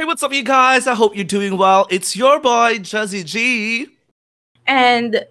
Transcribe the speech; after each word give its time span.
Hey, 0.00 0.06
what's 0.06 0.22
up, 0.22 0.32
you 0.32 0.42
guys? 0.42 0.86
I 0.86 0.94
hope 0.94 1.14
you're 1.14 1.26
doing 1.26 1.58
well. 1.58 1.86
It's 1.90 2.16
your 2.16 2.40
boy, 2.40 2.78
Jazzy 2.78 3.22
G. 3.22 3.86
And 4.66 5.26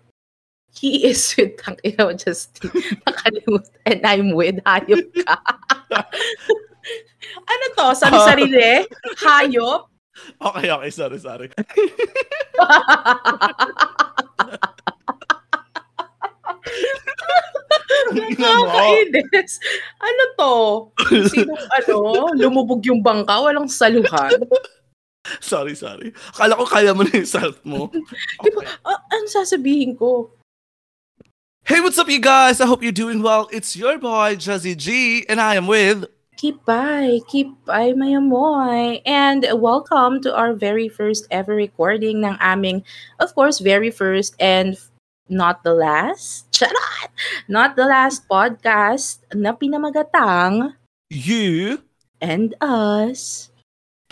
he 0.79 1.07
is 1.09 1.35
with, 1.35 1.59
ang 1.67 1.77
ina 1.83 2.05
mo, 2.05 2.13
Justin. 2.13 2.69
Nakalimut. 3.01 3.65
And 3.87 4.05
I'm 4.05 4.35
with, 4.37 4.61
hayop 4.69 5.09
ka. 5.25 5.41
ano 7.49 7.65
to? 7.81 7.97
Sari-sarili? 7.97 8.85
Uh, 8.85 9.17
hayop? 9.25 9.89
Okay, 10.45 10.69
okay. 10.69 10.91
Sorry, 10.93 11.17
sorry. 11.17 11.49
Nakakainis. 18.39 19.59
Ano 20.01 20.23
to? 20.37 20.53
Sinong 21.29 21.65
ano? 21.77 21.97
Lumubog 22.35 22.81
yung 22.85 23.01
bangka? 23.03 23.37
Walang 23.39 23.69
saluhan? 23.69 24.45
sorry, 25.39 25.75
sorry. 25.75 26.13
Akala 26.33 26.57
ko 26.57 26.65
kaya 26.65 26.91
mo 26.95 27.05
na 27.05 27.13
yung 27.13 27.29
self 27.29 27.61
mo. 27.61 27.91
Di 28.43 28.49
ba, 28.53 28.61
ah, 28.85 28.99
ano 29.13 29.25
sasabihin 29.29 29.93
ko? 29.93 30.33
Hey, 31.69 31.85
what's 31.85 32.01
up, 32.01 32.09
you 32.09 32.17
guys? 32.17 32.57
I 32.61 32.65
hope 32.65 32.81
you're 32.81 32.95
doing 32.95 33.21
well. 33.21 33.45
It's 33.53 33.77
your 33.77 34.01
boy, 34.01 34.33
Jazzy 34.41 34.73
G, 34.73 35.21
and 35.29 35.37
I 35.37 35.53
am 35.53 35.67
with... 35.67 36.09
Keep 36.39 36.63
by, 36.63 37.19
keep 37.27 37.51
by, 37.67 37.91
my 37.93 38.15
amoy. 38.15 39.03
And 39.05 39.45
welcome 39.53 40.23
to 40.23 40.33
our 40.33 40.55
very 40.55 40.87
first 40.87 41.27
ever 41.29 41.53
recording 41.53 42.23
ng 42.23 42.39
aming, 42.39 42.87
of 43.19 43.35
course, 43.35 43.59
very 43.59 43.91
first 43.91 44.39
and 44.39 44.79
not 45.29 45.61
the 45.63 45.71
last, 45.77 46.49
charot, 46.51 47.13
not 47.47 47.77
the 47.77 47.85
last 47.85 48.25
podcast 48.25 49.21
na 49.31 49.53
pinamagatang 49.53 50.73
You 51.09 51.81
and 52.19 52.53
us 52.59 53.49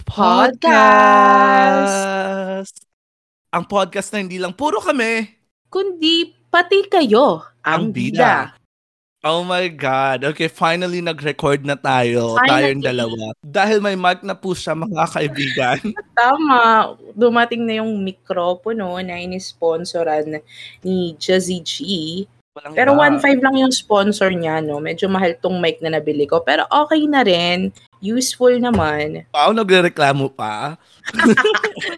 Podcast! 0.07 0.71
Ang 3.51 3.67
podcast 3.67 4.15
na 4.15 4.23
hindi 4.23 4.39
lang 4.39 4.55
puro 4.55 4.79
kami. 4.79 5.35
kundi 5.67 6.31
pati 6.47 6.87
kayo 6.87 7.43
ang, 7.59 7.91
Ang 7.91 7.97
bida. 7.97 8.55
Oh 9.25 9.41
my 9.41 9.65
God. 9.73 10.29
Okay, 10.29 10.45
finally 10.45 11.01
nag-record 11.01 11.65
na 11.65 11.73
tayo. 11.73 12.37
Finally. 12.37 12.49
Tayong 12.53 12.83
dalawa. 12.85 13.23
Dahil 13.41 13.81
may 13.81 13.97
mic 13.97 14.21
na 14.21 14.37
po 14.37 14.53
siya, 14.53 14.77
mga 14.77 15.09
kaibigan. 15.09 15.81
Tama, 16.21 16.93
dumating 17.17 17.65
na 17.65 17.81
yung 17.81 18.05
mikropono 18.05 18.93
na 19.01 19.17
inisponsoran 19.17 20.37
ni 20.85 21.17
Jazzy 21.17 21.65
G. 21.65 21.75
Walang 22.53 22.73
Pero 22.77 22.91
iba. 22.93 23.17
1.5 23.17 23.41
lang 23.41 23.55
yung 23.57 23.73
sponsor 23.73 24.29
niya, 24.29 24.61
no? 24.61 24.77
Medyo 24.77 25.09
mahal 25.09 25.33
tong 25.41 25.57
mic 25.57 25.81
na 25.81 25.97
nabili 25.97 26.29
ko. 26.29 26.45
Pero 26.45 26.69
okay 26.69 27.01
na 27.09 27.25
rin. 27.25 27.73
Useful 27.97 28.61
naman. 28.61 29.25
Wow, 29.33 29.49
nagre-reklamo 29.57 30.29
pa. 30.29 30.77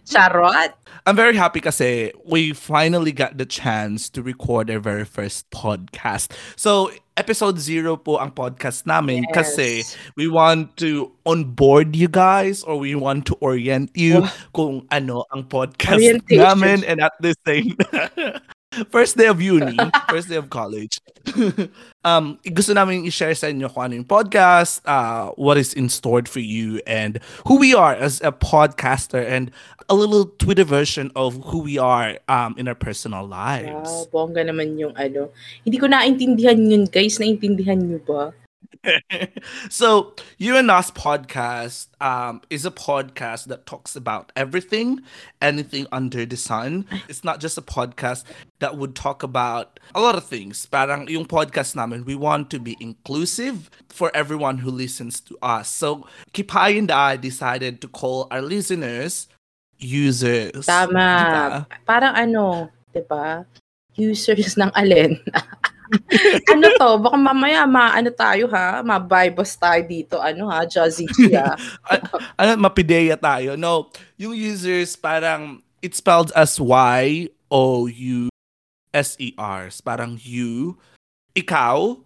Charot! 0.09 0.71
I'm 1.09 1.15
very 1.17 1.33
happy 1.33 1.57
kasi 1.57 2.13
we 2.21 2.53
finally 2.53 3.09
got 3.11 3.33
the 3.41 3.45
chance 3.49 4.13
to 4.13 4.21
record 4.21 4.69
our 4.69 4.77
very 4.77 5.09
first 5.09 5.49
podcast. 5.49 6.29
So, 6.53 6.93
episode 7.17 7.57
zero 7.57 7.97
po 7.97 8.21
ang 8.21 8.29
podcast 8.29 8.85
namin 8.85 9.25
kasi 9.33 9.81
Yes. 9.81 9.97
we 10.13 10.29
want 10.29 10.77
to 10.77 11.09
onboard 11.25 11.97
you 11.97 12.13
guys 12.13 12.61
or 12.61 12.77
we 12.77 12.93
want 12.93 13.25
to 13.25 13.33
orient 13.41 13.89
you 13.97 14.21
Oh. 14.21 14.29
kung 14.53 14.85
ano 14.93 15.25
ang 15.33 15.49
podcast 15.49 15.97
namin 16.29 16.85
and 16.85 17.01
at 17.01 17.17
the 17.25 17.33
same 17.41 17.73
first 18.89 19.17
day 19.17 19.25
of 19.27 19.41
uni, 19.41 19.77
first 20.09 20.29
day 20.29 20.35
of 20.35 20.49
college. 20.49 20.99
um 22.07 22.39
gusto 22.47 22.71
namin 22.73 23.03
i-share 23.05 23.35
sa 23.35 23.47
inyo 23.51 23.67
kung 23.69 23.83
ano 23.89 23.93
yung 24.01 24.07
podcast, 24.07 24.81
uh 24.85 25.29
what 25.35 25.57
is 25.57 25.73
in 25.73 25.89
store 25.89 26.23
for 26.25 26.39
you 26.41 26.79
and 26.87 27.19
who 27.45 27.57
we 27.59 27.73
are 27.75 27.93
as 27.93 28.21
a 28.21 28.31
podcaster 28.31 29.19
and 29.21 29.51
a 29.89 29.95
little 29.95 30.25
Twitter 30.37 30.63
version 30.63 31.09
of 31.17 31.37
who 31.49 31.59
we 31.65 31.77
are 31.77 32.17
um 32.29 32.53
in 32.57 32.67
our 32.69 32.77
personal 32.77 33.25
Wow, 33.25 33.35
lives. 33.51 34.07
bongga 34.13 34.45
naman 34.47 34.77
yung 34.77 34.93
ano. 34.95 35.33
Hindi 35.65 35.77
ko 35.81 35.85
naintindihan 35.89 36.57
yun, 36.59 36.85
guys. 36.87 37.17
Naintindihan 37.19 37.81
nyo 37.81 37.99
ba? 38.05 38.31
so 39.69 40.15
you 40.37 40.55
and 40.55 40.71
us 40.71 40.89
podcast 40.91 41.87
um 42.01 42.41
is 42.49 42.65
a 42.65 42.71
podcast 42.71 43.45
that 43.45 43.65
talks 43.65 43.95
about 43.95 44.31
everything 44.35 45.01
anything 45.41 45.85
under 45.91 46.25
the 46.25 46.37
sun 46.37 46.85
it's 47.09 47.23
not 47.23 47.39
just 47.39 47.57
a 47.57 47.61
podcast 47.61 48.23
that 48.59 48.77
would 48.77 48.95
talk 48.95 49.21
about 49.21 49.79
a 49.95 49.99
lot 49.99 50.15
of 50.15 50.23
things 50.23 50.65
parang 50.67 51.09
yung 51.09 51.25
podcast 51.25 51.75
namin 51.75 52.05
we 52.05 52.15
want 52.15 52.49
to 52.49 52.59
be 52.59 52.77
inclusive 52.79 53.69
for 53.89 54.11
everyone 54.15 54.59
who 54.59 54.71
listens 54.71 55.19
to 55.19 55.37
us 55.41 55.69
so 55.69 56.07
Kipay 56.33 56.77
and 56.77 56.91
I 56.91 57.17
decided 57.17 57.81
to 57.81 57.87
call 57.87 58.27
our 58.31 58.41
listeners 58.41 59.27
users 59.77 60.65
Tama. 60.65 61.67
Diba? 61.67 61.85
Parang 61.87 62.13
ano, 62.15 62.69
'di 62.91 63.03
ba? 63.07 63.43
Users 63.99 64.55
ng 64.55 64.71
alin. 64.79 65.19
ano 66.53 66.65
to? 66.77 66.89
Baka 67.01 67.17
mamaya 67.17 67.65
ma-ano 67.65 68.09
tayo 68.13 68.45
ha? 68.51 68.81
Ma-vibos 68.85 69.55
tayo 69.57 69.81
dito. 69.85 70.15
Ano 70.21 70.49
ha? 70.49 70.63
Jazzy 70.65 71.09
G 71.09 71.33
ano, 72.39 72.51
mapideya 72.59 73.17
tayo. 73.17 73.57
No, 73.57 73.89
yung 74.19 74.35
users 74.35 74.93
parang 74.95 75.63
it's 75.81 75.97
spelled 75.97 76.29
as 76.35 76.59
Y 76.59 77.29
O 77.49 77.89
U 77.89 78.29
S 78.93 79.17
E 79.17 79.33
R. 79.37 79.69
Parang 79.81 80.17
you, 80.21 80.77
ikaw, 81.33 81.97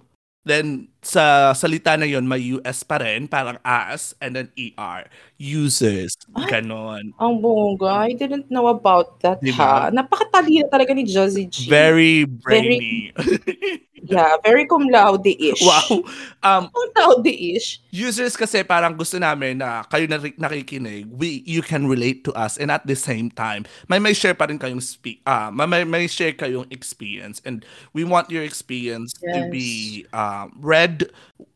then 0.48 0.93
sa 1.04 1.52
salita 1.54 1.94
na 2.00 2.08
yon 2.08 2.26
may 2.26 2.40
US 2.58 2.82
pa 2.84 2.98
rin, 3.04 3.28
parang 3.28 3.60
as, 3.64 4.16
and 4.24 4.36
then 4.36 4.48
ER. 4.58 5.06
Users. 5.38 6.16
Ay. 6.36 6.48
Ganon. 6.48 7.14
Ang 7.20 7.34
bongga. 7.44 8.08
I 8.10 8.16
didn't 8.16 8.50
know 8.50 8.68
about 8.72 9.20
that 9.22 9.44
Diba? 9.44 9.60
ha. 9.60 9.92
Napakatalino 9.92 10.72
talaga 10.72 10.96
ni 10.96 11.04
Jazzy 11.06 11.46
G. 11.52 11.70
Very 11.70 12.26
brainy. 12.26 13.12
Yeah, 14.04 14.36
very 14.44 14.68
cum 14.68 14.92
laude-ish. 14.92 15.64
wow. 15.64 16.04
Um, 16.44 16.68
Cum 16.68 16.88
laude-ish. 17.00 17.80
users 17.88 18.36
kasi 18.36 18.60
parang 18.68 19.00
gusto 19.00 19.16
namin 19.16 19.64
na 19.64 19.88
kayo 19.88 20.04
na 20.12 20.20
nakikinig, 20.20 21.08
we 21.08 21.40
you 21.48 21.64
can 21.64 21.88
relate 21.88 22.28
to 22.28 22.36
us 22.36 22.60
and 22.60 22.68
at 22.68 22.84
the 22.84 23.00
same 23.00 23.32
time, 23.32 23.64
may 23.88 24.04
may 24.04 24.12
share 24.12 24.36
pa 24.36 24.44
rin 24.52 24.60
kayong 24.60 24.84
speak 24.84 25.24
ah 25.24 25.48
may, 25.56 25.88
may 25.88 26.04
share 26.12 26.36
kayong 26.36 26.68
experience 26.68 27.40
and 27.48 27.64
we 27.96 28.04
want 28.04 28.28
your 28.28 28.44
experience 28.44 29.16
to 29.32 29.40
Yes. 29.40 29.48
be 29.48 30.04
um 30.12 30.52
read 30.60 30.93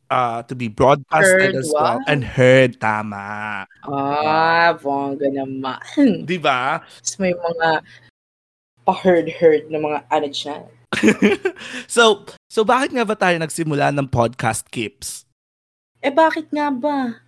uh 0.10 0.44
to 0.48 0.56
be 0.56 0.68
broadcasted 0.72 1.54
Heard, 1.54 1.60
as 1.60 1.68
well 1.72 2.00
and 2.08 2.24
heard 2.24 2.80
tama. 2.80 3.68
Ah, 3.84 4.72
bongga 4.80 5.28
naman. 5.32 6.24
'Di 6.24 6.40
ba? 6.40 6.82
Tapos 6.82 7.16
may 7.20 7.36
mga 7.36 7.70
pa-heard-heard 8.88 9.68
na 9.68 9.80
mga 9.84 10.00
ano 10.08 10.28
dyan. 10.32 10.66
so 11.92 12.24
so 12.48 12.64
bakit 12.64 12.96
nga 12.96 13.04
ba 13.04 13.20
tayo 13.20 13.36
nagsimula 13.36 13.92
ng 13.92 14.08
podcast 14.08 14.64
Kips? 14.72 15.28
Eh 16.00 16.14
bakit 16.14 16.48
nga 16.56 16.72
ba? 16.72 17.20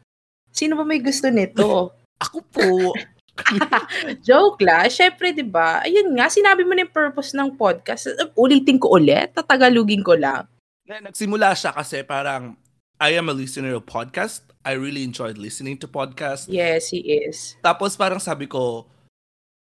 Sino 0.56 0.80
ba 0.80 0.88
may 0.88 1.04
gusto 1.04 1.28
nito? 1.28 1.92
Ako 2.24 2.40
po. 2.48 2.96
Joke 4.28 4.60
la. 4.64 4.88
Syempre, 4.92 5.32
di 5.32 5.48
ba? 5.48 5.80
Ayun 5.88 6.12
nga, 6.20 6.28
sinabi 6.28 6.68
mo 6.68 6.76
na 6.76 6.84
yung 6.84 6.92
purpose 6.92 7.32
ng 7.32 7.56
podcast. 7.56 8.12
Ulitin 8.36 8.76
ko 8.76 9.00
ulit. 9.00 9.32
Tatagalugin 9.32 10.04
ko 10.04 10.20
lang. 10.20 10.44
Na- 10.90 11.06
Nagsimula 11.06 11.54
siya 11.54 11.70
kasi 11.70 12.02
parang 12.02 12.58
I 12.98 13.14
am 13.14 13.30
a 13.30 13.36
listener 13.38 13.78
of 13.78 13.86
podcast. 13.86 14.42
I 14.66 14.74
really 14.74 15.06
enjoyed 15.06 15.38
listening 15.38 15.78
to 15.80 15.88
podcasts. 15.88 16.50
Yes, 16.50 16.90
he 16.90 17.06
is. 17.06 17.54
Tapos 17.62 17.94
parang 17.94 18.18
sabi 18.18 18.50
ko, 18.50 18.90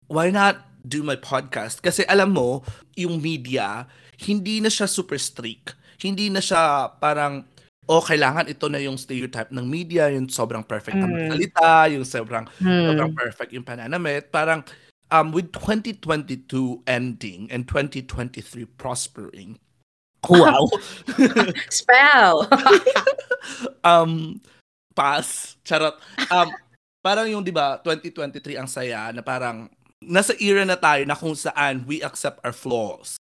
why 0.07 0.29
not 0.29 0.61
do 0.85 1.01
my 1.01 1.17
podcast? 1.17 1.81
Kasi 1.81 2.05
alam 2.05 2.38
mo, 2.38 2.61
yung 2.94 3.17
media, 3.19 3.89
hindi 4.22 4.61
na 4.61 4.69
siya 4.69 4.85
super 4.85 5.17
strict. 5.17 5.73
Hindi 6.00 6.29
na 6.29 6.39
siya 6.39 6.94
parang, 7.01 7.44
oh, 7.89 7.99
kailangan 7.99 8.47
ito 8.47 8.69
na 8.69 8.78
yung 8.78 8.95
stereotype 8.95 9.49
ng 9.49 9.66
media, 9.66 10.07
yung 10.13 10.29
sobrang 10.29 10.61
perfect 10.61 10.95
na 10.95 11.09
Mm. 11.09 11.13
magsalita, 11.17 11.67
yung 11.91 12.05
sobrang, 12.05 12.45
sobrang 12.61 13.11
Hmm. 13.11 13.17
perfect 13.17 13.51
yung 13.51 13.66
pananamit. 13.66 14.29
Parang, 14.29 14.61
um, 15.09 15.34
with 15.34 15.49
2022 15.52 16.79
ending 16.87 17.49
and 17.49 17.66
2023 17.67 18.70
prospering, 18.79 19.58
wow. 20.25 20.66
Spell! 21.69 22.47
um 23.87 24.41
pass 24.97 25.55
charot 25.61 25.93
um 26.34 26.49
parang 27.05 27.29
yung 27.29 27.43
'di 27.46 27.53
ba 27.53 27.78
2023 27.85 28.58
ang 28.58 28.67
saya 28.69 29.14
na 29.14 29.22
parang 29.22 29.69
nasa 30.02 30.34
era 30.41 30.66
na 30.66 30.75
tayo 30.78 31.05
na 31.05 31.16
kung 31.17 31.34
saan 31.37 31.85
we 31.85 32.02
accept 32.02 32.41
our 32.41 32.53
flaws 32.53 33.16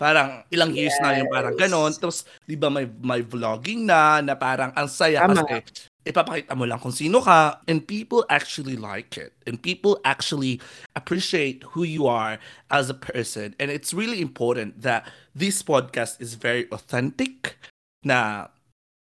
parang 0.00 0.42
ilang 0.48 0.72
years 0.72 0.96
na 1.00 1.16
yung 1.20 1.28
parang 1.28 1.52
Yes. 1.54 1.60
ganon 1.68 1.92
tapos 1.92 2.24
'di 2.48 2.56
ba 2.56 2.68
may 2.72 2.88
may 3.04 3.20
vlogging 3.20 3.84
na 3.84 4.20
na 4.24 4.34
parang 4.34 4.72
ang 4.74 4.88
saya 4.88 5.22
Tama. 5.24 5.44
kasi 5.44 5.60
ipapakita 6.08 6.56
mo 6.56 6.64
lang 6.64 6.80
kung 6.80 6.94
sino 6.94 7.20
ka 7.20 7.60
and 7.68 7.84
people 7.84 8.24
actually 8.32 8.76
like 8.76 9.20
it 9.20 9.36
and 9.44 9.60
people 9.60 10.00
actually 10.04 10.56
appreciate 10.96 11.60
who 11.76 11.84
you 11.84 12.08
are 12.08 12.40
as 12.72 12.88
a 12.88 12.96
person 12.96 13.52
and 13.60 13.68
it's 13.68 13.92
really 13.92 14.24
important 14.24 14.80
that 14.80 15.04
this 15.36 15.60
podcast 15.60 16.16
is 16.20 16.40
very 16.40 16.64
authentic 16.72 17.60
na 18.00 18.48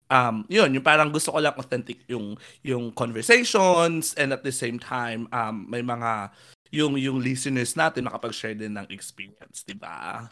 um 0.07 0.47
yun 0.47 0.71
yung 0.71 0.87
parang 0.87 1.11
gusto 1.11 1.35
ko 1.35 1.43
lang 1.43 1.57
authentic 1.59 1.99
yung 2.07 2.39
yung 2.63 2.95
conversations 2.95 4.15
and 4.15 4.31
at 4.31 4.47
the 4.47 4.55
same 4.55 4.79
time 4.79 5.27
um 5.35 5.67
may 5.67 5.83
mga 5.83 6.31
yung 6.75 6.99
yung 6.99 7.23
listeners 7.23 7.79
natin 7.79 8.11
makapag-share 8.11 8.59
din 8.59 8.75
ng 8.75 8.91
experience, 8.91 9.63
'di 9.63 9.79
ba? 9.79 10.27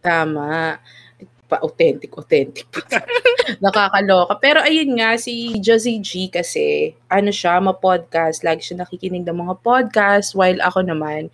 Tama. 0.00 0.80
Pa-authentic, 1.50 2.14
authentic. 2.16 2.66
Nakakaloka. 3.64 4.38
Pero 4.38 4.62
ayun 4.64 4.96
nga, 4.96 5.18
si 5.18 5.58
Josie 5.58 6.00
G 6.00 6.30
kasi, 6.30 6.94
ano 7.10 7.28
siya, 7.34 7.58
ma-podcast. 7.58 8.46
Lagi 8.46 8.62
siya 8.64 8.86
nakikinig 8.86 9.26
ng 9.26 9.38
mga 9.44 9.54
podcast. 9.60 10.32
While 10.32 10.62
ako 10.62 10.86
naman, 10.86 11.28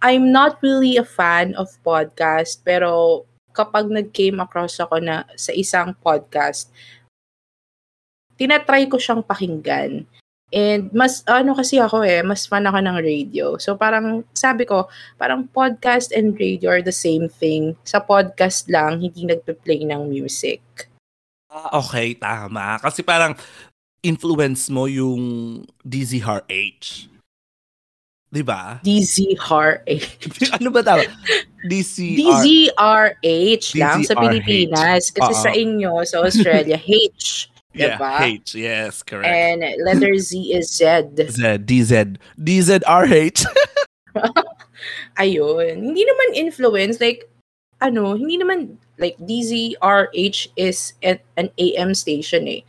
I'm 0.00 0.30
not 0.30 0.62
really 0.62 0.96
a 0.96 1.04
fan 1.04 1.52
of 1.58 1.72
podcast. 1.82 2.62
Pero 2.62 3.24
kapag 3.56 3.90
nag-came 3.90 4.38
across 4.38 4.78
ako 4.78 5.02
na 5.02 5.26
sa 5.34 5.50
isang 5.50 5.96
podcast, 5.98 6.70
tinatry 8.36 8.86
ko 8.86 9.00
siyang 9.00 9.24
pakinggan. 9.24 10.04
And 10.54 10.94
mas 10.94 11.26
ano 11.26 11.58
kasi 11.58 11.82
ako 11.82 12.06
eh, 12.06 12.22
mas 12.22 12.46
fan 12.46 12.62
ako 12.70 12.78
ng 12.78 12.98
radio. 13.02 13.58
So 13.58 13.74
parang 13.74 14.22
sabi 14.30 14.62
ko, 14.62 14.86
parang 15.18 15.50
podcast 15.50 16.14
and 16.14 16.38
radio 16.38 16.70
are 16.70 16.84
the 16.86 16.94
same 16.94 17.26
thing. 17.26 17.74
Sa 17.82 17.98
podcast 17.98 18.70
lang, 18.70 19.02
hindi 19.02 19.26
nagpe-play 19.26 19.82
ng 19.82 20.06
music. 20.06 20.62
Ah, 21.50 21.82
okay, 21.82 22.14
tama. 22.14 22.78
Kasi 22.78 23.02
parang 23.02 23.34
influence 24.06 24.70
mo 24.70 24.86
yung 24.86 25.66
DZRH. 25.82 27.10
'Di 28.30 28.42
ba? 28.46 28.78
DZRH. 28.86 30.54
ano 30.62 30.68
ba 30.70 30.80
tawag? 30.86 31.10
DCR. 31.66 32.14
DZRH 32.22 33.66
lang 33.74 34.06
sa 34.06 34.14
DZRH. 34.14 34.22
Pilipinas. 34.22 35.02
Kasi 35.10 35.32
Oo. 35.34 35.42
sa 35.42 35.50
inyo, 35.50 35.92
sa 36.06 36.22
Australia, 36.22 36.78
H. 36.78 37.50
Yeah, 37.76 38.00
Diba? 38.00 38.20
H. 38.24 38.56
Yes, 38.56 39.04
correct. 39.04 39.28
And 39.28 39.60
letter 39.84 40.16
Z 40.16 40.32
is 40.50 40.72
Z. 40.72 41.12
Z, 41.28 41.68
DZ. 41.68 42.16
DZRH. 42.40 43.44
Ayun. 45.20 45.74
Hindi 45.92 46.02
naman 46.04 46.28
influence. 46.36 47.00
Like, 47.00 47.28
ano, 47.80 48.16
hindi 48.16 48.40
naman, 48.40 48.80
like, 48.96 49.16
DZRH 49.20 50.48
is 50.56 50.96
at 51.04 51.20
an 51.36 51.52
AM 51.60 51.92
station 51.92 52.48
eh. 52.48 52.64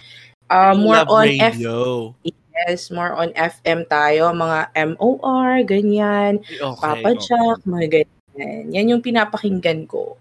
Uh, 0.48 0.76
more 0.76 1.04
Love 1.04 1.12
on 1.12 1.28
F, 1.40 1.56
radio. 1.60 2.16
yes, 2.24 2.88
more 2.92 3.12
on 3.16 3.36
FM 3.36 3.84
tayo, 3.92 4.32
mga 4.32 4.72
MOR, 4.96 5.60
ganyan, 5.68 6.40
Okay. 6.40 6.80
Papa 6.80 7.04
okay. 7.04 7.20
Jack, 7.20 7.58
mga 7.68 7.88
ganyan. 7.92 8.64
Yan 8.72 8.92
yung 8.96 9.04
pinapakinggan 9.04 9.88
ko. 9.92 10.16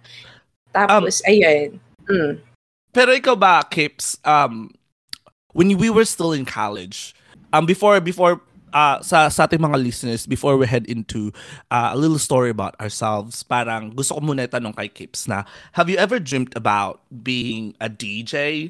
Tapos, 0.74 1.22
Um, 1.22 1.30
ayan. 1.30 1.68
Mm. 2.10 2.34
Pero 2.90 3.10
ikaw 3.14 3.38
ba, 3.38 3.62
Kips, 3.70 4.18
um, 4.26 4.72
when 5.56 5.72
we 5.80 5.88
were 5.88 6.04
still 6.04 6.36
in 6.36 6.44
college, 6.44 7.16
um, 7.56 7.64
before, 7.64 7.96
before, 8.04 8.44
uh, 8.76 9.00
sa, 9.00 9.32
sa 9.32 9.48
ating 9.48 9.64
mga 9.64 9.80
listeners, 9.80 10.28
before 10.28 10.60
we 10.60 10.68
head 10.68 10.84
into 10.84 11.32
uh, 11.72 11.96
a 11.96 11.96
little 11.96 12.20
story 12.20 12.52
about 12.52 12.76
ourselves, 12.76 13.40
parang 13.40 13.96
gusto 13.96 14.12
ko 14.12 14.20
muna 14.20 14.44
itanong 14.44 14.76
kay 14.76 14.92
Kips 14.92 15.24
na, 15.24 15.48
have 15.72 15.88
you 15.88 15.96
ever 15.96 16.20
dreamt 16.20 16.52
about 16.52 17.00
being 17.24 17.72
a 17.80 17.88
DJ? 17.88 18.68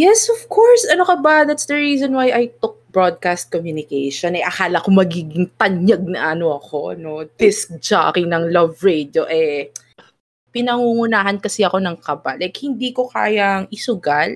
Yes, 0.00 0.26
of 0.32 0.48
course. 0.48 0.88
Ano 0.88 1.04
ka 1.04 1.20
ba? 1.20 1.44
That's 1.44 1.68
the 1.68 1.76
reason 1.76 2.16
why 2.16 2.32
I 2.32 2.50
took 2.58 2.80
broadcast 2.88 3.52
communication. 3.52 4.34
Eh, 4.34 4.42
akala 4.42 4.82
ko 4.82 4.90
magiging 4.90 5.52
tanyag 5.60 6.08
na 6.08 6.32
ano 6.34 6.56
ako, 6.56 6.96
no? 6.96 7.28
Disc 7.36 7.68
jockey 7.78 8.24
ng 8.24 8.50
Love 8.50 8.80
Radio. 8.82 9.28
Eh, 9.28 9.70
pinangungunahan 10.50 11.38
kasi 11.38 11.62
ako 11.62 11.78
ng 11.84 12.00
kaba. 12.00 12.34
Like, 12.40 12.58
hindi 12.58 12.90
ko 12.90 13.06
kayang 13.12 13.68
isugal. 13.70 14.34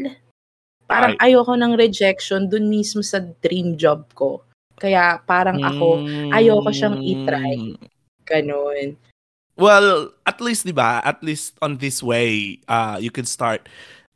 Parang 0.88 1.14
ayoko 1.20 1.52
ng 1.52 1.76
rejection 1.76 2.48
dun 2.48 2.72
mismo 2.72 3.04
sa 3.04 3.20
dream 3.44 3.76
job 3.76 4.08
ko. 4.16 4.40
Kaya 4.80 5.20
parang 5.28 5.60
ako, 5.60 6.08
ayoko 6.32 6.70
siyang 6.72 6.96
i-try. 7.04 7.76
Mm. 7.76 7.76
ganun. 8.28 8.96
Well, 9.58 10.14
at 10.22 10.38
least, 10.38 10.68
di 10.68 10.76
ba? 10.76 11.02
At 11.02 11.18
least 11.24 11.58
on 11.64 11.82
this 11.82 11.98
way, 12.04 12.60
uh, 12.70 13.00
you 13.00 13.10
can 13.10 13.26
start 13.26 13.66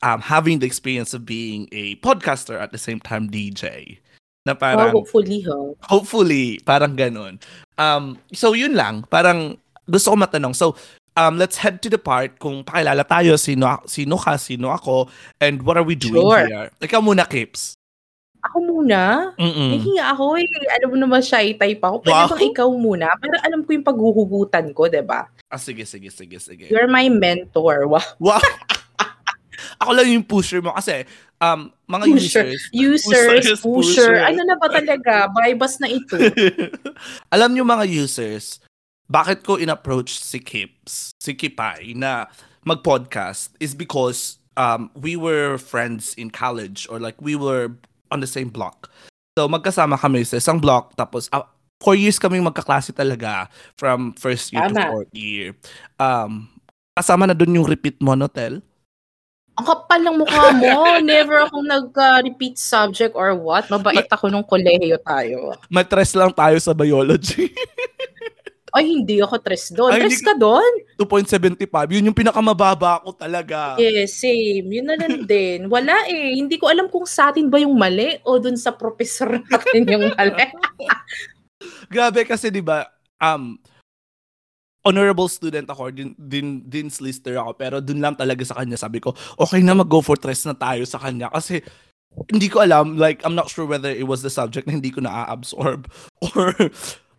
um, 0.05 0.23
having 0.23 0.61
the 0.61 0.69
experience 0.69 1.17
of 1.17 1.27
being 1.27 1.67
a 1.73 1.97
podcaster 1.99 2.61
at 2.61 2.71
the 2.71 2.79
same 2.79 3.01
time 3.01 3.27
DJ. 3.27 3.99
Na 4.47 4.55
Oh, 4.55 4.61
parang, 4.61 4.91
hopefully, 4.95 5.43
ha? 5.43 5.57
hopefully, 5.87 6.61
parang 6.63 6.95
ganun. 6.95 7.43
Um, 7.75 8.19
so, 8.31 8.55
yun 8.55 8.79
lang. 8.79 9.03
Parang 9.11 9.59
gusto 9.91 10.15
ko 10.15 10.17
matanong. 10.19 10.55
So, 10.55 10.79
um, 11.17 11.37
let's 11.37 11.57
head 11.61 11.81
to 11.83 11.89
the 11.91 11.99
part 12.01 12.39
kung 12.39 12.65
pakilala 12.65 13.05
tayo, 13.05 13.37
sino, 13.37 13.81
sino 13.85 14.17
ka, 14.17 14.37
sino 14.37 14.73
ako, 14.73 15.09
and 15.41 15.63
what 15.63 15.77
are 15.77 15.85
we 15.87 15.95
doing 15.95 16.21
Sure. 16.23 16.47
here. 16.47 16.69
Ikaw 16.81 17.01
muna, 17.03 17.29
Kips. 17.29 17.77
Ako 18.43 18.59
muna? 18.59 19.31
Mm-mm. 19.39 19.79
Ako 20.03 20.35
eh. 20.35 20.51
Alam 20.75 20.89
mo 20.91 20.97
naman, 20.99 21.23
shy 21.23 21.55
type 21.55 21.79
ako. 21.79 22.03
Pwede 22.03 22.19
Wow. 22.27 22.31
bang 22.35 22.45
ikaw 22.51 22.69
muna? 22.75 23.07
Para 23.15 23.39
alam 23.47 23.63
ko 23.63 23.71
yung 23.71 23.87
paghuhugutan 23.87 24.67
ko, 24.75 24.91
ba? 25.07 25.31
Ah, 25.47 25.63
sige, 25.63 25.87
sige, 25.87 26.11
sige, 26.11 26.43
sige. 26.43 26.67
You're 26.67 26.91
my 26.91 27.07
mentor. 27.07 27.87
Wow. 27.87 28.03
Wow! 28.19 28.43
ako 29.83 29.91
lang 29.95 30.11
yung 30.11 30.27
pusher 30.27 30.59
mo 30.59 30.75
kasi 30.75 31.07
um, 31.39 31.71
mga 31.87 32.05
Pusher. 32.07 32.47
users, 32.51 32.61
Users, 32.71 33.03
Pusher, 33.07 33.57
pusher. 33.63 34.11
pusher. 34.11 34.15
Ano 34.27 34.43
na 34.47 34.55
ba 34.59 34.67
talaga? 34.71 35.27
Bypass 35.31 35.79
na 35.83 35.89
ito. 35.91 36.15
Alam 37.35 37.55
niyo 37.55 37.63
mga 37.63 37.87
users, 37.87 38.63
bakit 39.13 39.45
ko 39.45 39.61
in-approach 39.61 40.17
si 40.17 40.41
Kips, 40.41 41.13
si 41.21 41.37
Kipay 41.37 41.93
na 41.93 42.33
mag-podcast 42.65 43.53
is 43.61 43.77
because 43.77 44.41
um, 44.57 44.89
we 44.97 45.21
were 45.21 45.61
friends 45.61 46.17
in 46.17 46.33
college 46.33 46.89
or 46.89 46.97
like 46.97 47.21
we 47.21 47.37
were 47.37 47.77
on 48.09 48.25
the 48.25 48.31
same 48.31 48.49
block. 48.49 48.89
So 49.37 49.45
magkasama 49.53 50.01
kami 50.01 50.25
sa 50.25 50.41
isang 50.41 50.65
block 50.65 50.97
tapos 50.97 51.29
uh, 51.29 51.45
four 51.85 51.93
years 51.93 52.17
kaming 52.17 52.41
magkaklase 52.41 52.97
talaga 52.97 53.53
from 53.77 54.17
first 54.17 54.49
year 54.49 54.65
to 54.65 54.73
Tama. 54.73 54.89
fourth 54.89 55.13
year. 55.13 55.53
Um, 56.01 56.49
kasama 56.97 57.29
na 57.29 57.37
dun 57.37 57.53
yung 57.53 57.69
repeat 57.69 58.01
monotel. 58.01 58.65
Ang 59.61 59.67
kapal 59.69 60.01
ng 60.01 60.17
mukha 60.17 60.57
mo. 60.57 60.97
Never 61.05 61.45
akong 61.45 61.69
nag-repeat 61.69 62.57
subject 62.57 63.13
or 63.13 63.37
what. 63.37 63.69
Mabait 63.69 64.09
ako 64.09 64.33
nung 64.33 64.49
kolehiyo 64.49 64.97
tayo. 65.05 65.53
Matres 65.69 66.17
lang 66.17 66.33
tayo 66.33 66.57
sa 66.57 66.73
biology. 66.73 67.53
Ay, 68.73 68.89
hindi 68.89 69.21
ako 69.21 69.37
tres 69.45 69.69
doon. 69.69 69.93
Ay, 69.93 70.09
Tres 70.09 70.25
ka 70.25 70.33
doon? 70.33 70.73
2.75. 70.97 71.69
Yun 71.93 72.09
yung 72.09 72.17
pinakamababa 72.17 73.05
ko 73.05 73.13
talaga. 73.13 73.77
Yes, 73.77 74.17
same. 74.17 74.65
Yun 74.65 74.89
na 74.89 74.97
lang 74.97 75.25
din. 75.31 75.69
Wala 75.69 76.09
eh. 76.09 76.33
Hindi 76.41 76.57
ko 76.57 76.73
alam 76.73 76.89
kung 76.89 77.05
sa 77.05 77.29
atin 77.29 77.53
ba 77.53 77.61
yung 77.61 77.77
mali 77.77 78.17
o 78.25 78.41
dun 78.41 78.57
sa 78.57 78.73
professor 78.73 79.29
natin 79.53 79.85
yung 79.85 80.09
mali. 80.17 80.47
Grabe 81.93 82.25
kasi 82.25 82.49
'di 82.49 82.65
ba 82.65 82.89
um 83.23 83.61
honorable 84.83 85.31
student 85.31 85.69
ako, 85.71 85.95
din 85.95 86.11
din 86.19 86.65
dean's 86.67 86.99
lister 86.99 87.39
ako, 87.39 87.55
pero 87.55 87.79
dun 87.79 88.03
lang 88.03 88.19
talaga 88.19 88.43
sa 88.43 88.59
kanya 88.59 88.75
sabi 88.75 88.99
ko, 88.99 89.15
okay 89.39 89.63
na 89.63 89.79
mag-go 89.79 90.03
for 90.03 90.19
tres 90.19 90.43
na 90.43 90.59
tayo 90.59 90.83
sa 90.83 90.99
kanya 90.99 91.31
kasi 91.31 91.63
hindi 92.35 92.51
ko 92.51 92.67
alam, 92.67 92.99
like 92.99 93.23
I'm 93.23 93.39
not 93.39 93.47
sure 93.47 93.69
whether 93.69 93.89
it 93.89 94.09
was 94.11 94.27
the 94.27 94.33
subject 94.33 94.67
na 94.67 94.75
hindi 94.75 94.91
ko 94.91 95.05
na-absorb 95.05 95.87
or 96.35 96.51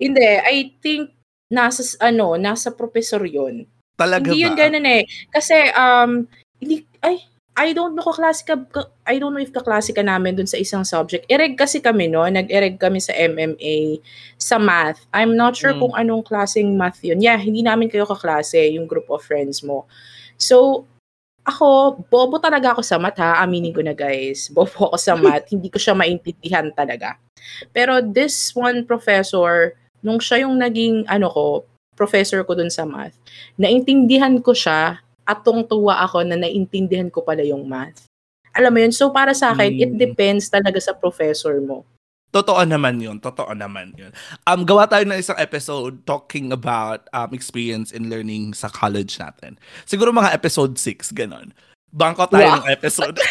Hindi, 0.02 0.28
I 0.44 0.76
think 0.84 1.16
nasa 1.50 1.84
ano, 2.00 2.36
nasa 2.36 2.72
professor 2.72 3.24
'yun. 3.26 3.66
talaga 3.94 4.34
Hindi 4.34 4.42
yun 4.42 4.56
ba? 4.58 4.60
ganun 4.68 4.88
eh. 4.90 5.04
Kasi 5.30 5.58
um 5.76 6.26
hindi 6.58 6.82
ay 7.04 7.22
I 7.54 7.70
don't 7.78 7.94
know 7.94 8.02
kaklase 8.02 8.42
ka, 8.42 8.58
ka- 8.66 8.90
I 9.06 9.22
don't 9.22 9.30
know 9.30 9.44
if 9.44 9.54
kaklase 9.54 9.94
ka 9.94 10.02
namin 10.02 10.34
dun 10.34 10.50
sa 10.50 10.58
isang 10.58 10.82
subject. 10.82 11.30
Ereg 11.30 11.54
kasi 11.54 11.78
kami 11.78 12.10
no, 12.10 12.26
nag-ereg 12.26 12.82
kami 12.82 12.98
sa 12.98 13.14
MMA 13.14 14.02
sa 14.42 14.58
math. 14.58 15.06
I'm 15.14 15.38
not 15.38 15.54
sure 15.54 15.78
Mm. 15.78 15.82
kung 15.86 15.94
anong 15.94 16.26
klaseng 16.26 16.74
math 16.74 16.98
yun. 17.06 17.22
Yeah, 17.22 17.38
hindi 17.38 17.62
namin 17.62 17.94
kayo 17.94 18.10
kaklase, 18.10 18.74
yung 18.74 18.90
group 18.90 19.06
of 19.14 19.22
friends 19.22 19.62
mo. 19.62 19.86
So, 20.42 20.90
ako, 21.46 22.02
bobo 22.10 22.42
talaga 22.42 22.74
ako 22.74 22.82
sa 22.82 22.98
math 22.98 23.22
ha, 23.22 23.38
aminin 23.46 23.70
ko 23.70 23.86
na 23.86 23.94
guys. 23.94 24.50
Bobo 24.56 24.90
ako 24.90 24.98
sa 24.98 25.14
math, 25.14 25.46
hindi 25.54 25.70
ko 25.70 25.78
siya 25.78 25.94
maintindihan 25.94 26.74
talaga. 26.74 27.22
Pero 27.70 28.02
this 28.02 28.50
one 28.58 28.82
professor, 28.82 29.78
nung 30.04 30.20
siya 30.20 30.44
yung 30.44 30.60
naging, 30.60 31.08
ano 31.08 31.32
ko, 31.32 31.46
professor 31.96 32.44
ko 32.44 32.54
dun 32.54 32.70
sa 32.70 32.84
math, 32.84 33.16
naintindihan 33.56 34.36
ko 34.38 34.52
siya 34.52 35.00
at 35.24 35.40
tungtuwa 35.42 36.04
ako 36.04 36.28
na 36.28 36.36
naintindihan 36.36 37.08
ko 37.08 37.24
pala 37.24 37.42
yung 37.42 37.64
math. 37.64 38.06
Alam 38.54 38.70
mo 38.70 38.80
yun? 38.84 38.94
So, 38.94 39.10
para 39.10 39.34
sa 39.34 39.50
akin, 39.50 39.72
it 39.74 39.92
Mm. 39.96 39.98
depends 39.98 40.46
talaga 40.46 40.78
sa 40.78 40.94
professor 40.94 41.58
mo. 41.58 41.82
Totoo 42.30 42.66
naman 42.66 42.98
yun. 42.98 43.22
Totoo 43.22 43.54
naman 43.54 43.94
yun. 43.94 44.10
Um, 44.46 44.66
gawa 44.66 44.90
tayo 44.90 45.06
ng 45.06 45.18
isang 45.18 45.38
episode 45.38 46.02
talking 46.04 46.50
about 46.50 47.06
um, 47.14 47.30
experience 47.32 47.94
in 47.94 48.10
learning 48.10 48.54
sa 48.54 48.70
college 48.70 49.22
natin. 49.22 49.58
Siguro 49.86 50.10
mga 50.10 50.34
episode 50.34 50.74
6, 50.78 51.14
ganon. 51.14 51.54
Bangko 51.94 52.26
tayo 52.26 52.46
Wow. 52.50 52.58
ng 52.62 52.68
episode. 52.74 53.16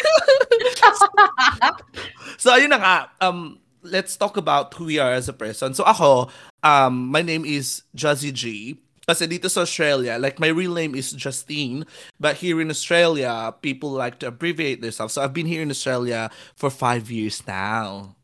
so, 2.41 2.51
ayun 2.51 2.71
na 2.71 2.79
nga. 2.79 2.95
Um, 3.19 3.59
let's 3.83 4.17
talk 4.17 4.37
about 4.37 4.73
who 4.73 4.85
we 4.85 4.99
are 4.99 5.11
as 5.11 5.29
a 5.29 5.33
person. 5.33 5.73
So, 5.73 5.83
ako, 5.83 6.31
um, 6.63 7.07
my 7.11 7.21
name 7.21 7.45
is 7.45 7.83
Jazzy 7.95 8.33
G. 8.33 8.79
kasi 9.03 9.27
dito 9.27 9.51
sa 9.51 9.67
Australia, 9.67 10.15
like 10.15 10.39
my 10.39 10.47
real 10.47 10.71
name 10.71 10.95
is 10.95 11.11
Justine, 11.11 11.83
but 12.19 12.39
here 12.39 12.63
in 12.63 12.71
Australia, 12.71 13.51
people 13.59 13.91
like 13.91 14.19
to 14.23 14.31
abbreviate 14.31 14.79
themselves. 14.79 15.15
So 15.15 15.21
I've 15.21 15.35
been 15.35 15.49
here 15.49 15.61
in 15.61 15.71
Australia 15.71 16.31
for 16.55 16.71
five 16.71 17.11
years 17.11 17.43
now. 17.43 18.15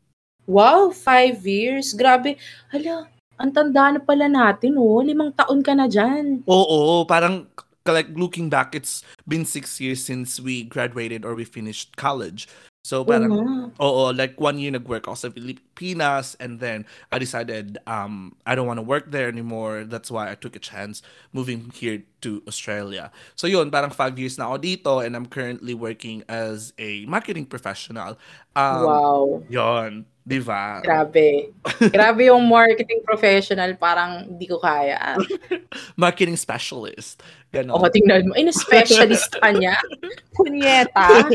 Wow, 0.48 0.90
five 0.90 1.44
years. 1.44 1.92
Grabe. 1.92 2.40
Hala, 2.72 3.12
ang 3.36 3.52
tanda 3.52 3.96
na 3.96 4.00
pala 4.00 4.26
natin, 4.26 4.80
oh. 4.80 5.04
Limang 5.04 5.36
taon 5.36 5.60
ka 5.60 5.76
na 5.76 5.86
dyan. 5.86 6.42
Oo, 6.48 7.04
parang 7.04 7.46
like 7.84 8.08
looking 8.16 8.48
back, 8.48 8.74
it's 8.74 9.04
been 9.28 9.44
six 9.44 9.80
years 9.80 10.00
since 10.04 10.40
we 10.40 10.64
graduated 10.64 11.24
or 11.24 11.36
we 11.36 11.44
finished 11.44 11.96
college. 11.96 12.48
So 12.80 13.04
parang, 13.04 13.28
Oo. 13.28 13.68
oo, 13.76 14.02
like 14.16 14.40
one 14.40 14.56
year 14.56 14.72
nag-work 14.72 15.04
ako 15.04 15.12
sa 15.12 15.28
Pilipinas 15.28 16.32
and 16.40 16.64
then 16.64 16.88
I 17.12 17.20
decided 17.20 17.76
um 17.84 18.32
I 18.48 18.56
don't 18.56 18.64
want 18.64 18.80
to 18.80 18.86
work 18.86 19.12
there 19.12 19.28
anymore. 19.28 19.84
That's 19.84 20.08
why 20.08 20.32
I 20.32 20.34
took 20.34 20.56
a 20.56 20.62
chance 20.62 21.04
moving 21.36 21.68
here 21.76 22.08
to 22.24 22.40
Australia. 22.48 23.12
So 23.36 23.44
yun, 23.44 23.68
parang 23.68 23.92
five 23.92 24.16
years 24.16 24.40
na 24.40 24.48
ako 24.48 24.56
dito 24.64 24.92
and 25.04 25.12
I'm 25.12 25.28
currently 25.28 25.76
working 25.76 26.24
as 26.24 26.72
a 26.80 27.04
marketing 27.04 27.52
professional. 27.52 28.16
Um, 28.56 28.84
wow. 28.88 29.24
Yun, 29.52 30.08
di 30.30 30.38
ba? 30.38 30.78
Grabe. 30.78 31.50
Grabe 31.90 32.30
yung 32.30 32.46
marketing 32.46 33.02
professional. 33.02 33.74
Parang 33.74 34.30
hindi 34.30 34.46
ko 34.46 34.62
kaya. 34.62 35.18
marketing 35.98 36.38
specialist. 36.38 37.18
Ganon. 37.50 37.74
O, 37.74 37.90
tingnan 37.90 38.30
mo. 38.30 38.38
In-specialist 38.38 39.34
ka 39.42 39.50
niya. 39.50 39.74
Punyeta. 40.38 41.26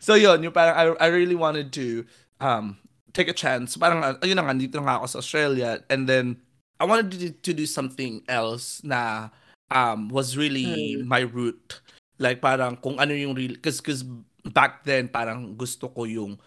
so 0.00 0.16
yun, 0.16 0.40
yung 0.40 0.56
parang 0.56 0.72
I, 0.72 0.84
I 0.96 1.08
really 1.12 1.36
wanted 1.36 1.68
to 1.76 2.08
um 2.40 2.80
take 3.12 3.28
a 3.28 3.36
chance. 3.36 3.76
Parang 3.76 4.00
uh, 4.00 4.16
ayun 4.24 4.40
na 4.40 4.48
nga, 4.48 4.56
dito 4.56 4.80
na 4.80 4.88
nga 4.88 4.96
ako 5.04 5.06
sa 5.12 5.20
Australia 5.20 5.70
and 5.92 6.08
then 6.08 6.40
I 6.80 6.88
wanted 6.88 7.12
to, 7.12 7.28
to 7.44 7.52
do 7.52 7.68
something 7.68 8.24
else 8.24 8.80
na 8.80 9.28
um 9.68 10.08
was 10.08 10.40
really 10.40 10.96
Mm. 10.96 11.04
my 11.04 11.28
route. 11.28 11.84
Like 12.16 12.40
parang 12.40 12.80
kung 12.80 12.96
ano 12.96 13.12
yung 13.12 13.36
real 13.36 13.60
cause, 13.60 13.84
cause 13.84 14.00
back 14.48 14.88
then 14.88 15.12
parang 15.12 15.52
gusto 15.60 15.92
ko 15.92 16.08
yung 16.08 16.40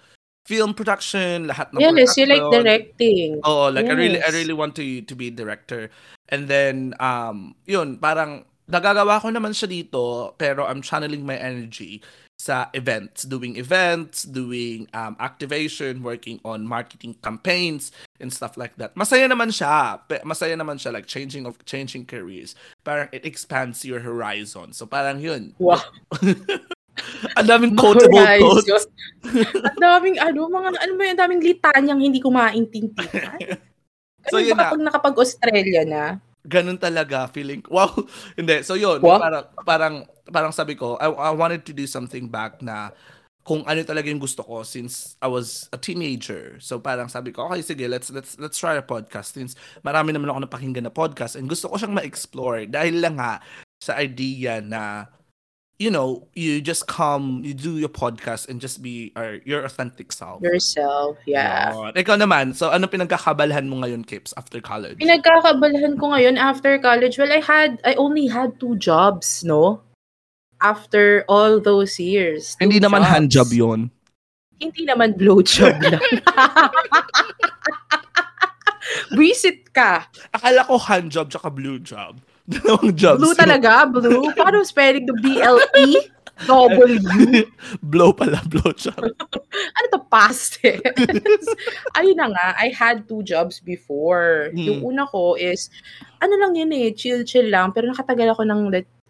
film 0.43 0.75
production, 0.75 1.47
lahat 1.47 1.71
ng 1.71 1.79
Yes, 1.79 2.15
you 2.19 2.27
like 2.27 2.43
directing. 2.51 3.39
Oh, 3.43 3.71
like 3.71 3.87
I 3.87 3.95
really 3.95 4.19
I 4.19 4.31
Yes. 4.31 4.35
really 4.35 4.55
want 4.55 4.75
to 4.79 4.83
to 4.83 5.13
be 5.15 5.31
a 5.31 5.35
director. 5.35 5.87
And 6.29 6.47
then 6.47 6.95
um 6.99 7.55
yun, 7.67 7.99
parang 7.99 8.43
nagagawa 8.67 9.19
ko 9.19 9.31
naman 9.31 9.51
siya 9.55 9.67
dito 9.67 10.35
pero 10.39 10.63
I'm 10.67 10.83
channeling 10.83 11.27
my 11.27 11.35
energy 11.35 12.03
sa 12.43 12.67
events, 12.75 13.23
doing 13.23 13.55
events, 13.55 14.27
doing 14.27 14.87
um, 14.91 15.15
activation, 15.23 16.03
working 16.03 16.43
on 16.43 16.67
marketing 16.67 17.15
campaigns 17.23 17.95
and 18.19 18.33
stuff 18.33 18.57
like 18.57 18.75
that. 18.75 18.95
Masaya 18.99 19.31
naman 19.31 19.47
siya. 19.47 20.03
Masaya 20.27 20.57
naman 20.59 20.75
siya 20.75 20.91
like 20.91 21.07
changing 21.07 21.45
of 21.47 21.55
changing 21.63 22.03
careers. 22.03 22.55
Parang 22.83 23.07
it 23.15 23.23
expands 23.23 23.85
your 23.85 24.03
horizon. 24.03 24.73
So 24.75 24.83
parang 24.83 25.23
yun. 25.23 25.55
Wow. 25.55 25.87
Ang 27.35 27.47
daming 27.47 27.73
quotable 27.73 28.21
quotes. 28.39 28.85
Ang 29.57 29.79
daming 29.79 30.17
ano, 30.19 30.45
mga 30.45 30.69
ano 30.77 30.91
ba 30.93 31.03
yung 31.05 31.19
daming 31.19 31.41
litanyang 31.41 31.99
hindi 31.99 32.19
ko 32.19 32.29
maintindihan. 32.29 33.39
So, 34.23 34.39
Ano 34.39 34.47
yun 34.47 34.55
na. 34.55 34.63
kapag 34.71 34.81
nakapag-Australia 34.87 35.83
na? 35.83 36.03
ganun 36.43 36.75
talaga 36.75 37.27
feeling 37.27 37.63
wow 37.67 37.87
hindi 38.39 38.63
so 38.63 38.75
yun 38.75 38.99
Wow. 38.99 39.15
parang 39.19 39.43
parang 39.63 39.95
parang 40.27 40.51
sabi 40.51 40.75
ko 40.75 40.95
I, 40.95 41.07
I 41.07 41.31
wanted 41.31 41.63
to 41.67 41.71
do 41.71 41.87
something 41.87 42.27
back 42.27 42.59
na 42.59 42.91
kung 43.43 43.63
ano 43.63 43.79
talaga 43.83 44.07
yung 44.07 44.19
gusto 44.19 44.43
ko 44.43 44.63
since 44.63 45.15
I 45.19 45.27
was 45.27 45.67
a 45.71 45.79
teenager 45.79 46.55
so 46.59 46.79
parang 46.79 47.07
sabi 47.07 47.31
ko 47.31 47.47
okay 47.47 47.63
sige 47.63 47.87
let's 47.87 48.11
let's 48.11 48.35
let's 48.35 48.55
try 48.55 48.75
a 48.75 48.83
podcast 48.83 49.35
since 49.35 49.55
marami 49.83 50.11
naman 50.11 50.31
ako 50.31 50.43
napakinggan 50.43 50.83
na 50.83 50.91
podcast 50.91 51.35
and 51.35 51.47
gusto 51.47 51.67
ko 51.67 51.75
siyang 51.75 51.95
ma-explore 51.95 52.67
dahil 52.67 52.99
lang 52.99 53.15
nga 53.15 53.39
sa 53.79 53.95
idea 53.95 54.59
na 54.59 55.07
you 55.81 55.89
know 55.89 56.27
you 56.33 56.61
just 56.61 56.85
come 56.87 57.41
you 57.43 57.53
do 57.53 57.77
your 57.77 57.89
podcast 57.89 58.47
and 58.47 58.61
just 58.61 58.81
be 58.81 59.11
or 59.17 59.41
your 59.43 59.65
authentic 59.65 60.11
self 60.11 60.41
Yourself, 60.41 61.17
yeah. 61.25 61.73
Yun. 61.73 61.93
ikaw 61.97 62.15
naman 62.15 62.53
so 62.53 62.69
ano 62.69 62.85
pinagkakabalhan 62.85 63.65
mo 63.65 63.81
ngayon 63.81 64.05
Kips 64.05 64.33
after 64.37 64.61
college 64.61 65.01
Pinagkakabalahan 65.01 65.97
ko 65.97 66.13
ngayon 66.13 66.37
after 66.37 66.77
college, 66.77 67.17
well, 67.17 67.31
I 67.31 67.41
had, 67.41 67.81
I 67.83 67.95
only 67.95 68.27
had 68.27 68.59
two 68.59 68.75
jobs, 68.77 69.43
no? 69.43 69.81
After 70.61 71.25
all 71.27 71.59
those 71.59 71.99
years. 71.99 72.55
two 72.55 72.69
hindi 72.69 72.79
naman 72.79 73.03
jobs. 73.03 73.11
hand 73.11 73.27
job 73.31 73.49
yun 73.51 73.81
Hindi 74.61 74.87
naman 74.87 75.19
blowjob 75.19 75.75
lang. 75.81 75.99
Visit 79.19 79.73
ka. 79.75 80.07
Akala 80.31 80.63
ko 80.63 80.79
hand 80.79 81.11
job 81.11 81.27
tsaka 81.27 81.51
blue 81.51 81.83
job. 81.83 82.23
Dalawang 82.49 82.91
jobs. 82.95 83.19
Blue 83.23 83.35
talaga, 83.35 83.87
blue. 83.87 84.27
Paano 84.35 84.65
spelling 84.67 85.07
the 85.07 85.15
B-L-E? 85.15 86.11
W. 86.49 87.45
Blow 87.83 88.11
pala, 88.11 88.41
blow 88.49 88.73
job. 88.73 88.97
Ano 89.53 89.85
to, 89.93 90.01
past 90.09 90.59
tense? 90.59 91.49
Ayun 91.97 92.17
na 92.17 92.33
nga, 92.33 92.47
I 92.57 92.73
had 92.73 93.05
two 93.05 93.21
jobs 93.21 93.61
before. 93.61 94.49
Mm. 94.51 94.65
Yung 94.65 94.79
una 94.81 95.05
ko 95.05 95.37
is, 95.37 95.69
ano 96.25 96.33
lang 96.41 96.57
yun 96.57 96.73
eh, 96.73 96.89
chill-chill 96.89 97.53
lang. 97.53 97.69
Pero 97.71 97.93
nakatagal 97.93 98.33
ako 98.33 98.49
ng 98.49 98.61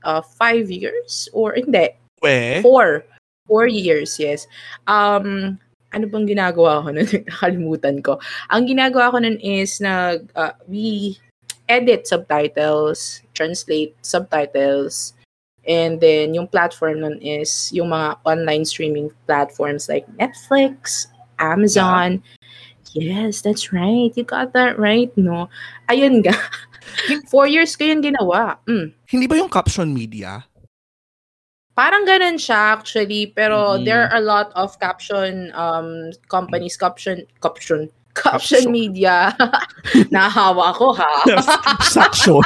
uh, 0.03 0.21
five 0.35 0.67
years? 0.67 1.31
Or 1.31 1.55
hindi, 1.55 1.95
We? 2.19 2.59
four. 2.59 3.07
Four 3.47 3.71
years, 3.71 4.19
yes. 4.19 4.47
Um, 4.87 5.57
ano 5.95 6.05
bang 6.11 6.27
ginagawa 6.27 6.83
ko 6.83 6.91
nun? 6.91 7.07
Nakalimutan 7.31 8.03
ko. 8.03 8.19
Ang 8.51 8.67
ginagawa 8.67 9.15
ko 9.15 9.17
nun 9.23 9.39
is, 9.39 9.79
nag, 9.79 10.27
uh, 10.35 10.53
we 10.67 11.15
edit 11.71 12.03
subtitles, 12.03 13.22
translate 13.33 13.93
subtitles, 14.01 15.13
and 15.67 15.99
then 16.01 16.33
yung 16.33 16.47
platform 16.47 17.01
nun 17.01 17.17
is 17.21 17.71
yung 17.73 17.89
mga 17.89 18.17
online 18.25 18.65
streaming 18.65 19.09
platforms 19.27 19.89
like 19.89 20.05
Netflix, 20.17 21.07
Amazon. 21.39 22.21
Yes, 22.93 23.41
that's 23.41 23.73
right. 23.73 24.13
You 24.13 24.23
got 24.23 24.53
that 24.53 24.77
right, 24.77 25.09
no? 25.17 25.49
Ayun 25.89 26.21
nga. 26.21 26.37
Four 27.33 27.47
years 27.49 27.73
ko 27.73 27.89
yun 27.89 28.05
ginawa. 28.05 28.61
Mm. 28.69 28.93
Hindi 29.09 29.25
ba 29.25 29.35
yung 29.41 29.49
caption 29.49 29.89
media? 29.97 30.45
Parang 31.73 32.05
ganun 32.05 32.37
siya 32.37 32.77
actually, 32.77 33.33
pero 33.33 33.81
Mhm. 33.81 33.85
there 33.89 34.05
are 34.05 34.13
a 34.13 34.21
lot 34.21 34.53
of 34.53 34.77
caption 34.77 35.49
um 35.57 36.13
companies, 36.29 36.77
caption 36.77 37.25
caption 37.41 37.89
Caption. 38.13 38.61
caption 38.61 38.63
media. 38.69 39.33
Nahawa 40.13 40.69
ako 40.77 40.93
ha. 40.93 41.09
Section. 41.81 42.45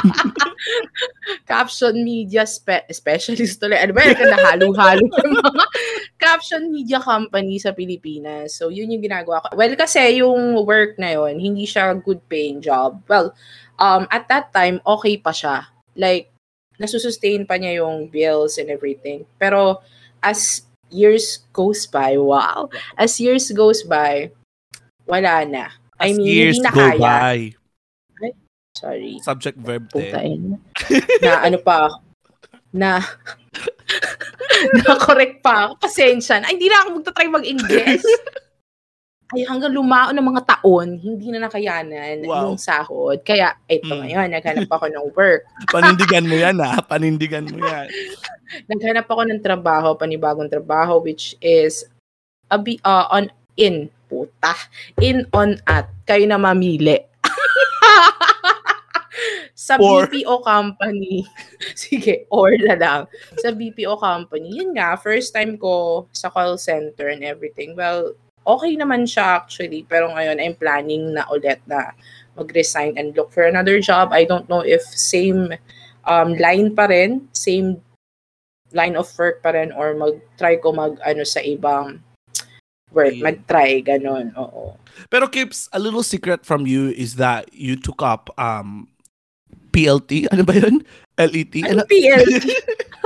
Caption 1.48 1.94
media 2.04 2.44
spe- 2.44 2.86
specialist 2.90 3.60
ulit. 3.62 3.80
Ano 3.82 3.92
ba 3.96 4.02
yun? 4.06 4.18
Nahalo-halo 4.18 5.04
yung 5.24 5.32
mga 5.38 5.64
caption 6.18 6.62
media 6.72 6.98
company 7.00 7.58
sa 7.58 7.72
Pilipinas. 7.72 8.54
So, 8.56 8.68
yun 8.68 8.92
yung 8.92 9.02
ginagawa 9.04 9.42
ko. 9.44 9.56
Well, 9.56 9.74
kasi 9.78 10.20
yung 10.20 10.64
work 10.66 10.98
na 10.98 11.14
yun, 11.16 11.38
hindi 11.40 11.64
siya 11.64 11.96
good 11.98 12.20
paying 12.28 12.60
job. 12.60 13.00
Well, 13.08 13.32
um, 13.78 14.06
at 14.10 14.26
that 14.28 14.52
time, 14.52 14.80
okay 14.84 15.16
pa 15.18 15.30
siya. 15.32 15.68
Like, 15.98 16.30
nasusustain 16.78 17.46
pa 17.46 17.58
niya 17.58 17.82
yung 17.82 18.06
bills 18.08 18.56
and 18.58 18.70
everything. 18.70 19.26
Pero, 19.38 19.82
as 20.22 20.62
years 20.90 21.42
goes 21.52 21.86
by, 21.86 22.16
wow, 22.16 22.70
as 22.96 23.18
years 23.20 23.50
goes 23.52 23.82
by, 23.82 24.30
wala 25.06 25.44
na. 25.44 25.66
I 25.98 26.14
As 26.14 26.16
mean, 26.16 26.26
years 26.30 26.56
hindi 26.62 26.68
na 26.68 26.70
go 26.70 26.78
kaya. 26.78 26.98
by. 27.00 27.38
Sorry. 28.78 29.18
Subject 29.20 29.58
verb 29.58 29.90
Puta 29.90 30.22
din. 30.22 30.54
eh. 30.54 31.02
na 31.26 31.42
ano 31.42 31.58
pa, 31.58 31.90
na, 32.70 33.02
na 34.78 34.92
correct 34.96 35.42
pa 35.42 35.66
ako. 35.66 35.82
Pasensya 35.82 36.38
na. 36.38 36.46
Ay, 36.46 36.54
hindi 36.54 36.70
na 36.70 36.86
ako 36.86 37.02
magta-try 37.02 37.26
mag-Ingles. 37.26 38.04
Ay, 39.28 39.44
hanggang 39.44 39.76
lumao 39.76 40.08
ng 40.08 40.24
mga 40.24 40.42
taon, 40.46 40.96
hindi 40.96 41.28
na 41.28 41.44
nakayanan 41.44 42.24
Wow. 42.24 42.48
yung 42.48 42.56
sahod. 42.56 43.20
Kaya, 43.20 43.52
ito 43.68 43.92
Mm. 43.92 44.00
ngayon, 44.00 44.28
naghanap 44.32 44.70
ako 44.72 44.88
ng 44.88 45.06
work. 45.12 45.44
Panindigan 45.68 46.24
mo 46.24 46.32
yan 46.32 46.56
ah. 46.58 46.80
Panindigan 46.80 47.44
mo 47.44 47.60
yan. 47.60 47.92
Naghanap 48.72 49.04
ako 49.04 49.28
ng 49.28 49.44
trabaho, 49.44 49.92
panibagong 49.92 50.48
trabaho, 50.48 50.96
which 51.04 51.36
is 51.44 51.84
a 52.48 52.56
bi- 52.56 52.80
uh, 52.80 53.04
on, 53.12 53.28
in, 53.60 53.92
puta, 54.08 54.56
in, 54.96 55.28
on, 55.36 55.60
at. 55.68 55.92
Kayo 56.08 56.24
na 56.24 56.40
mamili. 56.40 56.96
Sa 59.54 59.76
Or. 59.80 60.06
BPO 60.06 60.44
company. 60.44 61.26
Sige, 61.78 62.26
or 62.30 62.54
na 62.58 62.74
lang. 62.78 63.00
Sa 63.42 63.50
BPO 63.52 63.98
company. 63.98 64.62
Yun 64.62 64.76
nga, 64.76 64.98
first 64.98 65.34
time 65.34 65.58
ko 65.58 66.06
sa 66.12 66.30
call 66.30 66.56
center 66.58 67.10
and 67.10 67.22
everything. 67.22 67.74
Well, 67.74 68.14
okay 68.48 68.72
naman 68.74 69.04
siya 69.04 69.44
actually. 69.44 69.84
Pero 69.84 70.08
ngayon, 70.12 70.40
I'm 70.40 70.56
planning 70.56 71.12
na 71.12 71.28
ulit 71.28 71.60
na 71.68 71.92
mag-resign 72.38 72.96
and 72.96 73.12
look 73.18 73.34
for 73.34 73.44
another 73.44 73.82
job. 73.82 74.14
I 74.14 74.24
don't 74.24 74.48
know 74.48 74.62
if 74.62 74.80
same 74.86 75.52
um, 76.06 76.38
line 76.38 76.72
pa 76.72 76.86
rin, 76.86 77.26
same 77.34 77.82
line 78.72 78.96
of 78.96 79.10
work 79.18 79.42
pa 79.42 79.52
rin 79.52 79.72
or 79.72 79.92
mag-try 79.98 80.56
ko 80.60 80.72
mag 80.72 81.00
ano 81.02 81.24
sa 81.24 81.40
ibang 81.42 82.00
work, 82.92 83.12
Ayun. 83.12 83.24
mag-try 83.24 83.84
ganun. 83.84 84.32
Oo. 84.38 84.78
Pero 85.12 85.28
Kips, 85.28 85.68
a 85.72 85.78
little 85.78 86.06
secret 86.06 86.46
from 86.46 86.64
you 86.64 86.88
is 86.94 87.16
that 87.20 87.50
you 87.52 87.76
took 87.76 88.00
up 88.00 88.32
um 88.40 88.88
PLT? 89.78 90.26
Ano 90.34 90.42
ba 90.42 90.58
yun? 90.58 90.82
LET? 91.14 91.54
Ano 91.62 91.86
PLT? 91.86 92.44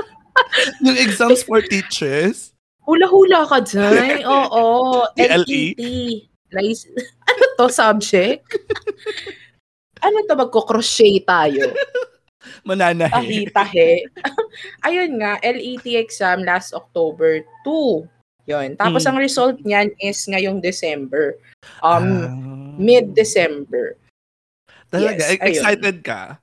yung 0.88 0.96
exams 0.96 1.44
for 1.44 1.60
teachers? 1.60 2.56
Hula-hula 2.88 3.44
ka 3.44 3.60
dyan. 3.60 4.24
Oo. 4.32 5.04
LET. 5.20 5.76
Lic- 6.52 6.88
ano 7.30 7.42
to, 7.60 7.68
subject? 7.68 8.40
ano 10.00 10.16
to, 10.24 10.32
magko-crochet 10.32 11.20
tayo? 11.28 11.76
Mananahe. 12.64 13.46
Tahi-tahi. 13.52 14.08
Ayun 14.82 15.20
nga, 15.20 15.36
LET 15.44 15.86
exam 15.86 16.42
last 16.42 16.72
October 16.72 17.44
2. 17.68 18.08
Yun. 18.50 18.74
Tapos 18.74 19.06
Mm. 19.06 19.08
ang 19.08 19.18
result 19.22 19.56
niyan 19.62 19.88
is 20.02 20.18
ngayong 20.26 20.58
December. 20.58 21.38
Um, 21.78 22.02
Ah. 22.26 22.28
mid-December. 22.74 23.94
Talaga? 24.90 25.22
Yes, 25.22 25.30
E- 25.30 25.40
ayun. 25.40 25.50
excited 25.54 25.96
ka? 26.02 26.41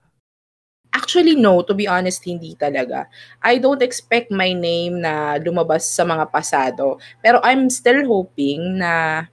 Actually, 0.89 1.37
no. 1.37 1.61
To 1.61 1.77
be 1.77 1.85
honest, 1.85 2.25
hindi 2.25 2.57
talaga. 2.57 3.05
I 3.45 3.61
don't 3.61 3.81
expect 3.85 4.33
my 4.33 4.53
name 4.53 5.05
na 5.05 5.37
lumabas 5.37 5.85
sa 5.85 6.01
mga 6.01 6.29
pasado. 6.33 6.97
Pero 7.21 7.37
I'm 7.45 7.69
still 7.69 8.05
hoping 8.09 8.81
na, 8.81 9.25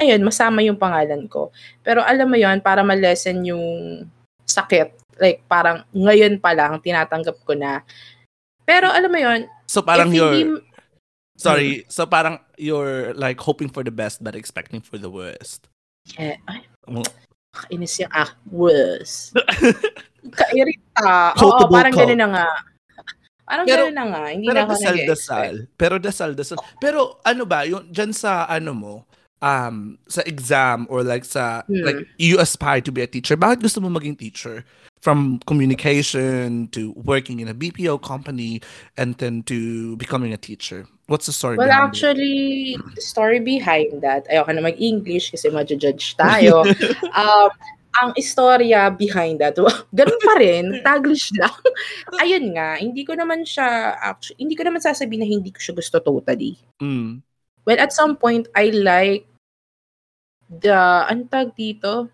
ayun, 0.00 0.24
masama 0.24 0.64
yung 0.64 0.80
pangalan 0.80 1.28
ko. 1.28 1.52
Pero 1.84 2.00
alam 2.00 2.32
mo 2.32 2.40
yon 2.40 2.64
para 2.64 2.80
ma-lessen 2.80 3.44
yung 3.44 3.64
sakit. 4.48 4.96
Like, 5.20 5.44
parang 5.46 5.84
ngayon 5.92 6.40
pa 6.40 6.56
lang, 6.56 6.80
tinatanggap 6.80 7.36
ko 7.44 7.52
na. 7.52 7.84
Pero 8.64 8.88
alam 8.88 9.12
mo 9.12 9.20
yon 9.20 9.44
So 9.68 9.84
parang 9.84 10.08
you're, 10.12 10.32
hindi, 10.32 10.64
sorry, 11.36 11.84
so 11.92 12.08
parang 12.08 12.40
you're 12.56 13.12
like 13.16 13.40
hoping 13.40 13.68
for 13.68 13.84
the 13.84 13.92
best 13.92 14.24
but 14.24 14.36
expecting 14.36 14.80
for 14.80 14.96
the 14.96 15.12
worst. 15.12 15.68
eh, 16.18 16.36
ay, 16.50 16.60
Oh. 16.90 17.04
kainis 17.52 18.00
yung 18.00 18.10
ah, 18.16 18.32
worse. 18.48 19.30
Kairita. 20.30 21.34
Oo, 21.40 21.66
parang 21.66 21.90
gano'n 21.90 22.18
na 22.18 22.28
nga. 22.30 22.48
Parang 23.42 23.66
Pero- 23.66 23.90
gano'n 23.90 23.96
na 23.96 24.04
nga. 24.06 24.22
Hindi 24.30 24.46
Pero 24.46 24.54
na 24.54 24.62
ako 24.62 24.72
dasal, 24.72 24.94
nag-expect. 24.94 25.10
dasal. 25.10 25.52
Pero 25.74 25.94
dasal, 25.98 26.30
dasal. 26.38 26.58
Pero 26.78 26.98
ano 27.22 27.42
ba, 27.42 27.66
yung 27.66 27.84
dyan 27.90 28.14
sa 28.14 28.46
ano 28.46 28.70
mo, 28.72 28.94
um, 29.42 29.98
sa 30.06 30.22
exam 30.22 30.86
or 30.86 31.02
like 31.02 31.26
sa, 31.26 31.66
Hmm. 31.66 31.82
like 31.82 31.98
you 32.16 32.38
aspire 32.38 32.80
to 32.80 32.94
be 32.94 33.02
a 33.02 33.10
teacher. 33.10 33.34
Bakit 33.34 33.60
gusto 33.60 33.82
mo 33.82 33.90
maging 33.90 34.14
teacher? 34.16 34.62
From 35.02 35.42
communication 35.50 36.70
to 36.70 36.94
working 36.94 37.42
in 37.42 37.50
a 37.50 37.56
BPO 37.58 37.98
company 37.98 38.62
and 38.94 39.18
then 39.18 39.42
to 39.50 39.98
becoming 39.98 40.30
a 40.30 40.38
teacher. 40.38 40.86
What's 41.10 41.26
the 41.26 41.34
story 41.34 41.58
Well, 41.58 41.66
behind 41.66 41.90
it? 41.90 41.98
actually, 41.98 42.78
the 42.94 43.02
story 43.02 43.42
behind 43.42 43.98
that, 44.06 44.30
ayoko 44.30 44.54
na 44.54 44.62
mag-English 44.62 45.34
kasi 45.34 45.50
ma-judge 45.50 46.14
tayo. 46.14 46.62
um, 47.18 47.50
ang 48.00 48.16
istorya 48.16 48.88
behind 48.88 49.40
that, 49.44 49.56
ganun 49.98 50.20
pa 50.24 50.34
rin, 50.40 50.80
Taglish 50.80 51.32
lang. 51.36 51.52
Ayun 52.22 52.56
nga, 52.56 52.80
hindi 52.80 53.04
ko 53.04 53.12
naman 53.12 53.44
siya, 53.44 53.96
actually, 54.00 54.40
hindi 54.40 54.56
ko 54.56 54.64
naman 54.64 54.80
sasabihin 54.80 55.22
na 55.24 55.28
hindi 55.28 55.52
ko 55.52 55.60
siya 55.60 55.74
gusto 55.76 55.96
totally. 56.00 56.56
Mm. 56.80 57.20
Well, 57.62 57.78
at 57.78 57.92
some 57.92 58.16
point, 58.16 58.48
I 58.56 58.72
like 58.74 59.28
the, 60.48 61.06
ang 61.06 61.28
tag 61.28 61.54
dito? 61.54 62.08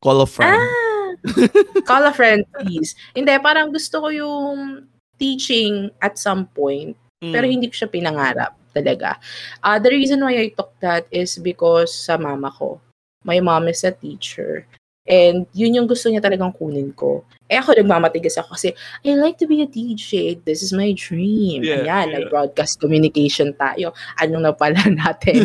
Call 0.00 0.22
a 0.22 0.28
friend. 0.28 0.54
Ah! 0.54 0.84
Call 1.88 2.04
a 2.04 2.12
friend, 2.12 2.44
please. 2.60 2.92
Hindi, 3.16 3.32
parang 3.40 3.72
gusto 3.72 4.04
ko 4.04 4.08
yung 4.12 4.84
teaching 5.16 5.88
at 6.04 6.20
some 6.20 6.46
point. 6.52 6.96
Mm. 7.24 7.32
Pero 7.32 7.44
hindi 7.48 7.66
ko 7.72 7.74
siya 7.84 7.90
pinangarap 7.90 8.52
talaga. 8.74 9.16
Uh, 9.62 9.78
the 9.78 9.88
reason 9.88 10.20
why 10.20 10.36
I 10.36 10.52
took 10.52 10.74
that 10.82 11.06
is 11.08 11.38
because 11.38 11.94
sa 11.94 12.18
mama 12.18 12.50
ko. 12.52 12.82
My 13.24 13.40
mom 13.40 13.66
is 13.68 13.82
a 13.82 13.92
teacher. 13.92 14.68
And 15.04 15.44
yun 15.52 15.76
yung 15.76 15.84
gusto 15.84 16.08
niya 16.08 16.24
talagang 16.24 16.56
kunin 16.56 16.96
ko. 16.96 17.28
Eh 17.44 17.60
ako 17.60 17.76
nagmamatigas 17.76 18.40
ako 18.40 18.56
kasi 18.56 18.72
I 19.04 19.12
like 19.20 19.36
to 19.36 19.44
be 19.44 19.60
a 19.60 19.68
DJ. 19.68 20.40
This 20.48 20.64
is 20.64 20.72
my 20.72 20.96
dream. 20.96 21.60
Yeah, 21.60 21.84
Ayan, 21.84 22.08
yeah. 22.08 22.24
nag-broadcast 22.24 22.80
communication 22.80 23.52
tayo. 23.52 23.92
Ano 24.16 24.40
na 24.40 24.56
pala 24.56 24.80
natin? 25.04 25.44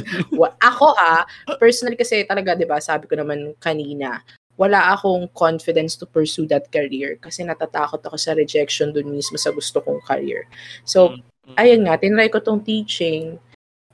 Ako 0.63 0.95
ha, 0.95 1.27
personally 1.59 1.99
kasi 1.99 2.23
talaga, 2.23 2.55
di 2.55 2.63
ba, 2.63 2.79
sabi 2.79 3.11
ko 3.11 3.19
naman 3.19 3.51
kanina, 3.59 4.23
wala 4.55 4.95
akong 4.95 5.27
confidence 5.35 5.99
to 5.99 6.07
pursue 6.07 6.47
that 6.47 6.71
career 6.71 7.19
kasi 7.19 7.43
natatakot 7.43 7.99
ako 7.99 8.15
sa 8.15 8.31
rejection 8.35 8.95
dun 8.95 9.11
mismo 9.11 9.35
sa 9.35 9.51
gusto 9.51 9.83
kong 9.83 9.99
career. 10.07 10.47
So, 10.87 11.19
Mm. 11.49 11.55
ayun 11.59 11.81
nga, 11.83 11.95
tinry 11.99 12.29
ko 12.31 12.39
tong 12.39 12.61
teaching. 12.63 13.41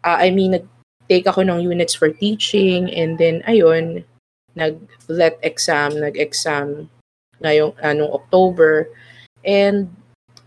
Ah, 0.06 0.20
I 0.22 0.30
mean, 0.30 0.62
nag-take 1.06 1.30
ako 1.30 1.46
ng 1.46 1.62
units 1.62 1.94
for 1.94 2.10
teaching 2.10 2.90
and 2.90 3.22
then, 3.22 3.46
ayun, 3.46 4.02
nag-let 4.58 5.38
exam, 5.46 5.94
nag-exam 6.02 6.90
ngayong 7.46 7.78
anong 7.86 8.10
October. 8.10 8.90
And 9.46 9.94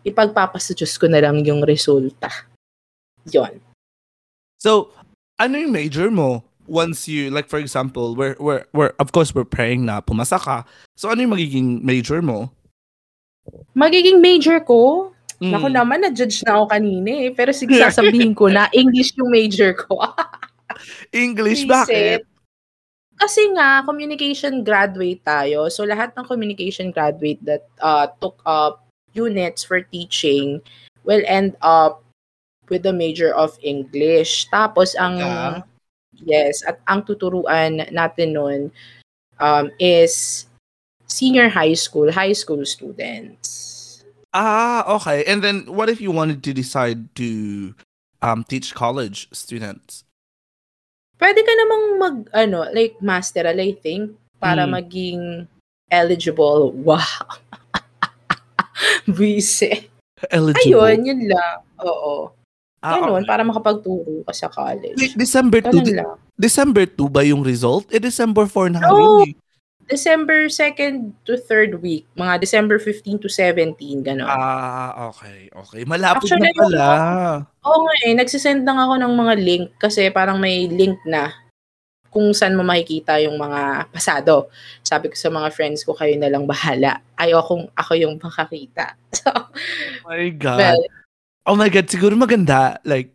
ipagpapasa 0.03 0.75
Diyos 0.75 0.99
ko 0.99 1.07
na 1.07 1.23
lang 1.23 1.47
yung 1.47 1.63
resulta. 1.63 2.27
Yon. 3.31 3.63
So, 4.59 4.91
ano 5.39 5.55
yung 5.63 5.71
major 5.71 6.11
mo? 6.11 6.43
Once 6.67 7.07
you, 7.07 7.31
like 7.31 7.47
for 7.47 7.63
example, 7.63 8.19
we're, 8.19 8.35
we're, 8.43 8.67
we're, 8.75 8.93
of 8.99 9.15
course, 9.15 9.31
we're 9.33 9.47
praying 9.47 9.87
na 9.87 10.03
pumasa 10.03 10.43
ka. 10.43 10.67
So, 10.99 11.09
ano 11.09 11.23
yung 11.23 11.39
magiging 11.39 11.87
major 11.87 12.21
mo? 12.21 12.51
Magiging 13.79 14.19
major 14.21 14.59
ko, 14.61 15.15
Mm. 15.39 15.55
Naku 15.55 15.69
naman, 15.71 16.03
na-judge 16.03 16.43
na 16.43 16.59
ako 16.59 16.65
kanina 16.67 17.11
eh. 17.15 17.31
Pero 17.31 17.55
sige, 17.55 17.79
sasabihin 17.83 18.35
ko 18.35 18.51
na, 18.51 18.67
English 18.75 19.15
yung 19.15 19.31
major 19.31 19.71
ko. 19.75 20.03
English, 21.13 21.65
Visit. 21.65 21.71
bakit? 21.71 22.21
Kasi 23.19 23.51
nga, 23.51 23.83
communication 23.83 24.63
graduate 24.63 25.19
tayo. 25.27 25.67
So, 25.67 25.83
lahat 25.83 26.15
ng 26.15 26.23
communication 26.27 26.95
graduate 26.95 27.43
that 27.43 27.67
uh, 27.83 28.07
took 28.23 28.39
up 28.47 28.87
units 29.11 29.67
for 29.67 29.83
teaching 29.83 30.63
will 31.03 31.25
end 31.27 31.59
up 31.65 32.05
with 32.71 32.87
the 32.87 32.95
major 32.95 33.35
of 33.35 33.59
English. 33.65 34.47
Tapos, 34.55 34.95
ang, 34.95 35.19
Ah. 35.19 35.67
yes, 36.23 36.63
at 36.63 36.79
ang 36.87 37.03
tuturuan 37.03 37.91
natin 37.91 38.39
nun 38.39 38.61
um, 39.43 39.67
is 39.83 40.47
senior 41.11 41.49
high 41.51 41.75
school, 41.75 42.13
high 42.13 42.37
school 42.37 42.63
students. 42.63 44.05
Ah, 44.31 44.85
okay. 45.01 45.25
And 45.25 45.43
then, 45.43 45.67
what 45.67 45.89
if 45.89 45.99
you 46.01 46.13
wanted 46.13 46.45
to 46.45 46.53
decide 46.53 47.11
to 47.17 47.75
um, 48.21 48.45
teach 48.45 48.77
college 48.77 49.27
students? 49.33 50.05
Pwede 51.19 51.43
ka 51.43 51.53
namang 51.53 51.85
mag, 51.99 52.17
ano, 52.33 52.59
like 52.71 52.95
masteral, 52.99 53.55
I 53.55 53.75
think, 53.75 54.15
para 54.39 54.65
Hmm. 54.65 54.73
maging 54.73 55.21
eligible. 55.91 56.71
Wow. 56.73 57.03
Bise. 59.09 59.91
Eligible. 60.29 60.79
Ayun, 60.79 60.99
yun 61.05 61.21
lang. 61.27 61.59
Oo. 61.81 62.33
Ah, 62.79 62.95
Ganun, 62.97 63.21
okay. 63.21 63.27
para 63.27 63.43
makapagturo 63.43 64.23
ka 64.23 64.33
sa 64.33 64.47
college. 64.47 64.95
De- 64.95 65.17
December 65.19 65.59
2, 65.61 65.69
Ganun 65.69 65.85
de-. 65.85 65.99
December 66.39 66.85
2 66.87 67.11
ba 67.11 67.23
yung 67.27 67.43
result? 67.43 67.91
Eh, 67.91 67.99
December 67.99 68.47
4 68.47 68.71
na 68.71 68.79
No. 68.81 68.95
rin 68.95 69.11
eh. 69.27 69.33
December 69.89 70.53
2nd 70.53 71.17
to 71.25 71.41
3rd 71.41 71.81
week. 71.81 72.05
Mga 72.15 72.45
December 72.45 72.77
15 72.77 73.25
to 73.25 73.29
17, 73.33 73.75
gano'n. 74.05 74.29
Ah, 74.29 75.09
okay, 75.09 75.49
okay. 75.51 75.83
Malapit 75.89 76.29
Actually, 76.29 76.53
na 76.53 76.61
pala. 76.61 76.89
Oo 77.65 77.89
nga 77.89 77.95
eh, 78.05 78.13
nagsisend 78.13 78.69
lang 78.69 78.77
ako 78.77 79.01
ng 79.01 79.13
mga 79.17 79.35
link 79.41 79.67
kasi 79.81 80.13
parang 80.13 80.37
may 80.37 80.69
link 80.69 81.01
na 81.09 81.33
kung 82.09 82.33
saan 82.33 82.57
mo 82.57 82.65
makikita 82.65 83.21
yung 83.21 83.37
mga 83.37 83.89
pasado. 83.93 84.49
Sabi 84.85 85.13
ko 85.13 85.17
sa 85.17 85.29
mga 85.29 85.49
friends 85.53 85.85
ko, 85.85 85.93
kayo 85.97 86.17
na 86.17 86.33
lang 86.33 86.49
bahala. 86.49 87.01
Ayokong 87.17 87.69
ako 87.77 87.93
yung 87.97 88.15
makakita. 88.21 88.93
So, 89.09 89.33
Oh 89.33 90.13
my 90.13 90.29
God. 90.37 90.61
well, 90.61 90.81
oh 91.49 91.57
my 91.57 91.73
God, 91.73 91.89
siguro 91.89 92.13
maganda. 92.13 92.77
Like, 92.85 93.09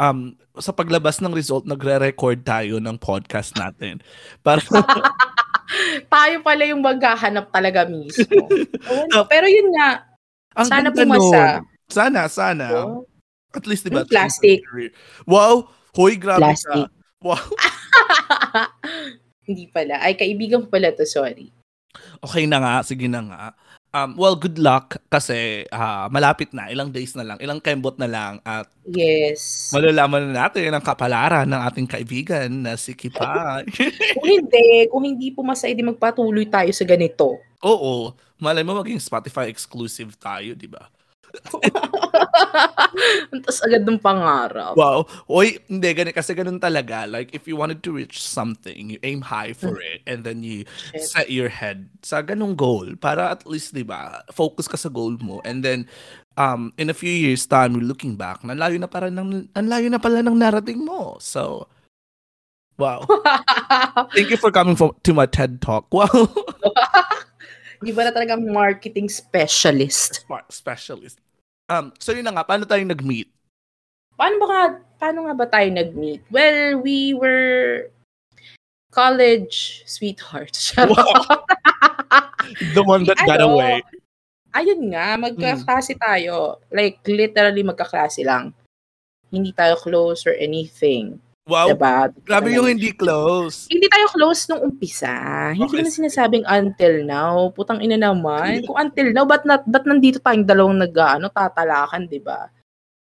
um, 0.00 0.40
sa 0.56 0.72
paglabas 0.72 1.20
ng 1.20 1.36
result, 1.36 1.68
nagre-record 1.68 2.40
tayo 2.48 2.80
ng 2.80 2.96
podcast 2.96 3.52
natin. 3.60 4.00
Para, 4.40 4.64
tayo 6.08 6.40
pala 6.40 6.62
yung 6.68 6.82
maghahanap 6.82 7.50
talaga 7.50 7.88
mismo. 7.88 8.46
Pero 9.32 9.46
yun 9.48 9.68
nga, 9.74 10.06
ang 10.54 10.68
sana 10.68 10.88
pumasa. 10.94 11.42
nun. 11.60 11.64
Sana, 11.90 12.20
sana. 12.30 12.66
Oh, 12.72 13.04
At 13.54 13.66
least, 13.70 13.86
diba? 13.86 14.02
Yung 14.02 14.10
plastic. 14.10 14.66
Wow! 15.26 15.70
Hoy, 15.94 16.18
grabe 16.18 16.42
Plastic. 16.42 16.90
ka. 16.90 17.22
Wow. 17.22 17.38
Hindi 19.46 19.70
pala. 19.70 20.02
Ay, 20.02 20.18
kaibigan 20.18 20.66
ko 20.66 20.74
pala 20.74 20.90
to, 20.90 21.06
sorry. 21.06 21.54
Okay 22.18 22.50
na 22.50 22.58
nga, 22.58 22.74
sige 22.82 23.06
na 23.06 23.22
nga. 23.22 23.42
Um, 23.94 24.18
well, 24.18 24.34
good 24.34 24.58
luck 24.58 24.98
kasi 25.06 25.70
ah, 25.70 26.10
malapit 26.10 26.50
na, 26.50 26.66
ilang 26.66 26.90
days 26.90 27.14
na 27.14 27.22
lang, 27.22 27.38
ilang 27.38 27.62
kembot 27.62 27.94
na 27.94 28.10
lang 28.10 28.42
at 28.42 28.66
Yes. 28.90 29.70
malalaman 29.70 30.34
na 30.34 30.50
natin 30.50 30.74
ang 30.74 30.82
kapalaran 30.82 31.46
ng 31.46 31.62
ating 31.70 31.86
kaibigan 31.86 32.50
na 32.50 32.74
si 32.74 32.98
Kipay. 32.98 33.62
kung 34.18 34.26
hindi, 34.26 34.66
kung 34.90 35.04
hindi 35.06 35.30
pumasa, 35.30 35.70
edi 35.70 35.86
magpatuloy 35.86 36.50
tayo 36.50 36.74
sa 36.74 36.82
ganito. 36.82 37.38
Oo, 37.62 38.10
malay 38.42 38.66
mo 38.66 38.74
maging 38.82 38.98
Spotify 38.98 39.46
exclusive 39.46 40.18
tayo, 40.18 40.58
di 40.58 40.66
ba? 40.66 40.90
Tapos 43.44 43.60
agad 43.64 43.82
ng 43.82 43.98
pangarap. 43.98 44.78
Wow. 44.78 45.06
Oy, 45.26 45.58
hindi, 45.66 45.90
ganun, 45.94 46.14
kasi 46.14 46.34
ganun 46.34 46.60
talaga. 46.62 47.08
Like, 47.08 47.34
if 47.34 47.48
you 47.48 47.56
wanted 47.58 47.82
to 47.82 47.90
reach 47.90 48.22
something, 48.22 48.94
you 48.94 48.98
aim 49.02 49.22
high 49.22 49.52
for 49.52 49.80
it, 49.80 50.06
and 50.06 50.22
then 50.22 50.46
you 50.46 50.68
Shit. 50.92 51.02
set 51.10 51.28
your 51.30 51.50
head 51.50 51.90
sa 52.02 52.22
ganung 52.22 52.54
goal 52.54 52.94
para 53.00 53.30
at 53.32 53.46
least, 53.46 53.74
di 53.74 53.82
ba, 53.82 54.22
focus 54.30 54.68
ka 54.70 54.78
sa 54.78 54.92
goal 54.92 55.16
mo. 55.18 55.42
And 55.42 55.64
then, 55.64 55.90
um, 56.36 56.72
in 56.78 56.90
a 56.90 56.96
few 56.96 57.12
years 57.12 57.46
time, 57.46 57.74
you're 57.74 57.86
looking 57.86 58.14
back, 58.14 58.42
nanlayo 58.42 58.78
na 58.78 58.86
para 58.86 59.10
ng, 59.10 59.50
nanlayo 59.54 59.90
na 59.90 59.98
pala 59.98 60.22
ng 60.22 60.36
narating 60.36 60.84
mo. 60.84 61.18
So, 61.18 61.66
wow. 62.78 63.02
Thank 64.14 64.30
you 64.30 64.38
for 64.38 64.50
coming 64.50 64.76
for, 64.76 64.94
to 65.02 65.14
my 65.14 65.26
TED 65.26 65.60
Talk. 65.62 65.90
Wow. 65.90 66.10
Iba 67.84 68.00
na 68.00 68.16
talagang 68.16 68.48
marketing 68.48 69.12
specialist. 69.12 70.24
Smart 70.24 70.48
specialist. 70.48 71.20
Um, 71.68 71.96
so 71.96 72.12
yun 72.12 72.28
na 72.28 72.32
nga, 72.36 72.44
paano 72.44 72.68
tayo 72.68 72.84
nag-meet? 72.84 73.28
Paano 74.20 74.36
ba 74.36 74.46
nga, 74.46 74.62
paano 75.00 75.18
nga 75.24 75.34
ba 75.34 75.46
tayo 75.48 75.68
nag-meet? 75.72 76.20
Well, 76.28 76.78
we 76.84 77.16
were 77.16 77.88
college 78.92 79.82
sweethearts. 79.88 80.76
Wow. 80.78 81.42
The 82.76 82.84
one 82.84 83.08
that 83.08 83.18
got 83.24 83.40
Ano, 83.40 83.56
away. 83.56 83.80
Ayun 84.54 84.92
nga, 84.92 85.16
magkaklase 85.18 85.96
tayo. 85.98 86.60
Like, 86.70 87.00
literally 87.08 87.64
magkaklase 87.64 88.22
lang. 88.22 88.52
Hindi 89.32 89.50
tayo 89.56 89.74
close 89.80 90.28
or 90.28 90.36
anything. 90.36 91.18
Wow. 91.44 91.76
Diba? 91.76 92.08
Grabe 92.24 92.56
yung 92.56 92.72
hindi 92.72 92.88
close. 92.96 93.68
Hindi 93.68 93.84
tayo 93.92 94.08
close 94.16 94.48
nung 94.48 94.64
umpisa. 94.64 95.12
Hindi 95.52 95.68
Okay. 95.68 95.76
naman 95.84 95.92
sinasabing 95.92 96.44
until 96.48 97.04
now. 97.04 97.52
Putang 97.52 97.84
ina 97.84 98.00
naman. 98.00 98.64
Kung 98.64 98.80
until 98.80 99.12
now, 99.12 99.28
ba't, 99.28 99.44
na, 99.44 99.60
ba't 99.60 99.84
nandito 99.84 100.16
tayong 100.24 100.48
dalawang 100.48 100.80
nag, 100.80 100.96
ano, 100.96 101.28
tatalakan, 101.28 102.08
di 102.08 102.16
ba? 102.16 102.48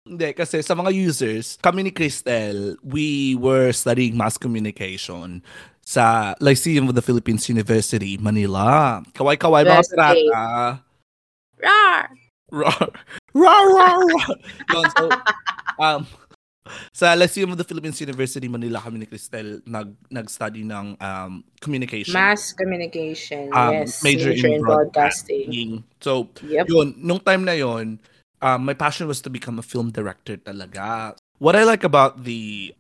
Hindi, 0.09 0.33
kasi 0.33 0.65
sa 0.65 0.73
mga 0.73 0.91
users, 0.97 1.61
kami 1.61 1.87
ni 1.87 1.93
Cristel, 1.93 2.81
we 2.83 3.37
were 3.37 3.71
studying 3.71 4.17
mass 4.17 4.41
communication 4.41 5.45
sa 5.85 6.33
Lyceum 6.41 6.89
of 6.89 6.97
the 6.97 7.05
Philippines 7.05 7.47
University, 7.53 8.17
Manila. 8.17 8.99
Kaway-kaway 9.13 9.63
mga 9.69 9.85
pirata. 9.93 10.09
Rar! 11.61 12.11
Rar, 12.53 12.85
rar, 13.33 13.65
rar, 13.73 14.01
rar. 14.05 14.29
So, 14.93 15.05
um, 15.81 16.05
sa 16.93 17.15
Lyceum 17.15 17.51
of 17.51 17.59
the 17.59 17.65
Philippines 17.67 18.01
University, 18.01 18.47
Manila, 18.49 18.81
kami 18.81 19.03
ni 19.03 19.07
Cristel 19.07 19.63
nag, 19.67 19.95
nag-study 20.11 20.63
ng 20.63 20.97
um, 21.01 21.43
communication. 21.61 22.15
Mass 22.15 22.53
communication. 22.53 23.51
Um, 23.53 23.83
yes. 23.83 24.03
major 24.03 24.31
in 24.31 24.63
broadcasting. 24.63 25.83
So, 26.01 26.29
Yep. 26.43 26.67
yun, 26.69 26.95
nung 26.99 27.21
time 27.21 27.45
na 27.45 27.53
yun, 27.53 27.99
um, 28.41 28.65
my 28.65 28.75
passion 28.75 29.07
was 29.07 29.21
to 29.23 29.31
become 29.31 29.59
a 29.59 29.67
film 29.67 29.91
director 29.91 30.37
talaga. 30.37 31.17
What 31.39 31.57
I 31.57 31.65
like 31.65 31.83
about 31.83 32.23
the 32.23 32.75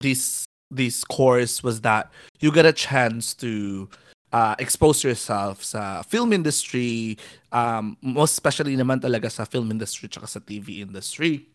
this 0.00 0.46
this 0.70 1.02
course 1.02 1.62
was 1.62 1.80
that 1.82 2.10
you 2.40 2.52
get 2.52 2.66
a 2.66 2.72
chance 2.72 3.34
to 3.42 3.88
uh, 4.32 4.54
expose 4.58 5.02
yourself 5.02 5.64
sa 5.64 6.02
film 6.02 6.32
industry, 6.32 7.16
um, 7.52 7.96
most 8.02 8.32
especially 8.32 8.76
naman 8.76 9.00
talaga 9.00 9.30
sa 9.30 9.44
film 9.44 9.70
industry 9.70 10.08
tsaka 10.08 10.26
sa 10.26 10.40
TV 10.40 10.82
industry. 10.82 11.46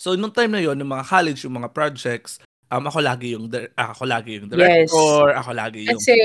So, 0.00 0.16
nung 0.16 0.32
time 0.32 0.56
na 0.56 0.64
yon 0.64 0.80
ng 0.80 0.88
mga 0.88 1.04
college, 1.04 1.44
yung 1.44 1.60
mga 1.60 1.76
projects, 1.76 2.40
um, 2.72 2.88
ako 2.88 3.04
lagi 3.04 3.36
yung, 3.36 3.52
ako 3.76 4.08
lagi 4.08 4.40
yung 4.40 4.48
Yes. 4.48 4.88
director, 4.88 5.36
ako 5.36 5.50
lagi 5.52 5.78
yung 5.84 5.92
Kasi, 5.92 6.16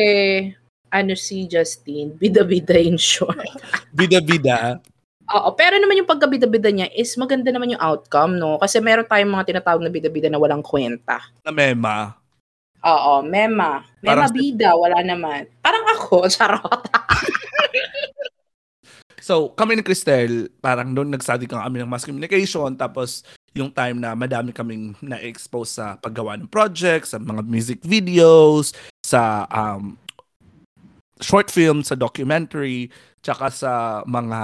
ano 0.96 1.12
si 1.12 1.44
Justine, 1.44 2.16
bida-bida 2.16 2.80
in 2.80 2.96
short. 2.96 3.36
bida-bida. 4.00 4.80
Oo, 5.28 5.52
pero 5.60 5.76
naman 5.76 6.00
yung 6.00 6.08
pagkabida-bida 6.08 6.72
niya 6.72 6.88
is 6.96 7.20
maganda 7.20 7.52
naman 7.52 7.76
yung 7.76 7.84
outcome, 7.84 8.40
no? 8.40 8.56
Kasi 8.56 8.80
meron 8.80 9.04
tayong 9.04 9.36
mga 9.36 9.52
tinatawag 9.52 9.84
na 9.84 9.92
bida-bida 9.92 10.32
na 10.32 10.40
walang 10.40 10.64
kwenta. 10.64 11.20
na 11.44 11.52
mema. 11.52 12.16
Oo, 12.80 13.28
mema. 13.28 13.84
Mema 14.00 14.24
Parang- 14.24 14.32
bida, 14.32 14.72
wala 14.72 15.04
naman. 15.04 15.52
Parang 15.60 15.84
ako, 16.00 16.24
charot. 16.32 16.80
So, 19.20 19.52
kami 19.52 19.76
ni 19.76 19.84
Cristel, 19.84 20.54
parang 20.64 20.94
doon 20.94 21.12
nag-study 21.12 21.50
ka 21.50 21.60
kami 21.60 21.82
ng 21.82 21.90
mass 21.90 22.06
communication, 22.06 22.72
tapos 22.78 23.26
yung 23.56 23.72
time 23.72 24.04
na 24.04 24.12
madami 24.14 24.52
kaming 24.52 24.94
na-expose 25.00 25.80
sa 25.80 25.96
paggawa 25.96 26.36
ng 26.36 26.52
projects, 26.52 27.16
sa 27.16 27.20
mga 27.24 27.42
music 27.48 27.80
videos, 27.88 28.76
sa 29.00 29.48
um, 29.48 29.96
short 31.24 31.48
film, 31.48 31.80
sa 31.80 31.96
documentary, 31.96 32.92
tsaka 33.24 33.48
sa 33.48 34.04
mga 34.04 34.40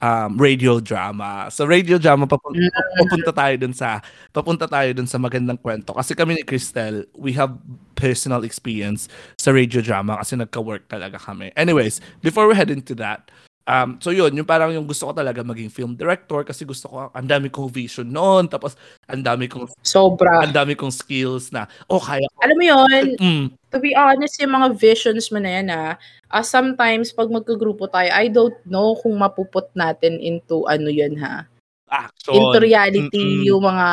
um, 0.00 0.32
radio 0.40 0.80
drama. 0.80 1.52
Sa 1.52 1.68
radio 1.68 2.00
drama, 2.00 2.24
papunta, 2.24 2.80
papunta 2.98 3.30
tayo 3.36 3.54
dun 3.60 3.74
sa 3.76 4.00
papunta 4.32 4.66
tayo 4.66 4.90
dun 4.96 5.06
sa 5.06 5.20
magandang 5.20 5.60
kwento. 5.60 5.92
Kasi 5.92 6.16
kami 6.16 6.40
ni 6.40 6.42
Cristel, 6.42 7.04
we 7.14 7.36
have 7.36 7.52
personal 7.94 8.42
experience 8.48 9.12
sa 9.36 9.52
radio 9.52 9.84
drama 9.84 10.16
kasi 10.24 10.40
nagka-work 10.40 10.88
talaga 10.88 11.20
kami. 11.20 11.52
Anyways, 11.54 12.00
before 12.24 12.48
we 12.48 12.56
head 12.56 12.72
into 12.72 12.96
that, 12.96 13.28
um, 13.66 13.98
so 14.02 14.10
yun, 14.10 14.32
yung 14.34 14.48
parang 14.48 14.70
yung 14.74 14.86
gusto 14.86 15.08
ko 15.08 15.12
talaga 15.14 15.42
maging 15.42 15.70
film 15.70 15.92
director 15.94 16.42
kasi 16.42 16.62
gusto 16.66 16.88
ko, 16.90 16.96
ang 17.10 17.26
dami 17.28 17.48
kong 17.48 17.70
vision 17.70 18.08
noon, 18.08 18.46
tapos 18.46 18.74
ang 19.06 19.22
dami 19.22 19.46
kong, 19.46 19.70
Sobra. 19.82 20.42
ang 20.42 20.54
dami 20.54 20.74
kong 20.78 20.92
skills 20.92 21.50
na, 21.50 21.66
oh, 21.90 22.00
kaya 22.02 22.26
ko. 22.26 22.38
Alam 22.42 22.56
mo 22.58 22.64
yon 22.64 23.04
Mm, 23.18 23.44
to 23.70 23.78
be 23.78 23.94
honest, 23.94 24.38
yung 24.42 24.54
mga 24.54 24.74
visions 24.76 25.30
mo 25.30 25.38
na 25.38 25.50
yan, 25.60 25.68
ah, 25.70 25.94
ah, 26.30 26.44
sometimes, 26.44 27.14
pag 27.14 27.30
magkagrupo 27.30 27.86
tayo, 27.90 28.10
I 28.10 28.28
don't 28.28 28.56
know 28.66 28.98
kung 28.98 29.18
mapuput 29.18 29.70
natin 29.74 30.18
into 30.18 30.66
ano 30.66 30.90
yun, 30.90 31.18
ha? 31.18 31.46
action. 31.92 32.32
Into 32.34 32.58
reality, 32.64 33.20
Mm-mm. 33.20 33.44
yung 33.52 33.62
mga 33.68 33.88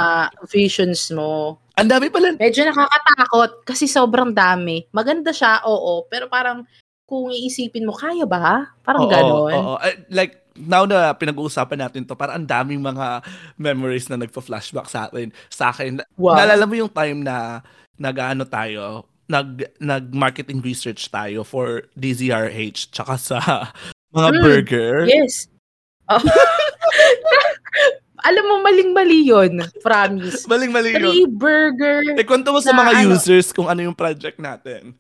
visions 0.48 1.12
mo. 1.12 1.60
Ang 1.76 1.92
dami 1.92 2.08
pala. 2.08 2.36
Medyo 2.40 2.72
nakakatakot 2.72 3.68
kasi 3.68 3.86
sobrang 3.92 4.32
dami. 4.32 4.88
Maganda 4.96 5.36
siya, 5.36 5.68
oo, 5.68 6.08
pero 6.08 6.32
parang 6.32 6.64
kung 7.10 7.34
iisipin 7.34 7.84
mo, 7.84 7.92
kaya 7.92 8.24
ba? 8.24 8.70
Parang 8.86 9.04
Oo, 9.04 9.12
ganon. 9.12 9.50
oo. 9.50 9.76
Eh, 9.82 10.06
like, 10.08 10.46
now 10.54 10.86
na 10.86 11.10
pinag-uusapan 11.12 11.82
natin 11.82 12.06
to, 12.06 12.14
parang 12.14 12.40
ang 12.40 12.48
daming 12.48 12.78
mga 12.78 13.26
memories 13.58 14.06
na 14.08 14.16
nagpa-flashback 14.16 14.86
sa 14.86 15.10
akin. 15.10 15.34
Sa 15.50 15.74
akin. 15.74 16.06
Wow. 16.14 16.38
Naalala 16.38 16.70
mo 16.70 16.78
yung 16.78 16.94
time 16.94 17.26
na 17.26 17.66
nag-ano 17.98 18.46
tayo, 18.46 19.10
nag 19.26 19.62
nag-marketing 19.78 20.62
research 20.62 21.06
tayo 21.08 21.42
for 21.42 21.90
DZRH 21.94 22.94
tsaka 22.94 23.14
sa 23.18 23.38
mga 24.16 24.30
Mm, 24.30 24.42
burger. 24.42 24.94
Yes. 25.06 25.50
Oh. 26.08 26.18
Alam 28.20 28.44
mo, 28.44 28.56
maling-mali 28.60 29.24
yun. 29.24 29.64
Promise. 29.80 30.44
Maling-mali 30.44 30.92
yun. 30.92 31.08
Three 31.08 31.28
burger. 31.32 32.04
Eh, 32.20 32.28
kwento 32.28 32.52
mo 32.52 32.60
sa 32.60 32.76
mga 32.76 32.92
ano- 33.00 33.16
users 33.16 33.56
kung 33.56 33.72
ano 33.72 33.80
yung 33.80 33.96
project 33.96 34.36
natin. 34.38 34.99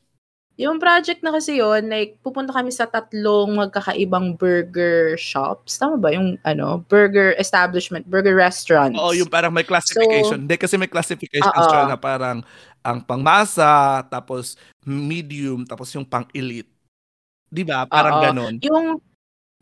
Yung 0.59 0.75
project 0.75 1.23
na 1.23 1.31
kasi 1.31 1.63
yon 1.63 1.87
like, 1.87 2.19
pupunta 2.19 2.51
kami 2.51 2.67
sa 2.67 2.83
tatlong 2.83 3.55
magkakaibang 3.55 4.35
burger 4.35 5.15
shops. 5.15 5.79
Tama 5.79 5.95
ba? 5.95 6.11
Yung, 6.11 6.35
ano, 6.43 6.83
burger 6.91 7.31
establishment, 7.39 8.03
burger 8.11 8.35
restaurants. 8.35 8.99
Oo, 8.99 9.15
yung 9.15 9.31
parang 9.31 9.55
may 9.55 9.63
classification. 9.63 10.43
Hindi 10.43 10.59
kasi 10.59 10.75
may 10.75 10.91
classification 10.91 11.47
siya 11.47 11.87
na 11.87 11.95
parang 11.95 12.43
ang 12.83 12.99
pangmasa, 13.07 14.03
tapos 14.11 14.59
medium, 14.83 15.63
tapos 15.63 15.95
yung 15.95 16.03
pang-elite. 16.03 16.67
Di 17.47 17.63
ba? 17.63 17.87
Parang 17.87 18.19
Oo. 18.19 18.23
ganon. 18.27 18.53
Yung, 18.59 18.99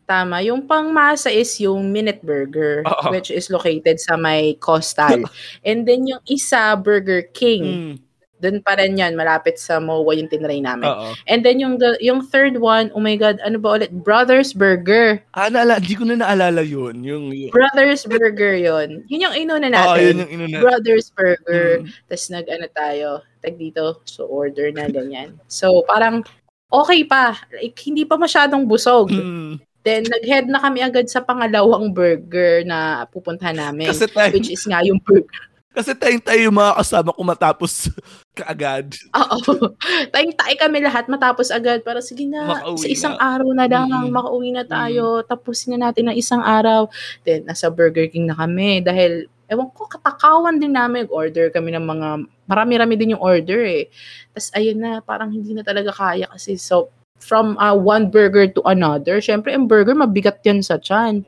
tama, 0.02 0.42
yung 0.42 0.66
pangmasa 0.66 1.30
is 1.30 1.54
yung 1.62 1.94
Minute 1.94 2.26
Burger, 2.26 2.82
Oo. 2.82 3.14
which 3.14 3.30
is 3.30 3.54
located 3.54 4.02
sa 4.02 4.18
may 4.18 4.58
Costal. 4.58 5.22
And 5.68 5.86
then 5.86 6.10
yung 6.10 6.26
isa, 6.26 6.74
Burger 6.74 7.22
King. 7.30 7.62
Mm, 7.62 8.07
Doon 8.38 8.62
pa 8.62 8.78
rin 8.78 8.94
yan, 8.94 9.18
malapit 9.18 9.58
sa 9.58 9.82
MOA 9.82 10.14
yung 10.14 10.30
tinry 10.30 10.62
namin. 10.62 10.86
oo. 10.86 11.10
And 11.26 11.42
then 11.42 11.58
yung 11.58 11.78
the- 11.78 11.98
yung 11.98 12.22
third 12.22 12.62
one, 12.62 12.94
oh 12.94 13.02
my 13.02 13.18
God, 13.18 13.42
ano 13.42 13.58
ba 13.58 13.78
ulit? 13.78 13.90
Brothers 13.90 14.54
Burger. 14.54 15.22
Ah, 15.34 15.50
naala, 15.50 15.82
di 15.82 15.98
ko 15.98 16.06
na 16.06 16.22
naalala 16.22 16.62
yun. 16.62 17.02
Yung, 17.02 17.34
yung 17.34 17.50
Brothers 17.50 18.06
Burger 18.06 18.54
yon 18.54 19.02
Yun 19.10 19.24
yung 19.26 19.34
inuna 19.34 19.66
Oo, 19.66 19.74
natin. 19.74 20.02
yun 20.02 20.18
yung 20.22 20.32
inuna. 20.38 20.56
Brothers 20.62 21.10
Burger. 21.10 21.82
Mm. 21.82 21.90
Tapos 22.06 22.24
nag-ano 22.30 22.66
tayo, 22.70 23.08
tag 23.42 23.54
dito, 23.58 24.02
so 24.06 24.26
order 24.26 24.70
na 24.70 24.86
ganyan. 24.86 25.34
So 25.50 25.82
parang 25.82 26.22
okay 26.68 27.02
pa. 27.02 27.38
Like, 27.50 27.74
hindi 27.82 28.04
pa 28.04 28.14
masyadong 28.14 28.68
busog. 28.68 29.10
Mm. 29.10 29.58
Then 29.86 30.04
nag-head 30.04 30.46
na 30.52 30.60
kami 30.60 30.84
agad 30.84 31.08
sa 31.08 31.24
pangalawang 31.24 31.94
burger 31.96 32.60
na 32.66 33.08
pupuntahan 33.08 33.56
namin. 33.56 33.88
Kasi 33.88 34.04
tayo, 34.10 34.34
which 34.36 34.52
is 34.52 34.60
nga 34.68 34.84
yung 34.84 35.00
burger. 35.00 35.47
Kasi 35.70 35.92
tayong 35.94 36.24
tayo 36.24 36.40
yung 36.42 36.56
mga 36.56 36.74
kasama 36.76 37.10
ko 37.12 37.20
matapos 37.22 37.72
kaagad. 38.38 38.94
Oo. 39.14 39.38
Tayong 40.14 40.34
tayo 40.34 40.54
kami 40.58 40.78
lahat 40.80 41.06
matapos 41.06 41.50
agad 41.50 41.82
para 41.82 41.98
sige 41.98 42.24
na, 42.26 42.46
Makauwi 42.58 42.78
sa 42.80 42.88
isang 42.88 43.14
na. 43.14 43.22
araw 43.36 43.50
na 43.52 43.66
lang, 43.66 43.86
Mm. 43.90 44.10
makauwi 44.10 44.50
na 44.54 44.64
tayo, 44.64 45.22
tapusin 45.22 45.74
na 45.76 45.90
natin 45.90 46.10
ng 46.10 46.16
isang 46.16 46.42
araw. 46.42 46.86
Then, 47.22 47.46
nasa 47.46 47.68
Burger 47.68 48.06
King 48.08 48.30
na 48.30 48.34
kami 48.34 48.80
dahil, 48.80 49.26
ewan 49.46 49.70
ko, 49.74 49.86
katakawan 49.86 50.58
din 50.58 50.74
namin. 50.74 51.06
Order 51.10 51.50
kami 51.50 51.74
ng 51.74 51.84
mga, 51.84 52.08
marami-rami 52.46 52.94
din 52.94 53.14
yung 53.18 53.22
order 53.22 53.62
eh. 53.64 53.90
Tapos, 54.32 54.48
ayun 54.54 54.78
na, 54.78 54.90
parang 55.02 55.30
hindi 55.30 55.50
na 55.52 55.62
talaga 55.62 55.90
kaya 55.90 56.26
kasi. 56.30 56.54
So, 56.56 56.90
from 57.18 57.58
uh, 57.58 57.74
one 57.74 58.06
burger 58.08 58.46
to 58.46 58.62
another, 58.64 59.18
syempre, 59.18 59.50
ang 59.50 59.66
burger, 59.66 59.94
mabigat 59.94 60.38
yan 60.46 60.62
sa 60.62 60.78
tiyan. 60.78 61.26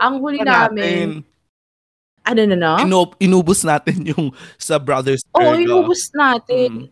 Ang 0.00 0.14
huli 0.24 0.40
namin, 0.40 1.22
natin. 1.22 1.35
Ano 2.26 2.42
na 2.42 2.56
na? 2.58 2.72
Inu- 2.82 3.14
inubos 3.22 3.62
natin 3.62 4.02
yung 4.12 4.34
sa 4.58 4.82
Brothers 4.82 5.22
Oo, 5.30 5.54
Burger. 5.54 5.62
inubos 5.62 6.10
natin. 6.10 6.70
Mm. 6.70 6.86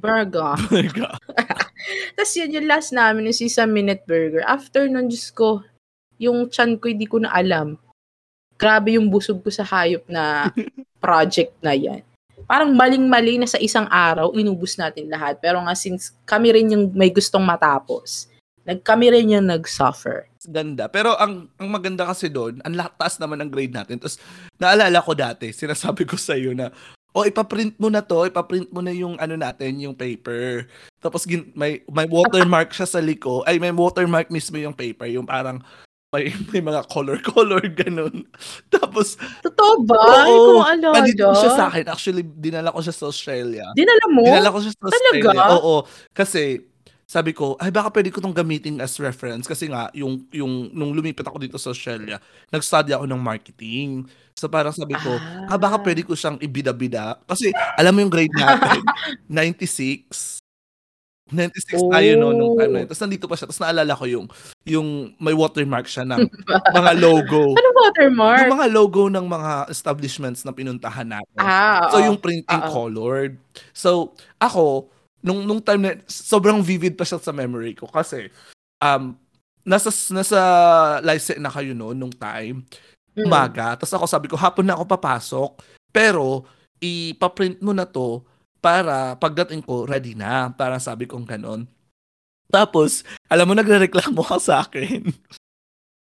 Burger. 0.00 0.52
Burger. 0.72 1.12
Tapos 2.16 2.32
yun, 2.36 2.52
yung 2.52 2.68
last 2.68 2.92
namin, 2.92 3.28
yung 3.32 3.36
isa 3.36 3.64
minute 3.64 4.04
burger. 4.04 4.44
After 4.44 4.88
nun, 4.88 5.08
Diyos 5.08 5.28
ko, 5.32 5.64
yung 6.20 6.48
chan 6.48 6.76
ko, 6.80 6.88
hindi 6.88 7.04
ko 7.08 7.20
na 7.20 7.32
alam. 7.32 7.76
Grabe 8.56 8.96
yung 8.96 9.10
busog 9.10 9.42
ko 9.44 9.50
sa 9.50 9.66
hayop 9.66 10.06
na 10.08 10.48
project 11.02 11.52
na 11.60 11.74
yan. 11.76 12.00
Parang 12.44 12.72
maling-mali 12.72 13.40
na 13.40 13.48
sa 13.48 13.60
isang 13.60 13.88
araw, 13.88 14.32
inubos 14.36 14.76
natin 14.76 15.08
lahat. 15.08 15.40
Pero 15.40 15.60
nga, 15.64 15.74
since 15.76 16.12
kami 16.24 16.52
rin 16.52 16.72
yung 16.72 16.84
may 16.92 17.08
gustong 17.12 17.44
matapos, 17.44 18.28
nag, 18.64 18.80
kami 18.84 19.12
rin 19.12 19.32
yung 19.32 19.48
nag-suffer. 19.48 20.28
Ganda. 20.44 20.88
Pero 20.92 21.16
ang 21.16 21.48
ang 21.56 21.68
maganda 21.72 22.04
kasi 22.04 22.28
doon, 22.28 22.60
ang 22.64 22.76
taas 22.96 23.16
naman 23.16 23.40
ng 23.44 23.50
grade 23.52 23.72
natin. 23.72 23.96
Tapos 23.96 24.20
naalala 24.60 25.00
ko 25.00 25.12
dati, 25.16 25.52
sinasabi 25.52 26.04
ko 26.04 26.16
sa 26.20 26.36
iyo 26.36 26.52
na 26.52 26.68
o 27.14 27.22
ipaprint 27.22 27.78
mo 27.78 27.88
na 27.88 28.02
to, 28.02 28.26
ipaprint 28.26 28.68
mo 28.74 28.82
na 28.82 28.90
yung 28.90 29.14
ano 29.22 29.38
natin, 29.38 29.78
yung 29.78 29.94
paper. 29.94 30.66
Tapos 30.98 31.24
gin, 31.24 31.48
may 31.56 31.80
may 31.88 32.04
watermark 32.10 32.74
siya 32.74 32.84
sa 32.90 33.00
liko. 33.00 33.40
Ay 33.46 33.56
may 33.56 33.72
watermark 33.72 34.28
mismo 34.28 34.58
yung 34.58 34.74
paper, 34.74 35.08
yung 35.08 35.24
parang 35.24 35.62
may, 36.14 36.30
may 36.54 36.62
mga 36.62 36.86
color-color 36.86 37.58
ganun. 37.82 38.22
Tapos, 38.70 39.18
Totoo 39.42 39.82
ba? 39.82 39.98
Oo. 39.98 40.22
Hindi 40.22 40.38
ko 40.38 40.50
maalala. 40.62 40.94
nandito 40.94 41.26
siya 41.34 41.50
sa 41.58 41.64
akin. 41.66 41.90
Actually, 41.90 42.22
dinala 42.22 42.70
ko 42.70 42.78
siya 42.78 42.94
sa 42.94 43.10
Australia. 43.10 43.66
Dinala 43.74 44.06
mo? 44.14 44.22
Dinala 44.22 44.54
ko 44.54 44.62
siya 44.62 44.72
sa 44.78 44.94
Talaga? 44.94 44.94
Australia. 45.10 45.46
Oo. 45.58 45.74
Kasi, 46.14 46.62
sabi 47.14 47.30
ko, 47.30 47.54
ay 47.62 47.70
baka 47.70 47.94
pwede 47.94 48.10
ko 48.10 48.18
tong 48.18 48.34
gamitin 48.34 48.82
as 48.82 48.98
reference 48.98 49.46
kasi 49.46 49.70
nga 49.70 49.86
yung 49.94 50.26
yung 50.34 50.74
nung 50.74 50.90
lumipat 50.90 51.22
ako 51.30 51.38
dito 51.38 51.54
sa 51.62 51.70
Australia, 51.70 52.18
nag-study 52.50 52.90
ako 52.90 53.06
ng 53.06 53.22
marketing. 53.22 54.10
So 54.34 54.50
parang 54.50 54.74
sabi 54.74 54.98
ko, 54.98 55.14
ah, 55.46 55.54
baka 55.54 55.78
pwede 55.78 56.02
ko 56.02 56.18
siyang 56.18 56.42
ibida-bida 56.42 57.22
kasi 57.30 57.54
alam 57.78 57.94
mo 57.94 58.02
yung 58.02 58.10
grade 58.10 58.34
natin, 58.34 58.82
96. 59.30 60.42
96 61.30 61.88
tayo 61.88 62.10
no 62.20 62.34
nung 62.36 62.58
time 62.58 62.72
na 62.74 62.78
yun. 62.82 62.88
Tapos 62.90 63.02
nandito 63.06 63.24
pa 63.30 63.38
siya. 63.38 63.46
Tapos 63.48 63.62
naalala 63.62 63.94
ko 63.96 64.04
yung 64.04 64.26
yung 64.66 65.14
may 65.16 65.32
watermark 65.32 65.86
siya 65.86 66.02
ng 66.04 66.20
mga 66.82 66.92
logo. 66.98 67.54
Ano 67.54 67.68
watermark? 67.78 68.38
Yung 68.44 68.54
mga 68.58 68.68
logo 68.74 69.02
ng 69.08 69.24
mga 69.24 69.52
establishments 69.70 70.42
na 70.42 70.52
pinuntahan 70.52 71.08
natin. 71.08 71.38
Ah, 71.40 71.88
So 71.94 72.02
oo. 72.02 72.06
yung 72.10 72.18
printing 72.20 72.60
Oo. 72.68 72.70
colored. 72.74 73.38
So 73.72 74.12
ako 74.36 74.90
nung 75.24 75.48
nung 75.48 75.64
time 75.64 75.80
na 75.80 75.92
sobrang 76.04 76.60
vivid 76.60 77.00
pa 77.00 77.08
siya 77.08 77.16
sa 77.16 77.32
memory 77.32 77.72
ko. 77.72 77.88
Kasi 77.88 78.28
um 78.84 79.16
nasa 79.64 79.88
nasa 80.12 80.40
license 81.00 81.40
na 81.40 81.48
kayo 81.48 81.72
no 81.72 81.96
nung 81.96 82.12
time. 82.12 82.60
Mm. 83.14 83.30
umaga. 83.30 83.78
Tapos 83.78 83.94
ako 83.94 84.06
sabi 84.10 84.26
ko 84.26 84.36
hapon 84.36 84.66
na 84.66 84.74
ako 84.76 84.84
papasok 84.90 85.50
pero 85.94 86.44
ipa-print 86.82 87.62
mo 87.62 87.70
na 87.70 87.86
to 87.86 88.26
para 88.58 89.14
pagdating 89.16 89.64
ko 89.64 89.88
ready 89.88 90.12
na. 90.18 90.52
Para 90.52 90.76
sabi 90.82 91.06
kong 91.08 91.24
ganon. 91.24 91.64
Tapos 92.50 93.06
alam 93.30 93.48
mo 93.48 93.54
nagrereklamo 93.56 94.20
ka 94.20 94.36
sa 94.36 94.66
akin 94.66 95.08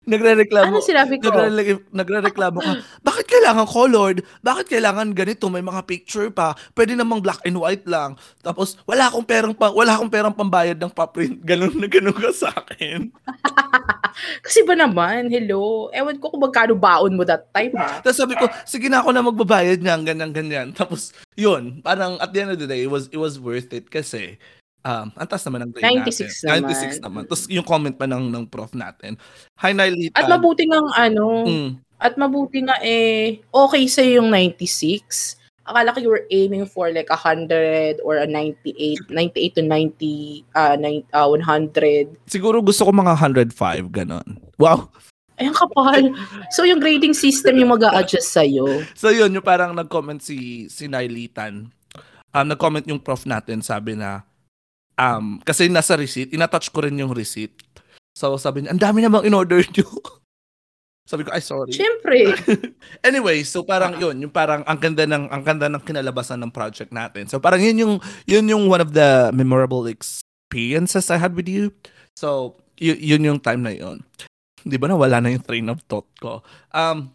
nagrereklamo 0.03 0.69
Ano 0.69 0.83
sinabi 0.83 1.19
ko? 1.19 1.31
Nagre- 1.31 1.87
nagre-reklamo 1.91 2.59
ka, 2.59 2.73
bakit 3.03 3.25
kailangan 3.27 3.67
colored? 3.67 4.19
Bakit 4.43 4.65
kailangan 4.71 5.15
ganito? 5.15 5.47
May 5.47 5.63
mga 5.63 5.83
picture 5.87 6.29
pa. 6.29 6.55
Pwede 6.75 6.95
namang 6.95 7.23
black 7.23 7.39
and 7.47 7.59
white 7.59 7.87
lang. 7.87 8.19
Tapos, 8.43 8.75
wala 8.83 9.07
akong 9.07 9.25
perang, 9.25 9.55
pa, 9.55 9.71
wala 9.71 9.95
akong 9.95 10.11
perang 10.11 10.35
pambayad 10.35 10.77
ng 10.79 10.91
paprint. 10.91 11.39
Ganun 11.49 11.75
na 11.79 11.87
ganun 11.87 12.15
ka 12.15 12.31
sa 12.31 12.51
akin. 12.51 13.09
Kasi 14.45 14.61
ba 14.63 14.77
naman, 14.77 15.27
hello? 15.33 15.89
Ewan 15.89 16.21
ko 16.21 16.29
kung 16.29 16.43
magkano 16.45 16.77
baon 16.77 17.17
mo 17.17 17.25
that 17.25 17.49
time, 17.49 17.73
ha? 17.79 17.97
Tapos 18.05 18.19
sabi 18.19 18.37
ko, 18.37 18.45
sige 18.63 18.85
na 18.85 19.01
ako 19.01 19.09
na 19.09 19.25
magbabayad 19.25 19.81
niyan, 19.81 20.05
ganyan, 20.05 20.31
ganyan. 20.31 20.67
Tapos, 20.69 21.11
yun, 21.33 21.81
parang 21.81 22.21
at 22.21 22.29
the 22.29 22.39
end 22.45 22.53
of 22.53 22.59
the 22.61 22.69
day, 22.69 22.85
it 22.85 22.91
was, 22.93 23.09
it 23.09 23.17
was 23.17 23.41
worth 23.41 23.73
it 23.73 23.89
kasi 23.89 24.37
um, 24.83 25.07
ang 25.15 25.27
taas 25.27 25.43
naman 25.43 25.67
ng 25.67 25.71
grade 25.71 26.03
96 26.05 26.43
natin. 26.43 26.61
naman. 26.61 26.61
96 26.99 27.03
naman. 27.03 27.21
Tapos 27.25 27.43
yung 27.49 27.65
comment 27.65 27.95
pa 27.95 28.05
ng, 28.05 28.25
ng 28.29 28.45
prof 28.45 28.71
natin. 28.75 29.15
Hi, 29.57 29.71
Nailita. 29.71 30.19
At 30.19 30.27
mabuti 30.29 30.67
nga 30.67 30.79
ano, 30.99 31.47
Mm. 31.47 31.69
at 31.97 32.13
mabuti 32.15 32.59
nga 32.61 32.77
eh, 32.83 33.39
okay 33.49 33.83
sa 33.87 34.03
yung 34.03 34.27
96. 34.29 35.39
Akala 35.63 35.95
ko 35.95 36.03
you 36.03 36.11
were 36.11 36.27
aiming 36.27 36.67
for 36.67 36.91
like 36.91 37.07
100 37.07 38.03
or 38.03 38.19
a 38.19 38.27
98, 38.27 38.99
98 39.07 39.55
to 39.55 39.63
90, 39.63 40.43
uh, 40.51 40.75
9, 40.75 41.07
uh, 41.15 41.27
100. 41.31 42.19
Siguro 42.27 42.59
gusto 42.59 42.83
ko 42.83 42.91
mga 42.91 43.15
105, 43.15 43.87
ganon. 43.87 44.27
Wow. 44.59 44.91
Ay, 45.39 45.47
ang 45.49 45.55
kapal. 45.55 46.11
So, 46.53 46.61
yung 46.61 46.77
grading 46.77 47.15
system 47.15 47.57
yung 47.57 47.73
mag 47.73 47.81
adjust 47.95 48.35
sa'yo. 48.35 48.85
So 48.93 49.09
yun, 49.09 49.33
yung 49.33 49.41
parang 49.41 49.73
nag-comment 49.73 50.21
si, 50.21 50.67
si 50.69 50.85
Nailitan. 50.85 51.71
Um, 52.29 52.45
nag-comment 52.45 52.85
yung 52.85 52.99
prof 53.01 53.23
natin, 53.25 53.63
sabi 53.63 53.95
na, 53.95 54.27
um, 54.95 55.39
kasi 55.41 55.67
nasa 55.67 55.95
receipt, 55.95 56.31
inatouch 56.31 56.69
ko 56.69 56.83
rin 56.83 56.97
yung 56.97 57.13
receipt. 57.13 57.53
So 58.13 58.37
sabi 58.37 58.61
niya, 58.61 58.73
ang 58.73 58.81
dami 58.81 59.01
namang 59.01 59.25
in-order 59.25 59.61
nyo. 59.73 59.87
sabi 61.03 61.27
ko, 61.27 61.35
ay 61.35 61.43
sorry. 61.43 61.73
Siyempre. 61.73 62.31
Anyway, 63.07 63.43
so 63.43 63.59
parang 63.61 63.99
yun, 63.99 64.15
yung 64.23 64.31
parang 64.31 64.63
ang 64.63 64.79
ganda 64.79 65.03
ng 65.03 65.27
ang 65.27 65.43
ganda 65.43 65.67
ng 65.67 65.83
kinalabasan 65.83 66.39
ng 66.39 66.51
project 66.53 66.95
natin. 66.95 67.27
So 67.27 67.43
parang 67.43 67.59
yun 67.59 67.75
yung 67.75 67.93
yun 68.23 68.47
yung 68.47 68.71
one 68.71 68.79
of 68.79 68.95
the 68.95 69.27
memorable 69.35 69.83
experiences 69.85 71.11
I 71.11 71.19
had 71.19 71.35
with 71.35 71.47
you. 71.47 71.75
So 72.15 72.55
y- 72.77 72.95
yun 72.95 73.27
yung 73.27 73.39
time 73.43 73.59
na 73.59 73.75
yun. 73.75 73.99
'Di 74.63 74.79
ba 74.79 74.87
na 74.87 74.95
wala 74.95 75.19
na 75.19 75.35
yung 75.35 75.43
train 75.43 75.67
of 75.67 75.83
thought 75.83 76.07
ko. 76.15 76.39
Um 76.71 77.11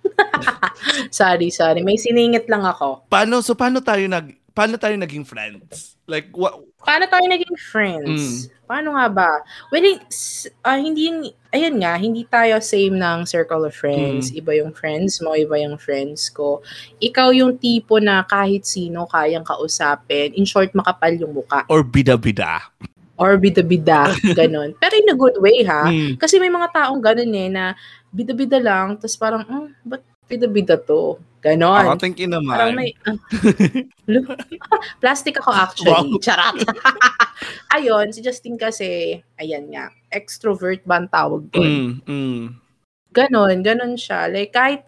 sorry, 1.12 1.52
sorry. 1.52 1.84
May 1.84 2.00
siningit 2.00 2.48
lang 2.48 2.64
ako. 2.64 3.04
paano 3.06 3.44
so 3.44 3.52
paano 3.52 3.84
tayo 3.84 4.00
nag 4.08 4.39
paano 4.54 4.76
tayo 4.76 4.94
naging 4.98 5.24
friends? 5.26 5.96
Like 6.06 6.34
what 6.34 6.58
Paano 6.80 7.04
tayo 7.06 7.24
naging 7.28 7.56
friends? 7.60 8.48
Paano 8.64 8.96
nga 8.96 9.06
ba? 9.12 9.32
Well, 9.68 9.84
it's, 9.84 10.48
ah, 10.64 10.80
hindi 10.80 11.12
yung, 11.12 11.28
ayun 11.52 11.76
nga, 11.76 11.92
hindi 12.00 12.24
tayo 12.24 12.56
same 12.64 12.96
ng 12.96 13.28
circle 13.28 13.68
of 13.68 13.76
friends. 13.76 14.32
Iba 14.32 14.56
yung 14.56 14.72
friends 14.72 15.20
mo, 15.20 15.36
iba 15.36 15.60
yung 15.60 15.76
friends 15.76 16.32
ko. 16.32 16.64
Ikaw 16.96 17.36
yung 17.36 17.60
tipo 17.60 18.00
na 18.00 18.24
kahit 18.24 18.64
sino 18.64 19.04
kayang 19.12 19.44
kausapin. 19.44 20.32
In 20.32 20.48
short, 20.48 20.72
makapal 20.72 21.12
yung 21.12 21.36
muka. 21.36 21.68
or 21.68 21.84
bida-bida? 21.84 22.64
Or 23.20 23.36
bida-bida, 23.36 24.16
ganun. 24.40 24.72
Pero 24.80 24.94
in 24.96 25.12
a 25.12 25.16
good 25.18 25.36
way, 25.36 25.60
ha? 25.68 25.92
Mm. 25.92 26.16
Kasi 26.16 26.40
may 26.40 26.48
mga 26.48 26.72
taong 26.72 27.04
ganun 27.04 27.32
eh, 27.36 27.52
na 27.52 27.76
bida-bida 28.08 28.56
lang, 28.56 28.96
tapos 28.96 29.20
parang, 29.20 29.44
hmm, 29.44 29.68
ba't 29.84 30.00
bida-bida 30.30 30.78
to? 30.78 31.18
Ganon. 31.40 31.88
Ako 31.88 31.96
thinking 31.96 32.30
naman. 32.30 32.52
Parang 32.52 32.76
may... 32.76 32.92
lu- 34.12 34.28
plastic 35.00 35.40
ako 35.40 35.50
actually. 35.50 35.90
Wow. 35.90 36.20
Charot. 36.20 36.62
Ayun, 37.74 38.12
si 38.12 38.20
Justin 38.20 38.60
kasi, 38.60 39.18
ayan 39.40 39.72
nga, 39.72 39.88
extrovert 40.12 40.84
ba 40.84 41.00
ang 41.00 41.08
tawag 41.08 41.48
doon? 41.50 41.66
Mm, 41.66 41.92
mm. 42.04 42.44
Ganon, 43.10 43.56
ganon 43.64 43.96
siya. 43.96 44.28
Like, 44.28 44.52
kahit 44.52 44.84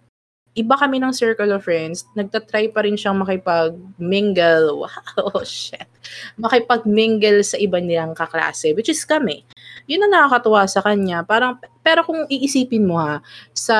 iba 0.53 0.77
kami 0.77 1.01
ng 1.01 1.17
circle 1.17 1.57
of 1.57 1.65
friends, 1.65 2.05
nagtatry 2.13 2.69
pa 2.69 2.85
rin 2.85 3.01
siyang 3.01 3.17
makipag-mingle. 3.19 4.85
Wow, 5.17 5.45
shit. 5.45 5.89
Makipag-mingle 6.37 7.41
sa 7.41 7.57
iba 7.57 7.81
nilang 7.81 8.13
kaklase, 8.13 8.77
which 8.77 8.93
is 8.93 9.01
kami. 9.09 9.45
Yun 9.89 10.05
ang 10.05 10.13
nakakatuwa 10.13 10.69
sa 10.69 10.85
kanya. 10.85 11.25
Parang, 11.25 11.57
pero 11.81 12.05
kung 12.05 12.29
iisipin 12.29 12.85
mo 12.85 13.01
ha, 13.01 13.25
sa, 13.57 13.77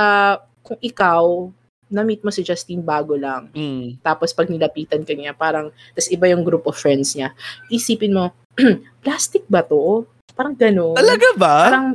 kung 0.63 0.79
ikaw, 0.81 1.51
na-meet 1.93 2.25
mo 2.25 2.33
si 2.33 2.41
Justin 2.41 2.81
bago 2.81 3.13
lang, 3.15 3.53
Mm. 3.53 4.01
tapos 4.01 4.33
pag 4.33 4.49
nilapitan 4.49 5.05
ka 5.05 5.13
niya, 5.13 5.37
parang, 5.37 5.69
tas 5.93 6.09
iba 6.09 6.25
yung 6.25 6.41
group 6.41 6.65
of 6.65 6.73
friends 6.75 7.13
niya, 7.13 7.37
isipin 7.69 8.17
mo, 8.17 8.33
plastic 9.05 9.45
ba 9.47 9.61
to? 9.61 10.09
Parang 10.33 10.57
gano'n. 10.57 10.97
Talaga 10.97 11.29
ba? 11.37 11.57
Parang, 11.69 11.89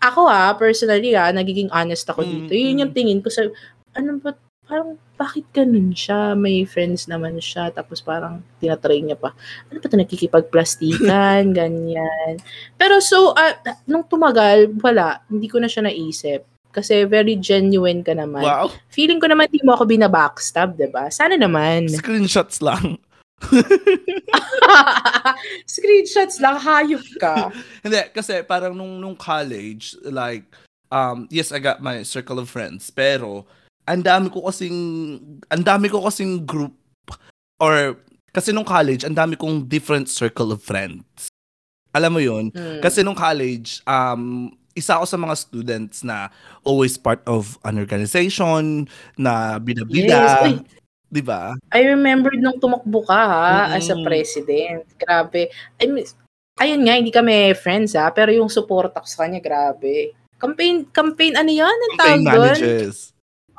ako 0.00 0.20
ah, 0.30 0.54
personally 0.54 1.12
ah, 1.12 1.28
nagiging 1.34 1.68
honest 1.74 2.06
ako 2.08 2.22
Mm, 2.22 2.30
dito. 2.46 2.52
Yun 2.54 2.80
yung 2.86 2.94
tingin 2.94 3.20
ko 3.20 3.28
sa, 3.28 3.42
ano 3.98 4.22
ba, 4.22 4.32
parang, 4.64 4.94
bakit 5.18 5.44
ganun 5.50 5.90
siya? 5.92 6.32
May 6.38 6.62
friends 6.64 7.10
naman 7.10 7.36
siya, 7.42 7.68
tapos 7.74 7.98
parang, 8.00 8.40
tinatry 8.62 9.02
niya 9.02 9.18
pa. 9.18 9.34
Ano 9.66 9.82
ba 9.82 9.86
ito, 9.90 9.98
nakikipagplastikan, 9.98 11.50
ganyan. 11.58 12.38
Pero 12.78 13.02
so, 13.02 13.34
ah, 13.34 13.58
nung 13.84 14.06
tumagal, 14.06 14.70
wala, 14.78 15.26
hindi 15.26 15.50
ko 15.50 15.58
na 15.58 15.66
siya 15.66 15.84
naisip. 15.90 16.46
Kasi 16.70 17.02
very 17.06 17.34
genuine 17.34 18.06
ka 18.06 18.14
naman. 18.14 18.46
wow. 18.46 18.70
Feeling 18.94 19.18
ko 19.18 19.26
naman 19.26 19.50
di 19.50 19.58
mo 19.66 19.74
ako 19.74 19.90
binabackstab, 19.90 20.78
'di 20.78 20.94
ba? 20.94 21.10
Sana 21.10 21.34
naman. 21.34 21.90
Screenshots 21.98 22.62
lang. 22.62 22.94
Screenshots 25.72 26.40
lang, 26.40 26.60
hayop 26.60 27.04
ka. 27.18 27.50
Hindi, 27.84 28.02
kasi 28.12 28.44
parang 28.44 28.76
nung, 28.76 29.00
nung 29.00 29.16
college, 29.16 29.96
like, 30.04 30.44
um, 30.92 31.26
yes, 31.32 31.52
I 31.52 31.58
got 31.58 31.82
my 31.82 32.04
circle 32.04 32.38
of 32.38 32.52
friends, 32.52 32.92
pero, 32.92 33.48
ang 33.88 34.04
dami 34.04 34.28
ko 34.28 34.44
kasing, 34.46 34.76
ang 35.48 35.64
dami 35.64 35.88
ko 35.88 36.04
kasing 36.04 36.44
group, 36.44 36.76
or, 37.58 37.96
kasi 38.30 38.52
nung 38.52 38.68
college, 38.68 39.02
ang 39.02 39.16
dami 39.16 39.34
kong 39.34 39.66
different 39.66 40.06
circle 40.06 40.52
of 40.52 40.62
friends. 40.62 41.32
Alam 41.90 42.14
mo 42.14 42.20
yun? 42.22 42.54
Hmm. 42.54 42.78
Kasi 42.78 43.02
nung 43.02 43.18
college, 43.18 43.82
um, 43.88 44.52
isa 44.80 44.96
ako 44.96 45.04
sa 45.04 45.20
mga 45.20 45.34
students 45.36 46.00
na 46.00 46.32
always 46.64 46.96
part 46.96 47.20
of 47.28 47.60
an 47.62 47.76
organization 47.76 48.88
na 49.14 49.56
Yes. 49.56 49.62
bida-bida, 49.62 50.20
Uy, 50.42 50.64
'di 51.06 51.22
ba? 51.22 51.52
I 51.70 51.84
remember 51.84 52.32
nung 52.34 52.56
tumakbo 52.56 53.04
ka 53.04 53.20
ha, 53.20 53.48
as 53.70 53.86
a 53.86 53.96
president. 54.00 54.88
Grabe. 54.96 55.52
I 55.76 55.84
mean, 55.84 56.08
ayun 56.56 56.82
nga, 56.82 56.96
hindi 56.96 57.12
kami 57.12 57.52
friends 57.54 57.92
ha, 57.92 58.08
pero 58.08 58.32
yung 58.32 58.48
support 58.48 58.90
ako 58.92 59.06
sa 59.06 59.24
kanya, 59.24 59.38
grabe. 59.38 60.16
Campaign, 60.40 60.88
campaign, 60.88 61.36
ano 61.36 61.52
yan? 61.52 61.68
Ang 61.68 61.92
Campaign 61.94 62.20
tawag 62.24 62.32
doon? 62.32 62.56
managers. 62.56 62.98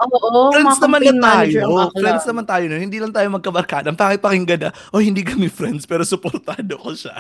Oo, 0.02 0.50
Friends 0.50 0.82
mga 0.82 0.82
naman 0.82 1.00
na 1.06 1.14
manager 1.14 1.62
tayo. 1.62 1.78
akla. 1.78 2.02
Friends 2.02 2.26
naman 2.26 2.46
tayo 2.50 2.64
nun. 2.66 2.82
Hindi 2.82 2.98
lang 2.98 3.14
tayo 3.14 3.28
magkabarkada. 3.30 3.86
Ang 3.94 4.00
pangit 4.02 4.18
pakinggan 4.18 4.62
na, 4.66 4.70
oh, 4.90 4.98
hindi 4.98 5.22
kami 5.22 5.46
friends, 5.46 5.86
pero 5.86 6.02
supportado 6.02 6.74
ko 6.82 6.98
siya. 6.98 7.14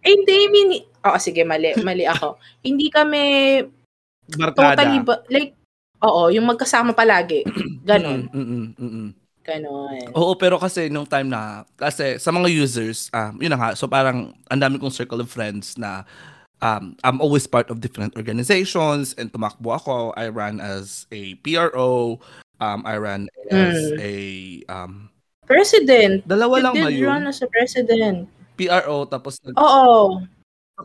Eh, 0.00 0.10
hindi, 0.14 0.36
mini... 0.48 0.78
Oo, 1.02 1.18
sige, 1.18 1.42
mali. 1.42 1.74
Mali 1.86 2.04
ako. 2.04 2.38
hindi 2.60 2.86
kami 2.88 3.22
Barkada. 4.28 4.76
totally, 4.76 5.00
ba- 5.00 5.24
like, 5.28 5.56
oo, 6.00 6.28
yung 6.28 6.46
magkasama 6.46 6.92
palagi. 6.92 7.42
Ganon. 7.88 8.28
Mm, 8.28 8.36
mm, 8.36 8.46
mm, 8.46 8.68
mm, 8.76 8.90
mm. 8.92 9.10
Ganon. 9.42 9.98
Oo, 10.12 10.36
pero 10.36 10.60
kasi 10.60 10.92
nung 10.92 11.08
time 11.08 11.32
na, 11.32 11.64
kasi 11.74 12.20
sa 12.20 12.28
mga 12.28 12.52
users, 12.52 13.08
um, 13.10 13.40
yun 13.40 13.48
na 13.48 13.58
nga, 13.58 13.70
so 13.72 13.88
parang 13.88 14.36
ang 14.46 14.60
dami 14.60 14.76
kong 14.76 14.92
circle 14.92 15.24
of 15.24 15.32
friends 15.32 15.80
na 15.80 16.04
um, 16.60 16.92
I'm 17.00 17.18
always 17.18 17.48
part 17.48 17.72
of 17.72 17.80
different 17.80 18.12
organizations 18.14 19.16
and 19.16 19.32
tumakbo 19.32 19.72
ako. 19.72 20.12
I 20.14 20.28
ran 20.28 20.60
as 20.60 21.08
a 21.08 21.32
PRO, 21.40 22.20
um, 22.60 22.80
I 22.84 23.00
ran 23.00 23.26
as 23.48 23.72
Mm. 23.96 23.96
a 23.98 24.14
um, 24.68 24.92
President. 25.48 26.20
dalawa 26.28 26.60
You 26.60 26.64
lang 26.68 26.74
ba 26.76 26.88
did 26.92 27.00
yun? 27.00 27.08
run 27.08 27.24
as 27.24 27.40
a 27.40 27.48
president. 27.48 28.28
PRO, 28.58 29.06
tapos 29.06 29.38
nag, 29.46 29.54
Oo. 29.54 30.26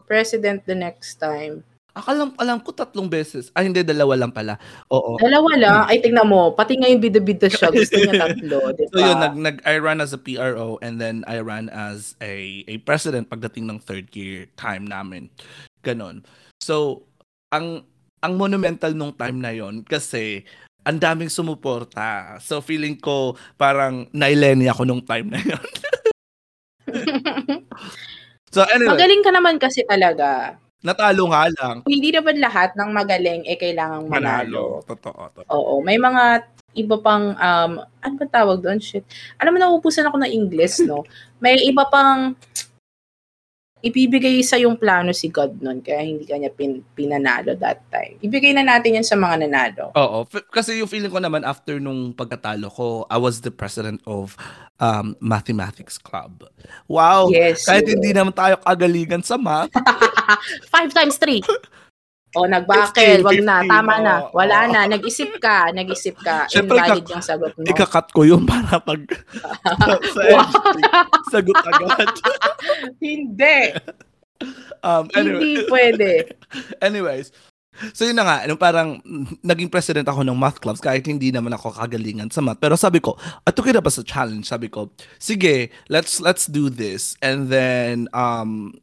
President 0.05 0.61
the 0.69 0.77
next 0.77 1.17
time. 1.17 1.65
alam, 1.93 2.33
alam 2.41 2.57
ko 2.57 2.73
tatlong 2.73 3.05
beses. 3.05 3.53
Ay, 3.53 3.69
hindi, 3.69 3.85
dalawa 3.85 4.17
lang 4.17 4.33
pala. 4.33 4.57
Oo. 4.89 5.17
Dalawa 5.21 5.51
lang. 5.57 5.81
Ay, 5.85 6.01
tingnan 6.01 6.25
mo. 6.25 6.49
Pati 6.53 6.77
nga 6.77 6.89
yung 6.89 7.01
bida-bida 7.01 7.45
siya. 7.45 7.69
Gusto 7.73 8.01
niya 8.01 8.17
tatlo. 8.17 8.73
Di 8.73 8.89
So 8.89 8.97
yun, 8.97 9.21
nag, 9.21 9.35
nag, 9.37 9.57
I 9.65 9.77
ran 9.77 10.01
as 10.01 10.13
a 10.13 10.21
PRO 10.21 10.81
and 10.81 10.97
then 10.97 11.21
I 11.29 11.41
ran 11.45 11.69
as 11.69 12.17
a, 12.17 12.65
a 12.65 12.81
president 12.81 13.29
pagdating 13.29 13.69
ng 13.69 13.77
third 13.77 14.09
year 14.17 14.49
time 14.57 14.89
namin. 14.89 15.29
Ganon. 15.85 16.25
So, 16.57 17.05
ang 17.53 17.85
ang 18.23 18.39
monumental 18.39 18.95
nung 18.95 19.13
time 19.13 19.37
na 19.37 19.51
yon 19.51 19.83
kasi 19.83 20.47
ang 20.87 20.97
daming 20.97 21.29
sumuporta. 21.29 22.39
So, 22.39 22.63
feeling 22.63 22.97
ko 22.97 23.35
parang 23.59 24.07
naileni 24.15 24.65
ako 24.71 24.87
nung 24.87 25.03
time 25.03 25.29
na 25.29 25.39
yon. 25.43 25.61
so, 28.53 28.63
anyway, 28.69 28.93
Magaling 28.93 29.23
ka 29.23 29.31
naman 29.33 29.55
kasi 29.57 29.81
talaga. 29.85 30.57
natalo 30.83 31.31
nga 31.31 31.47
lang. 31.47 31.75
Hindi 31.87 32.11
naman 32.11 32.43
lahat 32.43 32.75
ng 32.75 32.89
magaling 32.91 33.47
eh 33.47 33.55
kailangang 33.55 34.11
manalo. 34.11 34.83
Manalo. 34.83 34.87
Totoo. 34.87 35.21
totoo. 35.31 35.47
Oo. 35.47 35.73
May 35.79 35.95
mga 35.95 36.43
iba 36.75 36.97
pang, 36.99 37.37
um, 37.37 37.71
ano 37.79 38.13
ba 38.19 38.25
tawag 38.27 38.59
doon? 38.59 38.81
Shit. 38.83 39.05
Alam 39.39 39.55
mo, 39.55 39.59
nauubusan 39.61 40.09
ako 40.09 40.19
ng 40.19 40.33
English, 40.33 40.83
no? 40.83 41.05
May 41.43 41.61
iba 41.63 41.87
pang 41.87 42.35
ibibigay 43.83 44.39
sa 44.47 44.55
yung 44.55 44.79
plano 44.79 45.11
si 45.11 45.27
God 45.27 45.59
nun, 45.59 45.83
kaya 45.83 46.07
hindi 46.07 46.23
kanya 46.23 46.47
pin, 46.47 46.79
pinanalo 46.95 47.51
that 47.59 47.83
time. 47.91 48.15
Ibigay 48.23 48.55
na 48.55 48.63
natin 48.63 48.95
yan 48.95 49.03
sa 49.03 49.19
mga 49.19 49.43
nanalo. 49.43 49.91
Oo. 49.91 50.23
F- 50.23 50.47
kasi 50.47 50.79
yung 50.79 50.87
feeling 50.87 51.11
ko 51.11 51.19
naman 51.19 51.43
after 51.43 51.83
nung 51.83 52.15
pagkatalo 52.15 52.71
ko, 52.71 53.03
I 53.11 53.19
was 53.19 53.43
the 53.43 53.51
president 53.51 53.99
of 54.07 54.39
um, 54.79 55.19
Mathematics 55.19 55.99
Club. 55.99 56.47
Wow! 56.87 57.27
Yes. 57.27 57.67
Kahit 57.67 57.91
yes. 57.91 57.99
hindi 57.99 58.15
naman 58.15 58.31
tayo 58.31 58.55
kagalingan 58.63 59.27
sa 59.27 59.35
math. 59.35 59.75
Five 60.73 60.95
times 60.95 61.19
three. 61.19 61.43
O, 62.33 62.49
nagbakel. 62.49 63.21
15, 63.21 63.27
Wag 63.27 63.39
na. 63.45 63.55
15, 63.61 63.69
Tama 63.69 63.93
na. 64.01 64.15
Wala 64.33 64.57
na. 64.67 64.81
Nag-isip 64.89 65.37
ka. 65.37 65.69
Nag-isip 65.69 66.17
ka. 66.17 66.49
Syempre, 66.49 66.81
Invalid 66.81 67.05
kak- 67.05 67.13
yung 67.13 67.23
sagot 67.23 67.51
mo. 67.53 67.61
Ikakat 67.63 68.07
ko 68.09 68.21
yun 68.25 68.43
para 68.43 68.81
pag 68.81 69.01
sa 70.13 70.21
sagot 71.29 71.57
agad. 71.61 72.09
Hindi. 73.03 73.57
um, 74.81 75.05
Hindi 75.13 75.61
anyway, 75.61 75.69
pwede. 75.69 76.09
anyways, 76.81 77.29
so 77.93 78.03
yun 78.03 78.17
na 78.17 78.25
nga, 78.25 78.37
nung 78.45 78.59
parang 78.59 78.99
naging 79.41 79.69
president 79.69 80.09
ako 80.09 80.21
ng 80.25 80.35
math 80.37 80.59
clubs 80.59 80.81
kahit 80.81 81.05
hindi 81.05 81.31
naman 81.31 81.53
ako 81.53 81.73
kagalingan 81.73 82.29
sa 82.29 82.41
math. 82.41 82.59
Pero 82.59 82.75
sabi 82.75 82.99
ko, 82.99 83.15
I 83.45 83.53
took 83.53 83.69
it 83.69 83.77
up 83.77 83.87
as 83.87 83.97
a 83.97 84.05
challenge. 84.05 84.49
Sabi 84.49 84.69
ko, 84.69 84.89
sige, 85.17 85.69
let's 85.87 86.17
let's 86.19 86.45
do 86.45 86.69
this. 86.69 87.13
And 87.21 87.47
then, 87.47 88.09
um, 88.13 88.73
at, 88.73 88.82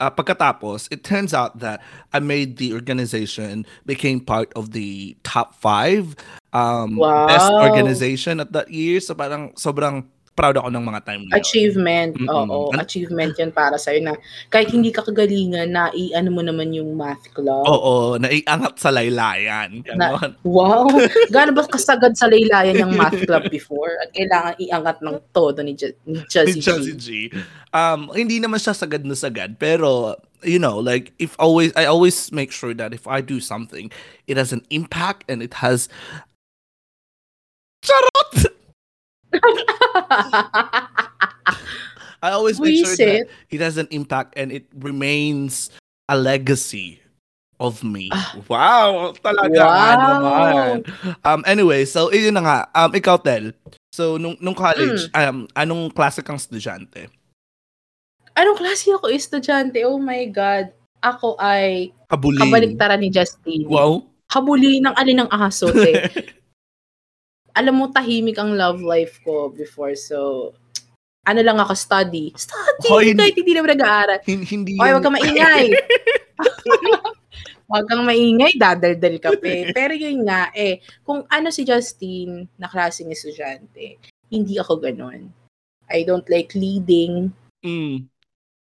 uh, 0.00 0.10
pagkatapos, 0.10 0.88
it 0.90 1.04
turns 1.04 1.34
out 1.34 1.58
that 1.58 1.82
I 2.12 2.20
made 2.20 2.56
the 2.56 2.72
organization 2.74 3.66
became 3.86 4.20
part 4.20 4.52
of 4.54 4.72
the 4.72 5.16
top 5.22 5.54
five 5.54 6.16
um, 6.52 6.98
best 6.98 7.50
organization 7.52 8.40
at 8.40 8.52
that 8.52 8.70
year. 8.70 9.00
So 9.00 9.14
parang 9.14 9.52
sobrang 9.54 10.06
proud 10.38 10.54
ako 10.54 10.70
ng 10.70 10.84
mga 10.86 11.00
time 11.02 11.22
na 11.26 11.34
yun. 11.34 11.42
Achievement. 11.42 12.12
Mm-mm. 12.14 12.30
Oo. 12.30 12.70
An- 12.70 12.86
Achievement 12.86 13.34
yan 13.34 13.50
para 13.50 13.74
sa'yo 13.74 13.98
na 13.98 14.14
kahit 14.46 14.70
hindi 14.70 14.94
ka 14.94 15.02
kagalingan 15.02 15.74
na 15.74 15.90
i-ano 15.90 16.30
mo 16.30 16.46
naman 16.46 16.70
yung 16.70 16.94
math 16.94 17.26
club. 17.34 17.66
Oo, 17.66 18.14
naiangat 18.22 18.78
sa 18.78 18.94
laylayan. 18.94 19.82
Na-. 19.98 20.30
Wow! 20.46 20.86
Gaano 21.34 21.50
ba 21.50 21.66
kasagad 21.66 22.14
sa 22.14 22.30
laylayan 22.30 22.78
yung 22.78 22.94
math 22.94 23.18
club 23.26 23.50
before? 23.50 23.98
At 23.98 24.14
kailangan 24.14 24.54
iangat 24.62 25.02
ng 25.02 25.18
todo 25.34 25.58
ni, 25.66 25.74
Je- 25.74 25.98
ni 26.06 26.22
Jazzy. 26.30 26.62
G. 26.94 27.08
Um, 27.74 28.08
hindi 28.14 28.38
naman 28.38 28.62
siya 28.62 28.72
sagad 28.78 29.02
na 29.02 29.18
sagad, 29.18 29.58
pero 29.58 30.14
you 30.46 30.62
know, 30.62 30.78
like 30.78 31.10
if 31.18 31.34
always 31.42 31.74
I 31.74 31.90
always 31.90 32.30
make 32.30 32.54
sure 32.54 32.70
that 32.78 32.94
if 32.94 33.10
I 33.10 33.20
do 33.20 33.42
something, 33.42 33.90
it 34.30 34.38
has 34.38 34.54
an 34.54 34.62
impact 34.70 35.26
and 35.26 35.42
it 35.42 35.58
has 35.58 35.90
Charot! 37.82 38.57
I 42.22 42.30
always 42.34 42.58
make 42.58 42.82
sure 42.84 42.96
that 42.96 43.28
it 43.50 43.60
has 43.60 43.78
an 43.78 43.86
impact 43.90 44.34
and 44.36 44.50
it 44.50 44.66
remains 44.74 45.70
a 46.08 46.16
legacy 46.18 46.98
of 47.60 47.82
me. 47.82 48.10
Ah. 48.10 48.34
Wow! 48.48 49.14
Talaga 49.22 49.62
Wow! 49.62 49.98
naman. 49.98 50.74
Um, 51.22 51.40
anyway, 51.46 51.84
so 51.84 52.10
yun 52.10 52.34
na 52.34 52.42
nga. 52.42 52.58
Um, 52.74 52.90
ikaw, 52.94 53.18
Tel. 53.22 53.52
So, 53.94 54.16
nung, 54.18 54.38
nung 54.38 54.54
college, 54.54 55.10
um, 55.14 55.46
anong 55.54 55.90
klase 55.94 56.22
kang 56.22 56.38
estudyante? 56.38 57.10
Anong 58.38 58.58
klase 58.58 58.94
ako 58.94 59.10
estudyante? 59.10 59.82
Oh 59.82 59.98
my 59.98 60.26
God. 60.30 60.70
Ako 61.02 61.38
ay 61.38 61.90
Kabulin. 62.10 62.38
kabaliktaran 62.42 62.98
ni 63.02 63.10
Justine. 63.10 63.66
Wow. 63.66 64.06
Habuli 64.30 64.78
ng 64.82 64.94
alin 64.94 65.26
ng 65.26 65.30
aso, 65.30 65.70
te. 65.70 66.02
Alam 67.56 67.74
mo, 67.78 67.84
tahimik 67.88 68.36
ang 68.38 68.54
love 68.54 68.80
life 68.80 69.20
ko 69.22 69.48
before. 69.48 69.94
So, 69.96 70.50
ano 71.24 71.40
lang 71.44 71.60
ako, 71.60 71.72
study. 71.76 72.32
Study! 72.36 72.88
Hoy, 72.88 73.12
kahit 73.12 73.36
hindi 73.36 73.52
naman 73.52 73.76
nag-aaral. 73.76 74.20
Hin- 74.24 74.48
hindi 74.48 74.76
Oy, 74.80 74.88
yun- 74.88 74.94
wag 74.96 75.04
kang 75.04 75.16
maingay. 75.16 75.66
wag 77.72 77.84
kang 77.84 78.04
maingay, 78.04 78.52
dadaldal 78.56 79.16
ka 79.20 79.30
pa. 79.36 79.46
eh. 79.48 79.68
Pero 79.76 79.92
yun 79.92 80.24
nga, 80.24 80.48
eh, 80.56 80.80
kung 81.04 81.24
ano 81.28 81.48
si 81.52 81.68
Justine 81.68 82.48
na 82.56 82.68
klaseng 82.68 83.12
estudyante, 83.12 84.00
hindi 84.32 84.56
ako 84.56 84.80
ganun. 84.80 85.28
I 85.88 86.04
don't 86.04 86.24
like 86.28 86.52
leading. 86.56 87.32
Mm. 87.64 88.08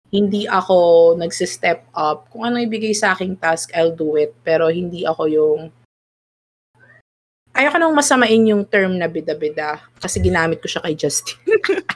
Hindi 0.10 0.50
ako 0.50 1.14
nagsi-step 1.16 1.94
up. 1.94 2.28
Kung 2.34 2.42
ano 2.44 2.58
ibigay 2.58 2.96
sa 2.96 3.14
aking 3.14 3.38
task, 3.38 3.70
I'll 3.78 3.94
do 3.94 4.18
it. 4.18 4.34
Pero 4.42 4.68
hindi 4.68 5.06
ako 5.06 5.24
yung 5.30 5.60
ayoko 7.60 7.76
nang 7.76 7.92
masamain 7.92 8.40
yung 8.48 8.64
term 8.64 8.96
na 8.96 9.12
bida-bida 9.12 9.84
kasi 10.00 10.24
ginamit 10.24 10.64
ko 10.64 10.72
siya 10.72 10.80
kay 10.88 10.96
Justin. 10.96 11.36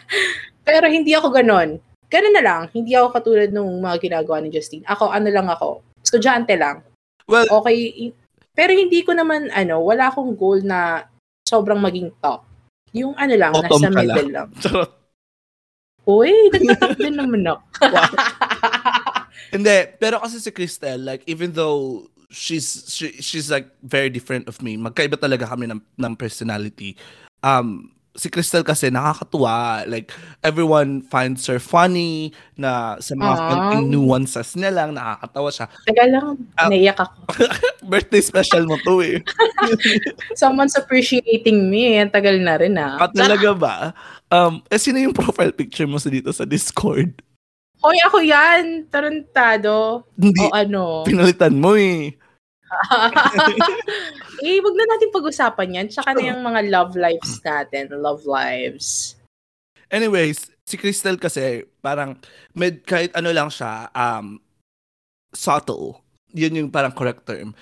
Pero 0.68 0.92
hindi 0.92 1.16
ako 1.16 1.32
ganon. 1.32 1.80
Ganun 2.12 2.36
na 2.36 2.44
lang. 2.44 2.62
Hindi 2.76 2.94
ako 2.94 3.16
katulad 3.16 3.50
nung 3.50 3.80
mga 3.80 3.98
ginagawa 4.04 4.38
ni 4.44 4.52
Justine. 4.54 4.86
Ako, 4.86 5.10
ano 5.10 5.28
lang 5.34 5.48
ako. 5.50 5.82
Estudyante 6.04 6.54
lang. 6.60 6.84
Well, 7.26 7.48
Okay. 7.50 8.12
Pero 8.54 8.70
hindi 8.70 9.02
ko 9.02 9.18
naman, 9.18 9.50
ano, 9.50 9.82
wala 9.82 10.14
akong 10.14 10.38
goal 10.38 10.62
na 10.62 11.10
sobrang 11.42 11.82
maging 11.82 12.14
top. 12.22 12.46
Yung 12.94 13.18
ano 13.18 13.34
lang, 13.34 13.50
Bottom 13.50 13.82
nasa 13.82 13.90
middle 13.90 14.30
lang. 14.30 14.48
charot. 14.62 14.94
Uy, 16.06 16.30
nagtatap 16.54 17.00
din 17.02 17.18
naman 17.18 17.42
ako. 17.50 17.64
Hindi, 19.56 19.78
pero 19.98 20.22
kasi 20.22 20.38
si 20.38 20.54
Cristel, 20.54 21.02
like, 21.02 21.26
even 21.26 21.50
though 21.50 22.06
she's 22.34 22.90
she, 22.90 23.14
she's 23.22 23.48
like 23.48 23.70
very 23.86 24.10
different 24.10 24.50
of 24.50 24.60
me, 24.60 24.76
magkaiba 24.76 25.16
talaga 25.16 25.46
kami 25.48 25.70
ng, 25.70 25.80
ng 25.80 26.14
personality. 26.18 26.98
Um, 27.46 27.94
si 28.14 28.30
Cristel 28.30 28.62
kasi 28.62 28.94
nakakatuwa. 28.94 29.86
Like, 29.90 30.14
everyone 30.46 31.02
finds 31.02 31.46
her 31.50 31.58
funny 31.58 32.30
na 32.58 32.98
sa 33.02 33.18
mga 33.18 33.34
Aww. 33.34 33.46
konting 33.50 33.86
nuances 33.90 34.54
niya 34.54 34.70
lang, 34.70 34.94
nakakatawa 34.94 35.50
siya. 35.50 35.66
Teka 35.90 36.06
lang, 36.10 36.38
Ah. 36.58 36.70
naiyak 36.70 36.98
ako. 37.02 37.14
Birthday 37.90 38.22
special 38.22 38.70
mo 38.70 38.78
to 38.86 39.02
eh. 39.02 39.18
Someone's 40.42 40.78
appreciating 40.78 41.70
me. 41.70 41.98
Ang 41.98 42.14
tagal 42.14 42.38
na 42.38 42.54
rin 42.58 42.78
ah. 42.78 43.02
At 43.02 43.18
talaga 43.18 43.50
ba? 43.58 43.76
Um, 44.30 44.62
eh, 44.70 44.78
sino 44.78 45.02
yung 45.02 45.14
profile 45.14 45.54
picture 45.54 45.90
mo 45.90 45.98
sa 45.98 46.10
dito 46.10 46.30
sa 46.34 46.46
Discord? 46.46 47.18
Hoy, 47.84 48.00
ako 48.08 48.24
yan. 48.24 48.88
Tarantado. 48.88 50.08
Hindi, 50.16 50.40
O 50.48 50.56
ano. 50.56 51.04
pinalitan 51.04 51.58
mo 51.60 51.76
eh. 51.76 52.16
eh, 54.46 54.58
wag 54.60 54.76
na 54.78 54.86
natin 54.90 55.14
pag-usapan 55.14 55.76
yan. 55.76 55.88
Tsaka 55.90 56.14
na 56.14 56.34
yung 56.34 56.42
mga 56.42 56.62
love 56.70 56.94
lives 56.98 57.40
natin. 57.44 57.92
Love 57.94 58.24
lives. 58.26 59.18
Anyways, 59.94 60.50
si 60.66 60.76
Crystal 60.80 61.16
kasi 61.20 61.68
parang 61.84 62.18
med 62.58 62.82
kahit 62.88 63.14
ano 63.14 63.30
lang 63.30 63.52
siya, 63.54 63.92
um 63.94 64.42
subtle. 65.34 66.02
Yun 66.34 66.66
yung 66.66 66.70
parang 66.74 66.94
correct 66.94 67.30
term. 67.30 67.54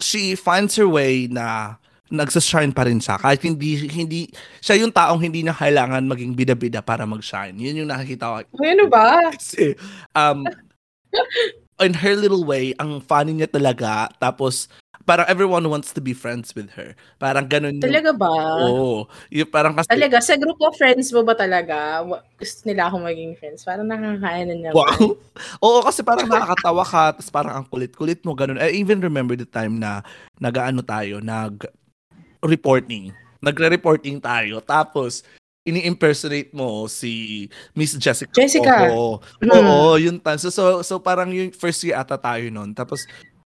She 0.00 0.36
finds 0.36 0.76
her 0.76 0.88
way 0.88 1.28
na 1.28 1.76
nagsashine 2.06 2.70
pa 2.70 2.86
rin 2.86 3.02
siya 3.02 3.18
kahit 3.18 3.42
hindi 3.42 3.82
hindi 3.90 4.30
siya 4.62 4.78
yung 4.78 4.94
taong 4.94 5.18
hindi 5.18 5.42
na 5.42 5.50
kailangan 5.50 6.06
maging 6.06 6.38
bida-bida 6.38 6.78
para 6.78 7.02
mag-shine. 7.02 7.58
Yun 7.58 7.82
yung 7.82 7.90
nakikita 7.90 8.30
ko. 8.30 8.36
Ano 8.62 8.84
ba? 8.86 9.34
Kasi 9.34 9.74
um 10.14 10.46
in 11.80 11.94
her 11.94 12.16
little 12.16 12.44
way, 12.44 12.72
ang 12.80 13.00
funny 13.04 13.36
niya 13.36 13.50
talaga. 13.52 14.08
Tapos 14.16 14.68
parang 15.06 15.22
everyone 15.30 15.62
wants 15.70 15.94
to 15.94 16.02
be 16.02 16.10
friends 16.10 16.50
with 16.56 16.66
her. 16.74 16.96
Parang 17.22 17.46
ganun 17.46 17.78
yung 17.78 17.86
Talaga 17.86 18.10
ba? 18.10 18.32
Oo. 18.66 19.06
Yung 19.30 19.46
parang 19.46 19.78
kasi 19.78 19.86
Talaga, 19.86 20.18
sa 20.18 20.34
group 20.34 20.58
of 20.58 20.74
friends 20.74 21.14
mo 21.14 21.22
ba 21.22 21.38
talaga, 21.38 22.02
gusto 22.34 22.60
nila 22.66 22.90
ako 22.90 23.06
maging 23.06 23.38
friends? 23.38 23.62
Parang 23.62 23.86
nakakain 23.86 24.50
na 24.50 24.56
naman. 24.66 24.74
Wow. 24.74 25.14
Oo, 25.64 25.78
kasi 25.86 26.02
parang 26.02 26.26
nakakatawa 26.26 26.82
ka, 26.82 27.02
tapos 27.14 27.30
parang 27.30 27.54
ang 27.62 27.66
kulit-kulit 27.70 28.18
mo, 28.26 28.34
ganun. 28.34 28.58
I 28.58 28.74
even 28.74 28.98
remember 28.98 29.38
the 29.38 29.46
time 29.46 29.78
na 29.78 30.02
nag-ano 30.42 30.82
tayo, 30.82 31.22
nag-reporting. 31.22 33.14
Nagre-reporting 33.46 34.18
tayo. 34.18 34.58
Tapos, 34.64 35.22
ini-impersonate 35.66 36.54
mo 36.54 36.86
si 36.86 37.44
Miss 37.74 37.98
Jessica. 37.98 38.30
Jessica. 38.32 38.86
Oo. 38.88 39.18
Mm. 39.42 39.50
Oo, 39.52 39.98
yun. 39.98 40.16
tan- 40.16 40.38
So, 40.38 40.48
so, 40.48 40.64
so 40.80 40.96
parang 40.96 41.28
yung 41.28 41.50
first 41.50 41.82
year 41.82 41.98
ata 41.98 42.14
tayo 42.14 42.46
nun. 42.48 42.70
Tapos, 42.70 43.02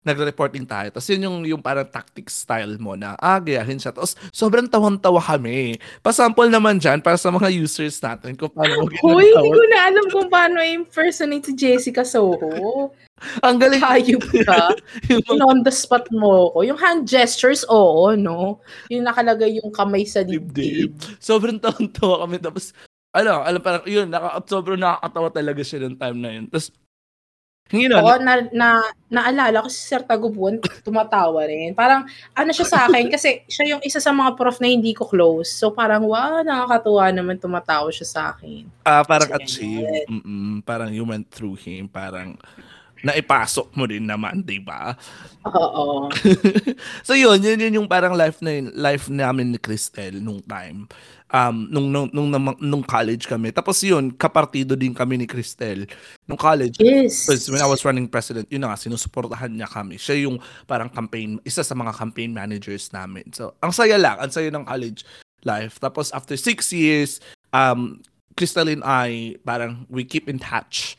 nagre-reporting 0.09 0.65
tayo. 0.65 0.89
Tapos 0.89 1.09
yun 1.13 1.29
yung, 1.29 1.37
yung 1.45 1.63
parang 1.63 1.85
tactic 1.85 2.33
style 2.33 2.81
mo 2.81 2.97
na, 2.97 3.13
ah, 3.21 3.37
gayahin 3.37 3.77
siya. 3.77 3.93
Tapos 3.93 4.17
sobrang 4.33 4.65
tawang-tawa 4.65 5.21
kami. 5.21 5.77
Pa-sample 6.01 6.49
naman 6.49 6.81
dyan 6.81 7.05
para 7.05 7.21
sa 7.21 7.29
mga 7.29 7.53
users 7.53 8.01
natin 8.01 8.33
kung 8.33 8.49
paano 8.49 8.85
mo 8.85 8.91
Hoy, 9.05 9.29
hindi 9.29 9.51
ko 9.53 9.65
na 9.69 9.79
alam 9.93 10.05
kung 10.09 10.29
paano 10.33 10.65
impersonate 10.65 11.53
si 11.53 11.53
Jessica 11.53 12.03
Soho. 12.03 12.89
Ang 13.47 13.59
galing. 13.59 13.83
Hayop 13.83 14.23
ka. 14.47 14.75
yung 15.11 15.23
mga 15.27 15.35
Yung 15.35 15.43
on 15.43 15.59
the 15.67 15.75
spot 15.75 16.07
mo 16.15 16.55
ko. 16.55 16.63
Yung 16.63 16.79
hand 16.79 17.03
gestures, 17.05 17.67
oo, 17.67 18.15
no? 18.15 18.63
Yung 18.89 19.05
nakalagay 19.07 19.59
yung 19.59 19.75
kamay 19.75 20.07
sa 20.07 20.23
dibdib. 20.23 20.95
dibdib. 20.95 21.19
Sobrang 21.19 21.59
tawang-tawa 21.59 22.25
kami. 22.27 22.39
Tapos, 22.39 22.71
ano, 23.11 23.43
alam 23.43 23.61
parang, 23.61 23.85
yun, 23.89 24.07
naka, 24.07 24.39
sobrang 24.47 24.79
nakakatawa 24.79 25.29
talaga 25.35 25.63
siya 25.67 25.79
ng 25.87 25.97
time 25.99 26.19
na 26.19 26.31
yun. 26.31 26.45
Tapos, 26.47 26.71
hindi 27.69 27.85
na, 27.93 28.01
Oo, 28.01 28.17
na, 28.17 28.49
na, 28.49 28.69
naalala 29.13 29.61
ko 29.61 29.69
si 29.69 29.81
Sir 29.85 30.01
Tagubuan, 30.01 30.57
tumatawa 30.81 31.45
rin. 31.45 31.77
Parang, 31.77 32.09
ano 32.33 32.51
siya 32.53 32.65
sa 32.65 32.79
akin, 32.89 33.13
kasi 33.13 33.45
siya 33.45 33.77
yung 33.77 33.83
isa 33.85 34.01
sa 34.01 34.09
mga 34.09 34.41
prof 34.41 34.57
na 34.57 34.73
hindi 34.73 34.97
ko 34.97 35.05
close. 35.05 35.53
So, 35.53 35.69
parang, 35.73 36.09
wow, 36.09 36.41
nakakatuwa 36.41 37.13
naman 37.13 37.37
tumatawa 37.37 37.93
siya 37.93 38.09
sa 38.09 38.21
akin. 38.33 38.65
ah, 38.89 39.05
parang 39.05 39.37
achieve. 39.37 39.85
Mm-mm, 40.09 40.65
parang 40.65 40.89
you 40.89 41.05
went 41.05 41.29
through 41.29 41.61
him. 41.61 41.93
Parang, 41.93 42.41
naipasok 43.03 43.71
mo 43.79 43.87
din 43.87 44.03
naman, 44.03 44.43
di 44.43 44.59
ba? 44.59 44.97
Oo. 45.47 46.11
so 47.07 47.15
yun, 47.15 47.39
yun, 47.39 47.59
yun 47.59 47.79
yung 47.83 47.89
parang 47.89 48.15
life 48.17 48.43
na 48.43 48.59
yun- 48.59 48.75
life 48.75 49.07
namin 49.07 49.55
ni 49.55 49.59
Cristel 49.61 50.19
nung 50.19 50.43
time. 50.43 50.91
Um, 51.29 51.69
nung, 51.69 51.93
nung, 51.93 52.09
nung, 52.09 52.57
nung, 52.57 52.81
college 52.81 53.29
kami. 53.29 53.53
Tapos 53.53 53.85
yun, 53.85 54.17
kapartido 54.17 54.73
din 54.73 54.97
kami 54.97 55.21
ni 55.21 55.29
Cristel 55.29 55.85
nung 56.25 56.41
college. 56.41 56.81
Yes. 56.81 57.29
Because 57.29 57.53
when 57.53 57.61
I 57.61 57.69
was 57.69 57.85
running 57.85 58.09
president, 58.09 58.49
yun 58.49 58.65
na 58.65 58.73
nga, 58.73 58.81
sinusuportahan 58.81 59.53
niya 59.53 59.69
kami. 59.69 60.01
Siya 60.01 60.25
yung 60.25 60.41
parang 60.65 60.89
campaign, 60.89 61.37
isa 61.45 61.61
sa 61.61 61.77
mga 61.77 61.93
campaign 61.93 62.33
managers 62.33 62.89
namin. 62.97 63.29
So, 63.37 63.53
ang 63.61 63.77
saya 63.77 64.01
lang, 64.01 64.17
ang 64.17 64.33
saya 64.33 64.49
ng 64.49 64.65
college 64.65 65.05
life. 65.45 65.77
Tapos 65.79 66.09
after 66.17 66.37
six 66.37 66.73
years, 66.73 67.21
um, 67.53 68.01
Crystal 68.39 68.69
and 68.69 68.87
I, 68.87 69.37
parang 69.45 69.85
we 69.91 70.07
keep 70.07 70.31
in 70.31 70.39
touch 70.39 70.97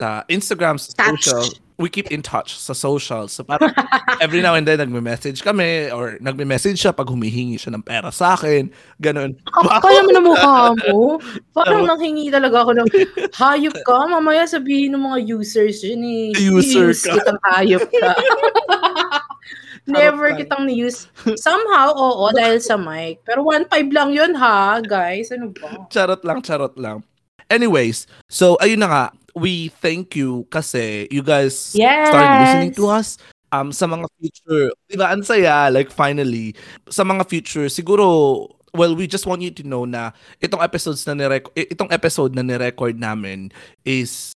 sa 0.00 0.26
Instagram, 0.28 0.76
sa 0.76 0.92
Touch. 0.92 1.24
social. 1.24 1.56
We 1.80 1.88
keep 1.88 2.12
in 2.12 2.20
touch 2.20 2.60
sa 2.60 2.76
social. 2.76 3.24
So 3.32 3.40
parang 3.40 3.72
every 4.24 4.44
now 4.44 4.52
and 4.52 4.68
then 4.68 4.84
nagme-message 4.84 5.40
kami 5.40 5.88
or 5.88 6.20
nagme-message 6.20 6.76
siya 6.76 6.92
pag 6.92 7.08
humihingi 7.08 7.56
siya 7.56 7.72
ng 7.72 7.80
pera 7.80 8.12
sa 8.12 8.36
akin. 8.36 8.68
Ganun. 9.00 9.32
Kaya 9.48 10.04
mo 10.04 10.10
na 10.12 10.20
mukha 10.20 10.56
mo. 10.76 11.16
Parang 11.56 11.88
nanghingi 11.88 12.28
talaga 12.28 12.68
ako 12.68 12.76
ng 12.76 12.88
hayop 13.32 13.72
ka. 13.80 13.96
Mamaya 14.12 14.44
sabihin 14.44 14.92
ng 14.92 15.02
mga 15.08 15.18
users 15.24 15.80
yun 15.80 16.04
eh. 16.04 16.36
User 16.36 16.92
Use 16.92 17.08
ka. 17.08 17.16
kitang 17.16 17.40
hayop 17.48 17.88
ka. 17.88 18.12
Never 19.88 20.36
kitang 20.36 20.68
ni-use. 20.68 21.08
Somehow, 21.40 21.96
oo, 21.96 22.28
dahil 22.36 22.60
sa 22.60 22.76
mic. 22.76 23.24
Pero 23.24 23.42
1.5 23.42 23.90
lang 23.90 24.12
yun 24.12 24.36
ha, 24.36 24.78
guys. 24.84 25.32
Ano 25.32 25.50
ba? 25.50 25.88
charot 25.88 26.20
lang, 26.22 26.44
charot 26.44 26.76
lang. 26.76 27.02
Anyways, 27.50 28.06
so 28.30 28.54
ayun 28.62 28.78
na 28.78 28.86
nga, 28.86 29.04
we 29.34 29.68
thank 29.80 30.14
you 30.14 30.46
kasi 30.48 31.06
you 31.10 31.22
guys 31.22 31.72
Yes! 31.74 32.08
started 32.08 32.36
listening 32.40 32.74
to 32.74 32.86
us. 32.88 33.18
Um, 33.50 33.74
sa 33.74 33.82
mga 33.84 34.06
future, 34.14 34.70
di 34.86 34.94
ba, 34.94 35.10
ang 35.10 35.26
saya, 35.26 35.66
like 35.74 35.90
finally, 35.90 36.54
sa 36.86 37.02
mga 37.02 37.26
future, 37.26 37.66
siguro, 37.66 38.46
well, 38.70 38.94
we 38.94 39.10
just 39.10 39.26
want 39.26 39.42
you 39.42 39.50
to 39.50 39.66
know 39.66 39.82
na 39.82 40.14
itong 40.38 40.62
episodes 40.62 41.02
na 41.02 41.18
nirec- 41.18 41.50
eh, 41.58 41.66
itong 41.66 41.90
episode 41.90 42.30
na 42.30 42.46
ni-record 42.46 42.94
namin 42.94 43.50
is 43.82 44.30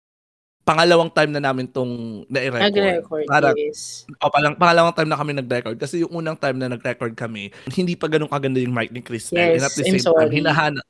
pangalawang 0.67 1.15
time 1.15 1.31
na 1.31 1.39
namin 1.39 1.71
tong 1.71 2.27
na-record. 2.27 2.75
Nag-record, 2.75 3.27
Parang, 3.31 3.55
yes. 3.55 4.03
o 4.19 4.33
palang 4.35 4.59
pangalawang 4.59 4.97
time 4.97 5.11
na 5.13 5.19
kami 5.21 5.31
nag-record 5.37 5.77
kasi 5.79 6.03
yung 6.03 6.11
unang 6.11 6.35
time 6.35 6.59
na 6.59 6.75
nag-record 6.75 7.15
kami, 7.15 7.55
hindi 7.71 7.95
pa 7.95 8.11
ganun 8.11 8.27
kaganda 8.27 8.59
yung 8.59 8.75
mic 8.75 8.91
ni 8.91 8.99
Crystal. 8.99 9.39
Yes, 9.39 9.61
And 9.61 9.63
at 9.63 9.73
the 9.77 9.85
I'm 9.87 9.95
same 9.95 10.03
time, 10.03 10.11
sorry. 10.11 10.35
hinahanap 10.35 10.85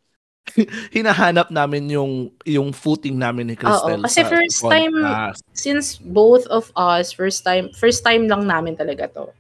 hinahanap 0.97 1.49
namin 1.49 1.89
yung 1.89 2.13
yung 2.45 2.71
footing 2.71 3.17
namin 3.17 3.49
ni 3.49 3.57
Crystal. 3.57 3.97
Oo, 3.97 4.05
kasi 4.05 4.21
first 4.25 4.61
time- 4.61 4.93
podcast. 4.93 5.41
Since 5.57 5.99
both 6.01 6.45
of 6.53 6.69
us, 6.77 7.11
first 7.11 7.43
time, 7.43 7.73
first 7.75 8.05
time 8.05 8.29
lang 8.29 8.45
namin 8.45 8.77
talaga 8.77 9.09
to. 9.11 9.33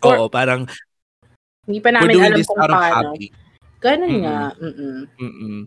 For- 0.00 0.16
Oo, 0.20 0.28
parang 0.28 0.68
Hindi 1.66 1.80
pa 1.82 1.90
namin 1.90 2.14
alam 2.14 2.38
kung 2.46 2.62
paano. 2.62 3.16
hobby. 3.16 3.26
Ganun 3.82 4.08
Mm-mm. 4.08 4.22
nga. 4.22 4.38
Mm-mm. 4.56 4.96
Mm-mm. 5.18 5.58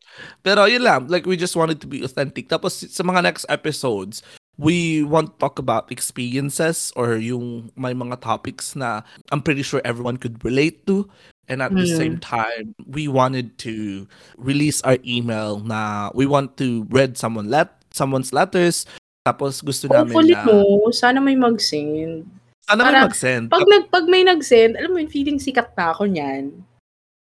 Pero 0.42 0.64
yun 0.66 0.82
lang, 0.82 1.12
like 1.12 1.28
we 1.28 1.36
just 1.36 1.54
wanted 1.60 1.78
to 1.84 1.88
be 1.88 2.02
authentic. 2.02 2.48
Tapos 2.48 2.72
sa 2.88 3.04
mga 3.04 3.20
next 3.22 3.44
episodes, 3.52 4.24
we 4.56 5.04
want 5.04 5.32
to 5.32 5.36
talk 5.40 5.60
about 5.60 5.92
experiences 5.92 6.92
or 6.96 7.16
yung 7.20 7.68
may 7.76 7.92
mga 7.92 8.20
topics 8.20 8.76
na 8.76 9.04
I'm 9.32 9.44
pretty 9.44 9.64
sure 9.64 9.80
everyone 9.84 10.16
could 10.16 10.40
relate 10.44 10.88
to. 10.88 11.04
And 11.50 11.60
at 11.60 11.74
the 11.74 11.82
Mm. 11.84 11.98
same 11.98 12.16
time, 12.22 12.78
we 12.86 13.10
wanted 13.10 13.58
to 13.66 14.06
release 14.38 14.86
our 14.86 15.02
email 15.02 15.60
na 15.60 16.14
we 16.14 16.30
want 16.30 16.56
to 16.62 16.86
read 16.88 17.18
someone 17.18 17.50
let 17.50 17.74
someone's 17.90 18.30
letters. 18.30 18.86
Tapos 19.26 19.60
gusto 19.60 19.90
namin 19.90 20.14
Hopefully 20.14 20.38
na 20.38 20.46
mo, 20.46 20.88
sana 20.94 21.18
may 21.18 21.34
mag-send. 21.34 22.30
sana 22.64 22.86
may 22.86 22.94
para- 22.94 23.06
mag-send. 23.10 23.50
Pag, 23.50 23.66
nag, 23.66 23.90
pag 23.90 24.06
may 24.06 24.22
nag-send, 24.22 24.78
alam 24.78 24.94
mo 24.94 25.02
yun, 25.02 25.10
feeling 25.10 25.42
sikat 25.42 25.74
na 25.74 25.90
ako 25.90 26.06
niyan. 26.06 26.54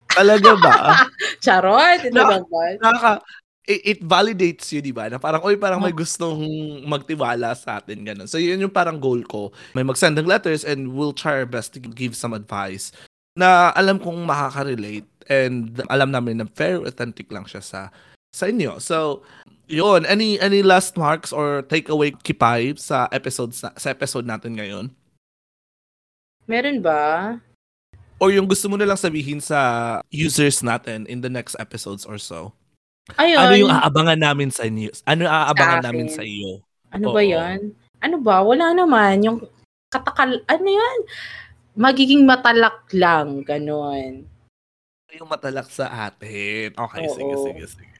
Talaga 0.09 0.51
ba? 0.57 0.75
Charot! 1.43 2.05
Ito 2.05 2.13
No. 2.13 2.29
naman. 2.45 2.77
Nakaka, 2.81 3.21
it, 3.65 3.81
it 3.85 3.99
validates 4.01 4.69
you, 4.73 4.81
di 4.81 4.89
ba? 4.89 5.05
Na 5.05 5.17
parang, 5.17 5.41
oy, 5.45 5.57
parang 5.57 5.77
may 5.77 5.93
Oh. 5.93 5.99
gustong 6.01 6.41
magtiwala 6.85 7.53
sa 7.53 7.77
atin, 7.77 8.01
ganun. 8.01 8.25
So, 8.25 8.37
yun 8.41 8.57
yung 8.57 8.73
parang 8.73 8.97
goal 8.97 9.21
ko. 9.25 9.53
May 9.73 9.85
mag-send 9.85 10.17
ng 10.17 10.25
letters 10.25 10.65
and 10.65 10.93
we'll 10.93 11.13
try 11.13 11.37
our 11.37 11.49
best 11.49 11.73
to 11.73 11.79
give 11.81 12.13
some 12.13 12.33
advice 12.33 12.89
na 13.39 13.71
alam 13.71 13.95
kong 13.95 14.27
makaka-relate 14.27 15.07
and 15.31 15.79
alam 15.87 16.11
namin 16.11 16.43
na 16.43 16.47
fair, 16.51 16.83
authentic 16.83 17.31
lang 17.31 17.47
siya 17.47 17.63
sa 17.63 17.87
sa 18.35 18.51
inyo. 18.51 18.77
So, 18.83 19.23
yun. 19.71 20.03
Any 20.03 20.35
any 20.43 20.59
last 20.59 20.99
marks 20.99 21.31
or 21.31 21.63
takeaway 21.63 22.11
kipay 22.19 22.75
sa 22.75 23.07
episodes 23.15 23.63
na, 23.63 23.71
sa 23.79 23.95
episode 23.95 24.27
natin 24.27 24.59
ngayon? 24.59 24.91
Meron 26.49 26.83
ba? 26.83 27.37
Or 28.19 28.35
yung 28.35 28.49
gusto 28.49 28.67
mo 28.67 28.75
na 28.75 28.83
lang 28.83 28.99
sabihin 28.99 29.39
sa 29.39 30.01
users 30.11 30.59
natin 30.59 31.07
in 31.07 31.23
the 31.23 31.31
next 31.31 31.55
episodes 31.55 32.03
or 32.03 32.19
so? 32.19 32.51
Ayun. 33.15 33.39
Ano 33.39 33.53
yung 33.55 33.71
aabangan 33.71 34.19
namin 34.19 34.49
sa 34.51 34.67
inyo? 34.67 34.91
Ano 35.07 35.25
aabangan 35.25 35.81
Sa 35.81 35.85
namin 35.87 36.07
sa 36.11 36.21
iyo? 36.21 36.61
Ano 36.91 37.15
ba 37.15 37.21
Oo. 37.23 37.31
yan? 37.31 37.73
Ano 38.03 38.17
ba? 38.19 38.43
Wala 38.43 38.75
naman. 38.75 39.23
Yung 39.23 39.37
katakal... 39.87 40.41
Ano 40.45 40.67
yan? 40.67 40.97
Magiging 41.79 42.27
matalak 42.27 42.91
lang. 42.91 43.47
Ganon. 43.47 44.27
Yung 45.15 45.29
matalak 45.31 45.71
sa 45.71 46.11
atin. 46.11 46.75
Okay, 46.75 47.07
Oo. 47.07 47.15
sige, 47.15 47.33
sige, 47.39 47.63
sige. 47.79 47.97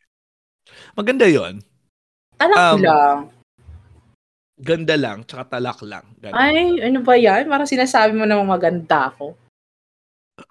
Maganda 0.94 1.26
yon. 1.26 1.64
Talak 2.36 2.58
Um, 2.60 2.80
lang. 2.84 3.18
Ganda 4.60 5.00
lang, 5.00 5.24
tsaka 5.24 5.56
talak 5.58 5.80
lang. 5.88 6.04
Ganun. 6.20 6.36
Ay, 6.36 6.84
ano 6.84 7.00
ba 7.00 7.16
yan? 7.16 7.48
Parang 7.48 7.64
sinasabi 7.66 8.12
mo 8.12 8.28
namang 8.28 8.52
maganda 8.60 9.08
ako. 9.16 9.32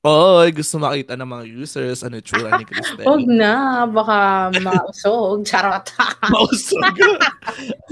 Oy, 0.05 0.53
gusto 0.53 0.76
makita 0.81 1.16
ng 1.16 1.29
mga 1.29 1.45
users 1.49 2.01
ano 2.01 2.20
itsura 2.20 2.57
ni 2.57 2.64
Cristel. 2.68 3.05
Huwag 3.05 3.24
na, 3.29 3.85
baka 3.85 4.49
mausog. 4.61 5.45
Charot. 5.45 5.85
Mausog. 6.33 6.97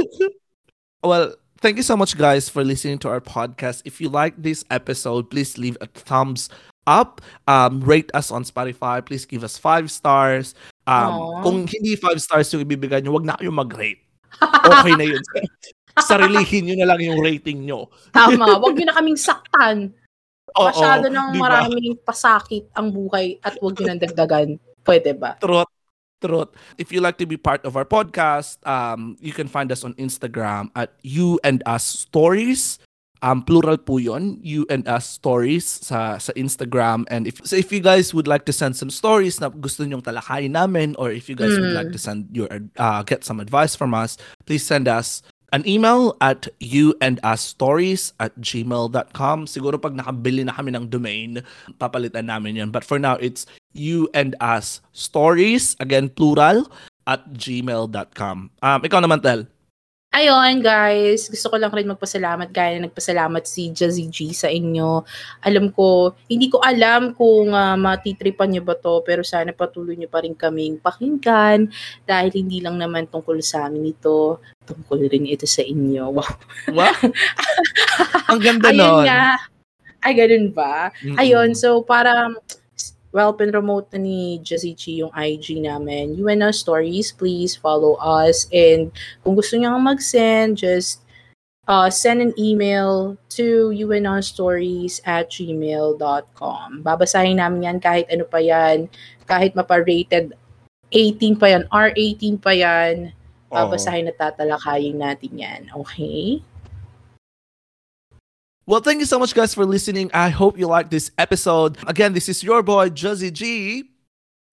well, 1.09 1.37
thank 1.67 1.83
you 1.83 1.83
so 1.83 1.99
much, 1.99 2.15
guys, 2.15 2.47
for 2.47 2.63
listening 2.63 2.95
to 2.95 3.11
our 3.11 3.19
podcast. 3.19 3.83
If 3.83 3.99
you 3.99 4.07
like 4.07 4.39
this 4.39 4.63
episode, 4.71 5.35
please 5.35 5.59
leave 5.59 5.75
a 5.83 5.91
thumbs 5.91 6.47
up. 6.87 7.19
Um, 7.51 7.83
rate 7.83 8.07
us 8.15 8.31
on 8.31 8.47
Spotify. 8.47 9.03
Please 9.03 9.27
give 9.27 9.43
us 9.43 9.59
five 9.59 9.91
stars. 9.91 10.55
Um, 10.87 11.11
Aw. 11.11 11.43
kung 11.43 11.67
hindi 11.67 11.99
five 11.99 12.23
stars 12.23 12.55
yung 12.55 12.63
ibibigay 12.63 13.03
nyo, 13.03 13.19
wag 13.19 13.27
na 13.27 13.35
kayo 13.35 13.51
mag-rate. 13.51 13.99
Okay 14.39 14.95
na 14.95 15.11
yun. 15.11 15.19
Sarilihin 16.07 16.71
nyo 16.71 16.87
na 16.87 16.95
lang 16.95 17.03
yung 17.03 17.19
rating 17.19 17.67
nyo. 17.67 17.91
Tama, 18.15 18.63
wag 18.63 18.75
niyo 18.79 18.87
na 18.87 18.95
kaming 18.95 19.19
saktan. 19.19 19.91
Oo, 20.55 20.71
Masyado 20.71 21.11
nang 21.11 21.35
di 21.35 21.43
ba? 21.43 21.51
maraming 21.51 21.99
pasakit 21.99 22.71
ang 22.79 22.95
buhay 22.95 23.43
at 23.43 23.59
wag 23.59 23.75
niyo 23.75 23.91
nang 23.91 24.03
dagdagan. 24.07 24.55
Pwede 24.87 25.19
ba? 25.19 25.35
Truth. 25.43 25.76
Truth. 26.21 26.57
If 26.79 26.93
you 26.93 27.01
like 27.05 27.19
to 27.19 27.27
be 27.27 27.37
part 27.37 27.61
of 27.69 27.77
our 27.77 27.85
podcast, 27.85 28.65
um, 28.67 29.17
you 29.21 29.33
can 29.33 29.49
find 29.49 29.71
us 29.71 29.85
on 29.85 29.93
Instagram 30.01 30.73
at 30.75 30.97
you 31.03 31.39
and 31.45 31.63
us 31.67 31.85
stories. 31.85 32.79
Um, 33.21 33.43
plural 33.43 33.77
po 33.77 33.97
yun, 33.97 34.39
you 34.45 34.65
and 34.69 34.87
us 34.89 35.09
stories 35.09 35.65
sa, 35.65 36.17
sa 36.17 36.33
Instagram. 36.37 37.05
And 37.09 37.27
if, 37.27 37.41
so 37.45 37.57
if 37.57 37.73
you 37.73 37.81
guys 37.81 38.13
would 38.13 38.29
like 38.29 38.45
to 38.45 38.53
send 38.53 38.77
some 38.77 38.89
stories 38.89 39.41
na 39.41 39.49
gusto 39.49 39.85
nyong 39.85 40.05
talakayin 40.05 40.53
namin, 40.53 40.95
or 41.01 41.11
if 41.11 41.29
you 41.29 41.35
guys 41.35 41.53
would 41.57 41.73
Mm. 41.73 41.81
like 41.81 41.93
to 41.93 41.99
send 41.99 42.29
your, 42.33 42.49
uh, 42.77 43.03
get 43.05 43.25
some 43.25 43.41
advice 43.41 43.75
from 43.75 43.93
us, 43.93 44.17
please 44.45 44.65
send 44.65 44.87
us 44.89 45.21
an 45.57 45.65
email 45.65 46.13
at 46.21 46.53
you 46.61 46.93
and 47.01 47.17
us 47.25 47.41
stories 47.41 48.13
at 48.21 48.37
gmail.com. 48.37 49.49
Siguro 49.49 49.81
pag 49.81 49.97
nakabili 49.97 50.45
na 50.45 50.53
kami 50.53 50.77
ng 50.77 50.93
domain, 50.93 51.41
papalitan 51.81 52.29
namin 52.29 52.61
yan. 52.61 52.69
But 52.69 52.85
for 52.85 53.01
now, 53.01 53.17
it's 53.17 53.49
you 53.73 54.13
and 54.13 54.37
us 54.45 54.85
stories, 54.93 55.73
again, 55.81 56.13
plural, 56.13 56.69
at 57.09 57.25
gmail.com. 57.33 58.37
Um, 58.61 58.81
ikaw 58.85 59.01
naman, 59.01 59.25
Tel. 59.25 59.49
Ayun, 60.17 60.65
guys. 60.65 61.29
Gusto 61.29 61.53
ko 61.53 61.61
lang 61.61 61.69
rin 61.77 61.85
magpasalamat 61.93 62.49
gaya 62.49 62.81
na 62.81 62.89
nagpasalamat 62.89 63.45
si 63.45 63.69
Jazzy 63.69 64.09
G 64.09 64.33
sa 64.33 64.49
inyo. 64.49 65.05
Alam 65.45 65.69
ko, 65.69 66.17
hindi 66.25 66.49
ko 66.49 66.57
alam 66.65 67.13
kung 67.13 67.53
uh, 67.53 67.77
matitripan 67.77 68.49
niyo 68.49 68.65
ba 68.65 68.81
to, 68.81 69.05
pero 69.05 69.21
sana 69.21 69.53
patuloy 69.53 69.93
niyo 69.93 70.09
pa 70.09 70.25
rin 70.25 70.33
kaming 70.33 70.81
pakinggan 70.81 71.69
dahil 72.09 72.33
hindi 72.33 72.65
lang 72.65 72.81
naman 72.81 73.05
tungkol 73.13 73.45
sa 73.45 73.69
amin 73.69 73.93
ito, 73.93 74.41
tungkol 74.65 75.05
rin 75.05 75.29
ito 75.29 75.45
sa 75.45 75.61
inyo. 75.61 76.09
Wow. 76.09 76.33
What? 76.73 76.97
Ang 78.33 78.41
ganda 78.41 78.73
Ayun 78.73 78.81
nun. 78.81 79.05
nga. 79.05 79.37
Ay, 80.01 80.17
ganun 80.17 80.49
ba? 80.57 80.97
Mm-mm. 81.05 81.21
Ayun, 81.21 81.53
so 81.53 81.85
para 81.85 82.33
well, 83.17 83.33
pinromote 83.33 83.97
na 83.97 84.05
ni 84.05 84.37
G 84.45 84.61
yung 85.01 85.09
IG 85.17 85.65
namin. 85.65 86.21
UNO 86.21 86.53
Stories, 86.53 87.17
please 87.17 87.57
follow 87.57 87.97
us. 87.97 88.45
And 88.53 88.93
kung 89.25 89.41
gusto 89.41 89.57
niyo 89.57 89.73
mag-send, 89.81 90.61
just 90.61 91.01
uh, 91.65 91.89
send 91.89 92.21
an 92.21 92.37
email 92.37 93.17
to 93.41 93.73
unstories 93.73 95.01
at 95.09 95.33
gmail.com. 95.33 96.85
Babasahin 96.85 97.41
namin 97.41 97.65
yan 97.65 97.79
kahit 97.81 98.05
ano 98.13 98.29
pa 98.29 98.45
yan. 98.45 98.93
Kahit 99.25 99.57
mapa-rated 99.57 100.37
18 100.93 101.41
pa 101.41 101.57
yan, 101.57 101.65
R18 101.73 102.37
pa 102.37 102.53
yan. 102.53 103.17
Babasahin 103.49 104.13
at 104.13 104.21
tatalakayin 104.21 105.01
natin 105.01 105.33
yan. 105.41 105.63
Okay? 105.73 106.45
Well, 108.67 108.83
thank 108.83 108.99
you 108.99 109.07
so 109.07 109.23
much, 109.23 109.31
guys, 109.31 109.55
for 109.55 109.63
listening. 109.65 110.11
I 110.11 110.29
hope 110.29 110.59
you 110.59 110.67
liked 110.67 110.91
this 110.91 111.15
episode. 111.23 111.79
Again, 111.87 112.19
this 112.19 112.29
is 112.29 112.43
your 112.43 112.67
boy, 112.67 112.91
Juzzy 112.91 113.33
G. 113.33 113.87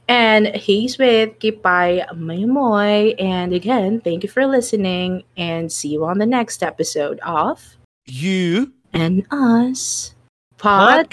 And 0.05 0.53
he's 0.53 1.01
with 1.01 1.39
Kipay 1.41 2.05
Maymoy. 2.13 3.17
And 3.17 3.57
again, 3.57 4.05
thank 4.05 4.21
you 4.21 4.29
for 4.29 4.45
listening 4.45 5.23
and 5.33 5.71
see 5.71 5.97
you 5.97 6.05
on 6.05 6.21
the 6.21 6.29
next 6.29 6.61
episode 6.61 7.17
of 7.25 7.57
You 8.05 8.69
And 8.93 9.25
Us 9.33 10.13
Podcast. 10.61 11.09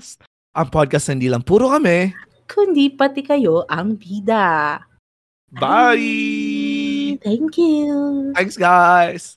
Podcast. 0.00 0.16
Ang 0.56 0.68
podcast 0.72 1.12
hindi 1.12 1.28
lang 1.28 1.44
puro 1.44 1.68
kami. 1.76 2.16
Kundi 2.48 2.88
pati 2.96 3.20
kayo 3.20 3.68
ang 3.68 4.00
bida. 4.00 4.80
Bye! 5.52 7.20
Thank 7.20 7.60
you. 7.60 8.32
Thanks, 8.32 8.56
guys. 8.56 9.36